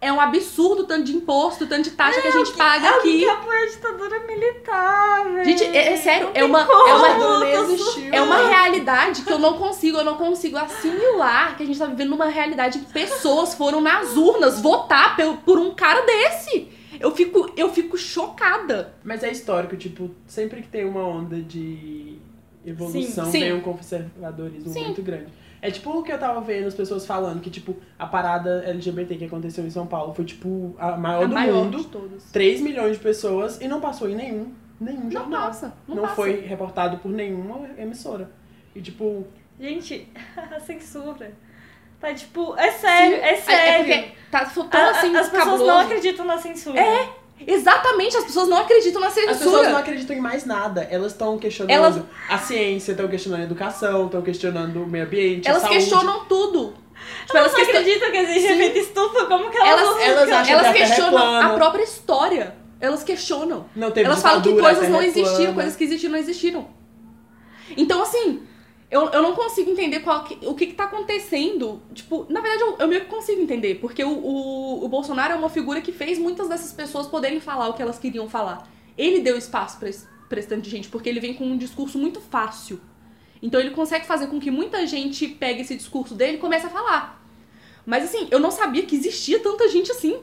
[0.00, 2.90] É um absurdo o tanto de imposto, o tanto de taxa que a gente paga
[2.96, 3.20] aqui.
[3.20, 5.44] Que apoia a ditadura militar, velho.
[5.44, 9.56] Gente, é, é sério, é uma, como, é, uma, é uma realidade que eu não
[9.56, 13.80] consigo, eu não consigo assimilar que a gente tá vivendo numa realidade que pessoas foram
[13.80, 16.68] nas urnas votar por, por um cara desse.
[16.98, 18.94] Eu fico, eu fico chocada.
[19.04, 22.18] Mas é histórico, tipo, sempre que tem uma onda de
[22.64, 23.40] evolução, Sim, sim.
[23.40, 24.84] vem um conservadorismo Sim.
[24.86, 25.26] muito grande.
[25.62, 29.14] É tipo o que eu tava vendo as pessoas falando, que tipo, a parada LGBT
[29.16, 32.24] que aconteceu em São Paulo foi tipo a maior a do maior mundo, de todas.
[32.32, 35.42] 3 milhões de pessoas e não passou em nenhum, nenhum Não jornal.
[35.46, 36.16] passa, não, Não passa.
[36.16, 38.28] foi reportado por nenhuma emissora.
[38.74, 39.24] E tipo,
[39.60, 41.32] Gente, a censura.
[42.00, 43.84] Tá tipo, é sério, é Sim, sério.
[43.84, 46.80] porque tá tão a- assim, as pessoas não acreditam na censura.
[46.80, 47.08] É,
[47.44, 49.32] Exatamente, as pessoas não acreditam na censura.
[49.32, 50.86] as pessoas não acreditam em mais nada.
[50.90, 55.48] Elas estão questionando Elas- a ciência, estão questionando a educação, estão questionando o meio ambiente,
[55.48, 55.78] a Elas saúde.
[55.78, 56.74] questionam tudo.
[57.26, 58.54] Tipo, Elas elas, não questionam, acreditam que existe Sim.
[58.54, 61.46] efeito estufa, como que elas, elas, elas acham elas que a Terra é questionam plana.
[61.46, 62.54] a própria história.
[62.80, 63.66] Elas questionam.
[63.76, 66.68] Não teve Elas falam que coisas não é existiram, coisas que existiram não existiram.
[67.76, 68.42] Então, assim,
[68.92, 71.82] eu, eu não consigo entender qual que- o que, que tá acontecendo.
[71.94, 75.36] Tipo, na verdade, eu, eu meio que consigo entender, porque o, o, o Bolsonaro é
[75.36, 78.70] uma figura que fez muitas dessas pessoas poderem falar o que elas queriam falar.
[78.96, 81.56] Ele deu espaço pra esse, pra esse tanto de gente, porque ele vem com um
[81.56, 82.78] discurso muito fácil.
[83.42, 86.70] Então ele consegue fazer com que muita gente pegue esse discurso dele e comece a
[86.70, 87.20] falar.
[87.84, 90.18] Mas assim, eu não sabia que existia tanta gente assim.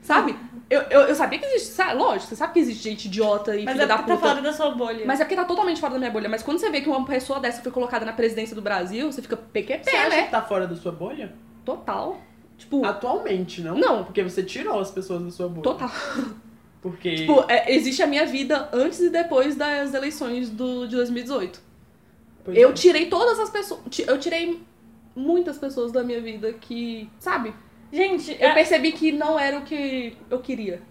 [0.00, 0.34] Sabe?
[0.72, 1.74] Eu, eu, eu sabia que existe.
[1.74, 1.94] Sabe?
[1.98, 4.22] Lógico, você sabe que existe gente idiota e Mas filha é da porque puta.
[4.22, 5.04] tá fora da sua bolha.
[5.06, 6.28] Mas é porque tá totalmente fora da minha bolha.
[6.28, 9.20] Mas quando você vê que uma pessoa dessa foi colocada na presidência do Brasil, você
[9.20, 10.22] fica PQP, Você acha né?
[10.24, 11.34] que tá fora da sua bolha?
[11.64, 12.20] Total.
[12.56, 13.76] Tipo, Atualmente, não?
[13.76, 14.04] Não.
[14.04, 15.62] Porque você tirou as pessoas da sua bolha.
[15.62, 15.90] total.
[16.80, 17.14] Porque.
[17.14, 21.60] Tipo, é, existe a minha vida antes e depois das eleições do, de 2018.
[22.44, 22.72] pois Eu é.
[22.72, 23.80] tirei todas as pessoas.
[24.06, 24.60] Eu tirei
[25.14, 27.54] muitas pessoas da minha vida que, sabe?
[27.92, 30.82] Gente, Eu é- percebi que não era o que eu queria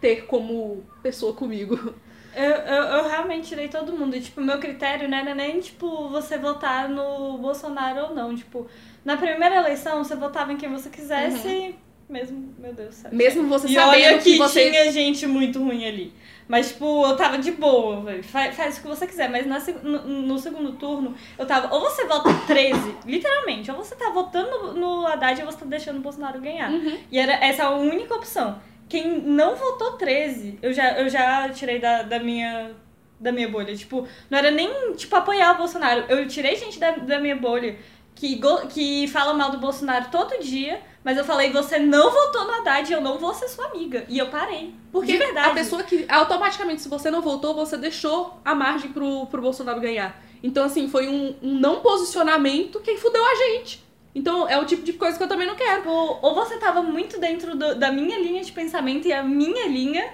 [0.00, 1.94] ter como pessoa comigo.
[2.34, 4.16] Eu, eu, eu realmente tirei todo mundo.
[4.16, 8.34] E, tipo, meu critério não era nem, tipo, você votar no Bolsonaro ou não.
[8.34, 8.66] Tipo,
[9.04, 11.74] na primeira eleição, você votava em quem você quisesse,
[12.12, 13.10] mesmo, meu Deus do céu.
[13.12, 14.70] Mesmo você E olha sabendo que que você.
[14.70, 16.12] tinha gente muito ruim ali.
[16.46, 18.22] Mas, tipo, eu tava de boa, velho.
[18.22, 19.30] Faz, faz o que você quiser.
[19.30, 21.74] Mas na no, no segundo turno, eu tava.
[21.74, 23.70] Ou você vota 13, literalmente.
[23.70, 26.70] Ou você tá votando no, Haddad ou você tá deixando o Bolsonaro ganhar.
[26.70, 26.98] Uhum.
[27.10, 28.60] E era essa a única opção.
[28.88, 32.72] Quem não votou 13, eu já, eu já tirei da, da minha.
[33.18, 33.74] Da minha bolha.
[33.76, 36.04] Tipo, não era nem, tipo, apoiar o Bolsonaro.
[36.08, 37.78] Eu tirei gente da, da minha bolha
[38.14, 38.40] que,
[38.70, 42.92] que fala mal do Bolsonaro todo dia, mas eu falei, você não votou no Haddad,
[42.92, 44.04] eu não vou ser sua amiga.
[44.08, 44.74] E eu parei.
[44.92, 45.48] Porque de verdade.
[45.50, 46.04] a pessoa que.
[46.08, 50.22] Automaticamente, se você não votou, você deixou a margem pro, pro Bolsonaro ganhar.
[50.42, 53.82] Então, assim, foi um, um não posicionamento que fudeu a gente.
[54.14, 55.78] Então, é o tipo de coisa que eu também não quero.
[55.78, 59.66] Tipo, ou você tava muito dentro do- da minha linha de pensamento e a minha
[59.66, 60.04] linha,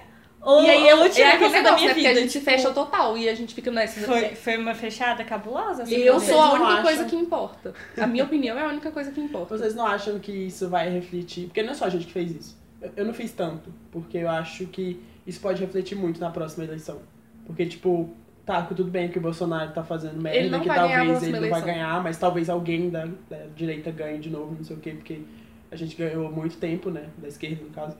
[0.41, 1.93] ou, e aí eu, ou eu é aquele negócio, minha né?
[1.93, 2.09] Porque vida.
[2.09, 3.99] a gente tipo, fecha total e a gente fica nessa.
[4.01, 5.83] Foi, foi uma fechada cabulosa?
[5.83, 6.83] assim, Eu sou a única acham?
[6.83, 7.73] coisa que importa.
[7.97, 9.57] A minha opinião é a única coisa que importa.
[9.57, 11.47] Vocês não acham que isso vai refletir?
[11.47, 12.57] Porque não é só a gente que fez isso.
[12.81, 16.63] Eu, eu não fiz tanto, porque eu acho que isso pode refletir muito na próxima
[16.63, 17.01] eleição.
[17.45, 18.09] Porque, tipo,
[18.45, 21.05] tá, tudo bem que o Bolsonaro tá fazendo merda, Ele não que vai ganhar a
[21.05, 24.63] talvez ele não vai ganhar, mas talvez alguém da, da direita ganhe de novo, não
[24.63, 25.21] sei o quê, porque
[25.69, 27.09] a gente ganhou muito tempo, né?
[27.17, 27.95] Da esquerda, no caso.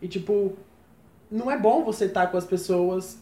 [0.00, 0.56] E, tipo,
[1.32, 3.18] não é bom você estar com as pessoas.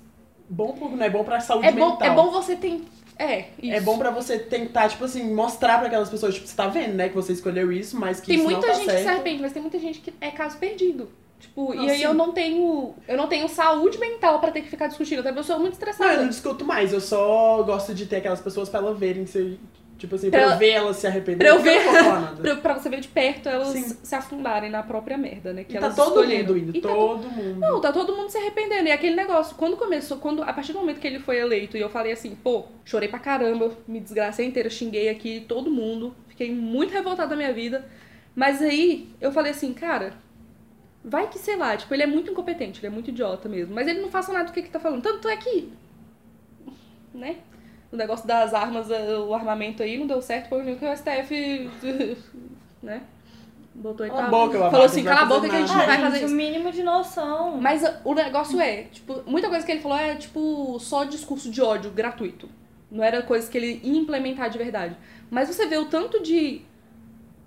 [0.48, 2.08] Bom não é bom pra saúde É bom, mental.
[2.08, 2.82] é bom você ter.
[3.16, 3.72] É, isso.
[3.76, 6.94] É bom pra você tentar, tipo assim, mostrar pra aquelas pessoas, tipo, você tá vendo,
[6.94, 9.08] né, que você escolheu isso, mas que Tem isso muita não tá gente que se
[9.08, 11.08] arrepende, mas tem muita gente que é caso perdido.
[11.38, 12.04] Tipo, Não, e aí sim.
[12.04, 12.94] eu não tenho.
[13.08, 15.20] Eu não tenho saúde mental pra ter que ficar discutindo.
[15.20, 16.22] Até porque eu sou muito Não, eu estressada.
[16.22, 19.58] não discuto mais, eu só gosto de ter aquelas pessoas pra elas verem se.
[20.00, 21.36] Tipo assim, pra, Pra- eu ver elas se arrepender.
[21.38, 22.36] pra eu ver- nada.
[22.42, 23.82] Pra, pra você ver de perto elas Sim.
[24.02, 25.62] se afundarem na própria merda, né?
[25.62, 26.46] Que E tá elas todo escolheram.
[26.54, 27.60] mundo indo, E tá todo mundo.
[27.60, 28.88] Não, tá todo mundo se arrependendo.
[28.88, 31.80] E aquele negócio, quando começou, quando a partir do momento que ele foi eleito e
[31.82, 36.50] eu falei assim, pô, chorei pra caramba, me desgracei inteira, xinguei aqui todo mundo, fiquei
[36.50, 37.86] muito revoltada da minha vida.
[38.34, 40.14] Mas aí eu falei assim, cara,
[41.04, 43.74] vai que sei lá, tipo, ele é muito incompetente, ele é muito idiota mesmo.
[43.74, 45.02] Mas ele não faça nada do que que tá falando.
[45.02, 45.68] Tanto é que,
[47.12, 47.36] né?
[47.92, 50.96] O negócio das armas, eh, o armamento aí não deu certo, foi o que o
[50.96, 51.68] STF,
[52.82, 53.02] né?
[53.74, 55.56] Botou ele Cala a pra- boca, Falou assim, não vai cala a fazer boca que
[55.56, 56.34] a gente nada." não vai Ah, fazer gente, isso.
[56.34, 57.56] o mínimo de noção.
[57.60, 61.50] Mas uh, o negócio é, tipo, muita coisa que ele falou é, tipo, só discurso
[61.50, 62.48] de ódio gratuito.
[62.90, 64.96] Não era coisa que ele ia implementar de verdade.
[65.30, 66.60] Mas você vê o tanto de,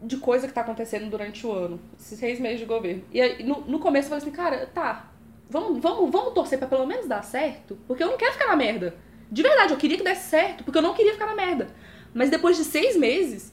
[0.02, 3.04] de coisa que tá acontecendo durante o ano, esses seis meses de governo.
[3.12, 5.12] E aí, no, no começo eu falei assim, cara, tá,
[5.50, 8.56] vamos, vamos, vamos torcer pra pelo menos dar certo, porque eu não quero ficar na
[8.56, 8.96] merda.
[9.34, 11.68] De verdade, eu queria que desse certo, porque eu não queria ficar na merda.
[12.14, 13.52] Mas depois de seis meses,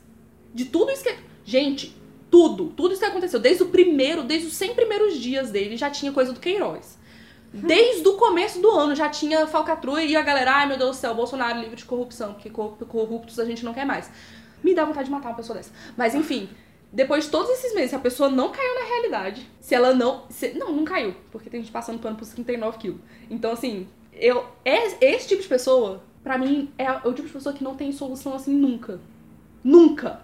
[0.55, 1.15] de tudo isso que.
[1.45, 1.97] Gente,
[2.31, 3.41] tudo, tudo isso que aconteceu.
[3.41, 6.99] Desde o primeiro, desde os 100 primeiros dias dele, já tinha coisa do Queiroz.
[7.53, 11.01] Desde o começo do ano já tinha falcatrua e a galera, ai meu Deus do
[11.01, 14.09] céu, Bolsonaro livre de corrupção, porque cor- corruptos a gente não quer mais.
[14.63, 15.73] Me dá vontade de matar uma pessoa dessa.
[15.97, 16.49] Mas enfim,
[16.93, 20.27] depois de todos esses meses, se a pessoa não caiu na realidade, se ela não.
[20.31, 23.01] se- não, não caiu, porque tem gente passando pano por 39 quilos.
[23.29, 23.89] Então, assim,
[24.21, 24.45] eu.
[24.65, 27.91] es- Esse tipo de pessoa, pra mim, é o tipo de pessoa que não tem
[27.93, 29.01] solução assim nunca.
[29.65, 30.21] Nunca.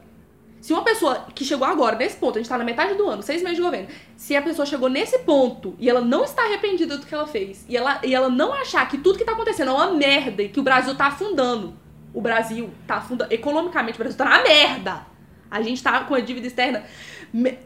[0.61, 3.23] Se uma pessoa que chegou agora, nesse ponto, a gente tá na metade do ano,
[3.23, 6.97] seis meses de governo, se a pessoa chegou nesse ponto e ela não está arrependida
[6.97, 9.71] do que ela fez, e ela, e ela não achar que tudo que tá acontecendo
[9.71, 11.75] é uma merda e que o Brasil tá afundando,
[12.13, 15.07] o Brasil tá afundando, economicamente, o Brasil tá na merda.
[15.49, 16.83] A gente tá com a dívida externa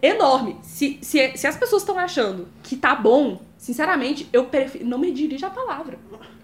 [0.03, 0.59] enorme.
[0.63, 4.87] Se, se, se as pessoas estão achando que tá bom, sinceramente, eu prefiro.
[4.87, 5.99] Não me dirija a palavra.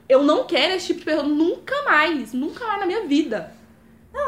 [0.09, 2.33] Eu não quero esse tipo de pessoa nunca mais.
[2.33, 3.53] Nunca mais na minha vida.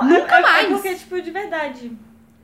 [0.03, 0.67] nunca é, mais.
[0.67, 1.93] É porque, tipo, de verdade.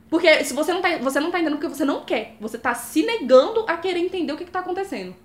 [0.09, 2.37] Porque se você não tá, você não tá entendendo porque você não quer.
[2.39, 5.15] Você tá se negando a querer entender o que, que tá acontecendo.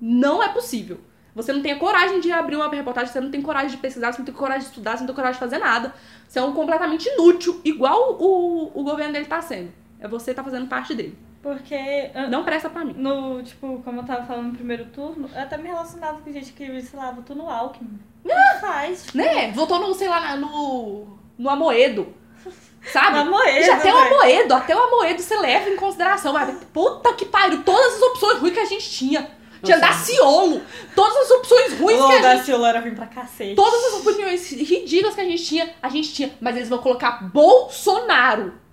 [0.00, 1.00] Não é possível.
[1.34, 4.10] Você não tem a coragem de abrir uma reportagem, você não tem coragem de pesquisar,
[4.10, 5.94] você não tem coragem de estudar, você não tem coragem de fazer nada.
[6.26, 9.70] Você é um completamente inútil, igual o, o governo dele tá sendo.
[9.98, 11.18] É você tá fazendo parte dele.
[11.42, 12.10] Porque.
[12.14, 12.94] ah, Não presta pra mim.
[12.96, 16.52] No, tipo, como eu tava falando no primeiro turno, eu até me relacionava com gente
[16.52, 17.98] que, sei lá, votou no Alckmin.
[18.24, 19.04] O que faz?
[19.04, 19.52] Tipo, Né?
[19.52, 21.06] Votou no, sei lá, no.
[21.38, 22.12] no Amoedo.
[22.92, 23.16] Sabe?
[23.16, 23.96] No Amoedo, Já até o.
[23.96, 26.32] Amoedo, até o Amoedo você leva em consideração.
[26.32, 29.30] Mas, puta que pariu, todas as opções ruins que a gente tinha.
[29.62, 29.78] Tinha.
[29.78, 30.60] Daciolo.
[30.94, 33.54] Todas as opções ruins O que a gente Daciolo era ruim pra cacete.
[33.54, 36.30] Todas as opiniões ridículas que a gente tinha, a gente tinha.
[36.40, 38.65] Mas eles vão colocar Bolsonaro.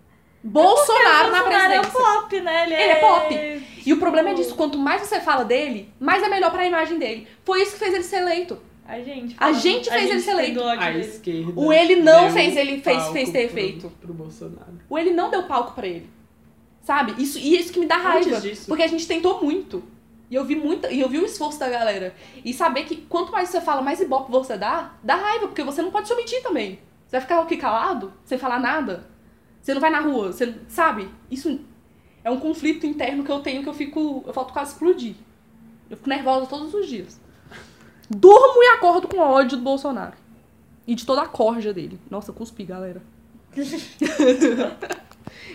[0.43, 1.91] Bolsonaro na Bolsonaro é presidência.
[2.21, 2.63] pop, né?
[2.65, 3.63] Ele, Ele é pop.
[3.85, 6.65] E o problema é tipo, disso, quanto mais você fala dele, mais é melhor pra
[6.65, 7.27] imagem dele.
[7.45, 8.57] Foi isso que fez ele ser eleito.
[8.85, 9.35] A gente.
[9.39, 10.61] A gente fez ele ser eleito.
[10.63, 11.53] A esquerda.
[11.55, 13.89] O ele não fez, ele fez, fez ter pro- feito.
[14.01, 14.73] Pro Bolsonaro.
[14.89, 16.09] O ele não deu palco pra ele.
[16.81, 17.13] Sabe?
[17.21, 18.27] Isso, e isso que me dá raiva.
[18.29, 18.65] Antes disso.
[18.67, 19.81] Porque a gente tentou muito.
[20.29, 22.13] E eu vi muita, e eu vi o esforço da galera.
[22.43, 25.81] E saber que quanto mais você fala, mais ibope você dá, dá raiva, porque você
[25.81, 26.79] não pode se omitir também.
[27.07, 29.07] Você vai ficar aqui calado, sem falar nada.
[29.63, 31.09] Você não vai na rua, você sabe?
[31.31, 31.59] Isso
[32.23, 35.15] é um conflito interno que eu tenho que eu fico, eu falto quase explodir.
[35.89, 37.19] Eu fico nervosa todos os dias.
[38.09, 40.13] Durmo e acordo com ódio do Bolsonaro.
[40.85, 41.97] E de toda a corja dele.
[42.11, 43.01] Nossa, cuspi, galera.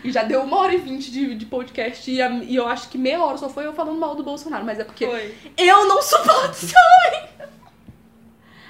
[0.02, 2.88] E já deu uma hora e vinte de, de podcast e, a- e eu acho
[2.88, 4.64] que meia hora só foi eu falando mal do Bolsonaro.
[4.64, 5.34] Mas é porque Foi.
[5.56, 6.74] eu não suporto isso.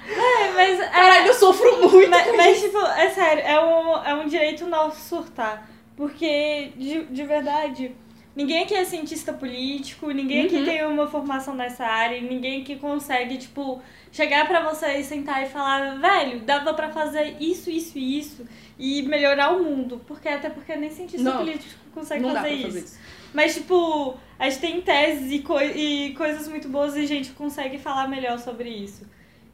[0.09, 0.79] É, mas.
[0.79, 2.09] é- Caralho, eu sofro muito.
[2.09, 5.69] Mas, mas, tipo, é sério, é um, é um direito nosso surtar.
[5.95, 7.95] Porque, de, de verdade,
[8.35, 10.65] ninguém aqui é cientista político, ninguém aqui Uhum.
[10.65, 13.81] tem uma formação nessa área, ninguém aqui consegue, tipo,
[14.11, 18.47] chegar pra você e sentar e falar, velho, dava pra fazer isso, isso e isso,
[18.77, 20.01] e melhorar o mundo.
[20.07, 22.65] Porque até porque nem cientista Não, político consegue não fazer, isso.
[22.67, 22.99] fazer isso.
[23.33, 27.31] Mas, tipo, a gente tem teses e, coi- e coisas muito boas e a gente
[27.31, 29.05] consegue falar melhor sobre isso.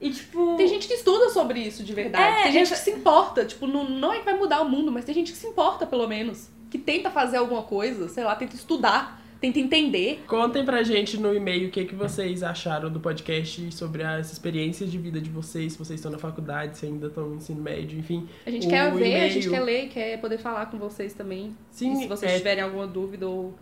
[0.06, 0.56] E, tipo.
[0.56, 2.40] Tem gente que estuda sobre isso de verdade.
[2.40, 3.46] É, tem gente eu- que se importa.
[3.46, 5.86] Tipo, não, não é que vai mudar o mundo, mas tem gente que se importa,
[5.86, 6.50] pelo menos.
[6.70, 10.24] Que tenta fazer alguma coisa, sei lá, tenta estudar, tenta entender.
[10.28, 14.92] Contem pra gente no e-mail o que, que vocês acharam do podcast sobre as experiências
[14.92, 17.98] de vida de vocês, se vocês estão na faculdade, se ainda estão no ensino médio,
[17.98, 18.28] enfim.
[18.46, 21.56] A gente quer ver, a gente quer ler, quer poder falar com vocês também.
[21.72, 23.54] Sim, E se vocês é tiverem alguma dúvida ou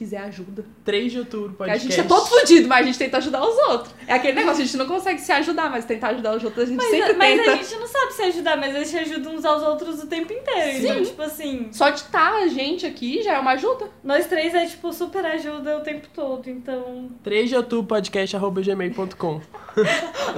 [0.00, 0.64] quiser ajuda.
[0.82, 3.54] 3 de outubro Porque a gente é todo fudido, mas a gente tenta ajudar os
[3.68, 3.94] outros.
[4.06, 6.66] É aquele negócio, a gente não consegue se ajudar, mas tentar ajudar os outros a
[6.66, 7.52] gente Mas, sempre mas tenta.
[7.52, 10.32] a gente não sabe se ajudar, mas a gente ajuda uns aos outros o tempo
[10.32, 10.78] inteiro.
[10.78, 11.02] Então, Sim.
[11.04, 13.90] tipo assim, Só de estar a gente aqui já é uma ajuda.
[14.02, 16.48] nós três é tipo super ajuda o tempo todo.
[16.48, 17.10] Então.
[17.22, 19.40] 3 de outubro podcast arroba gmail.com.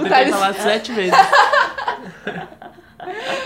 [0.09, 1.13] Thales- falar sete vezes.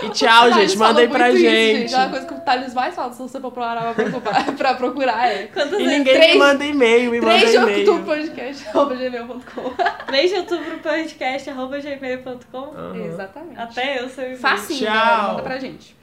[0.02, 0.76] E tchau, gente.
[0.76, 1.94] Mandem falou pra isso, gente.
[1.94, 4.74] É uma coisa que o Thales mais fala, se você for procurar, pra procurar, pra
[4.74, 5.46] procurar é.
[5.46, 5.98] Quantas E vezes?
[5.98, 8.26] ninguém Três- me manda e-mail, me 3 de manda outubro e-mail.
[8.28, 9.74] podcast, arroba gmail.com.
[10.06, 12.58] 3 de outubro podcast arroba gmail.com.
[12.58, 12.96] Aham.
[13.06, 13.60] Exatamente.
[13.60, 14.36] Até eu sei.
[14.36, 14.94] Facinho, Tchau.
[14.94, 15.96] galera, manda pra gente.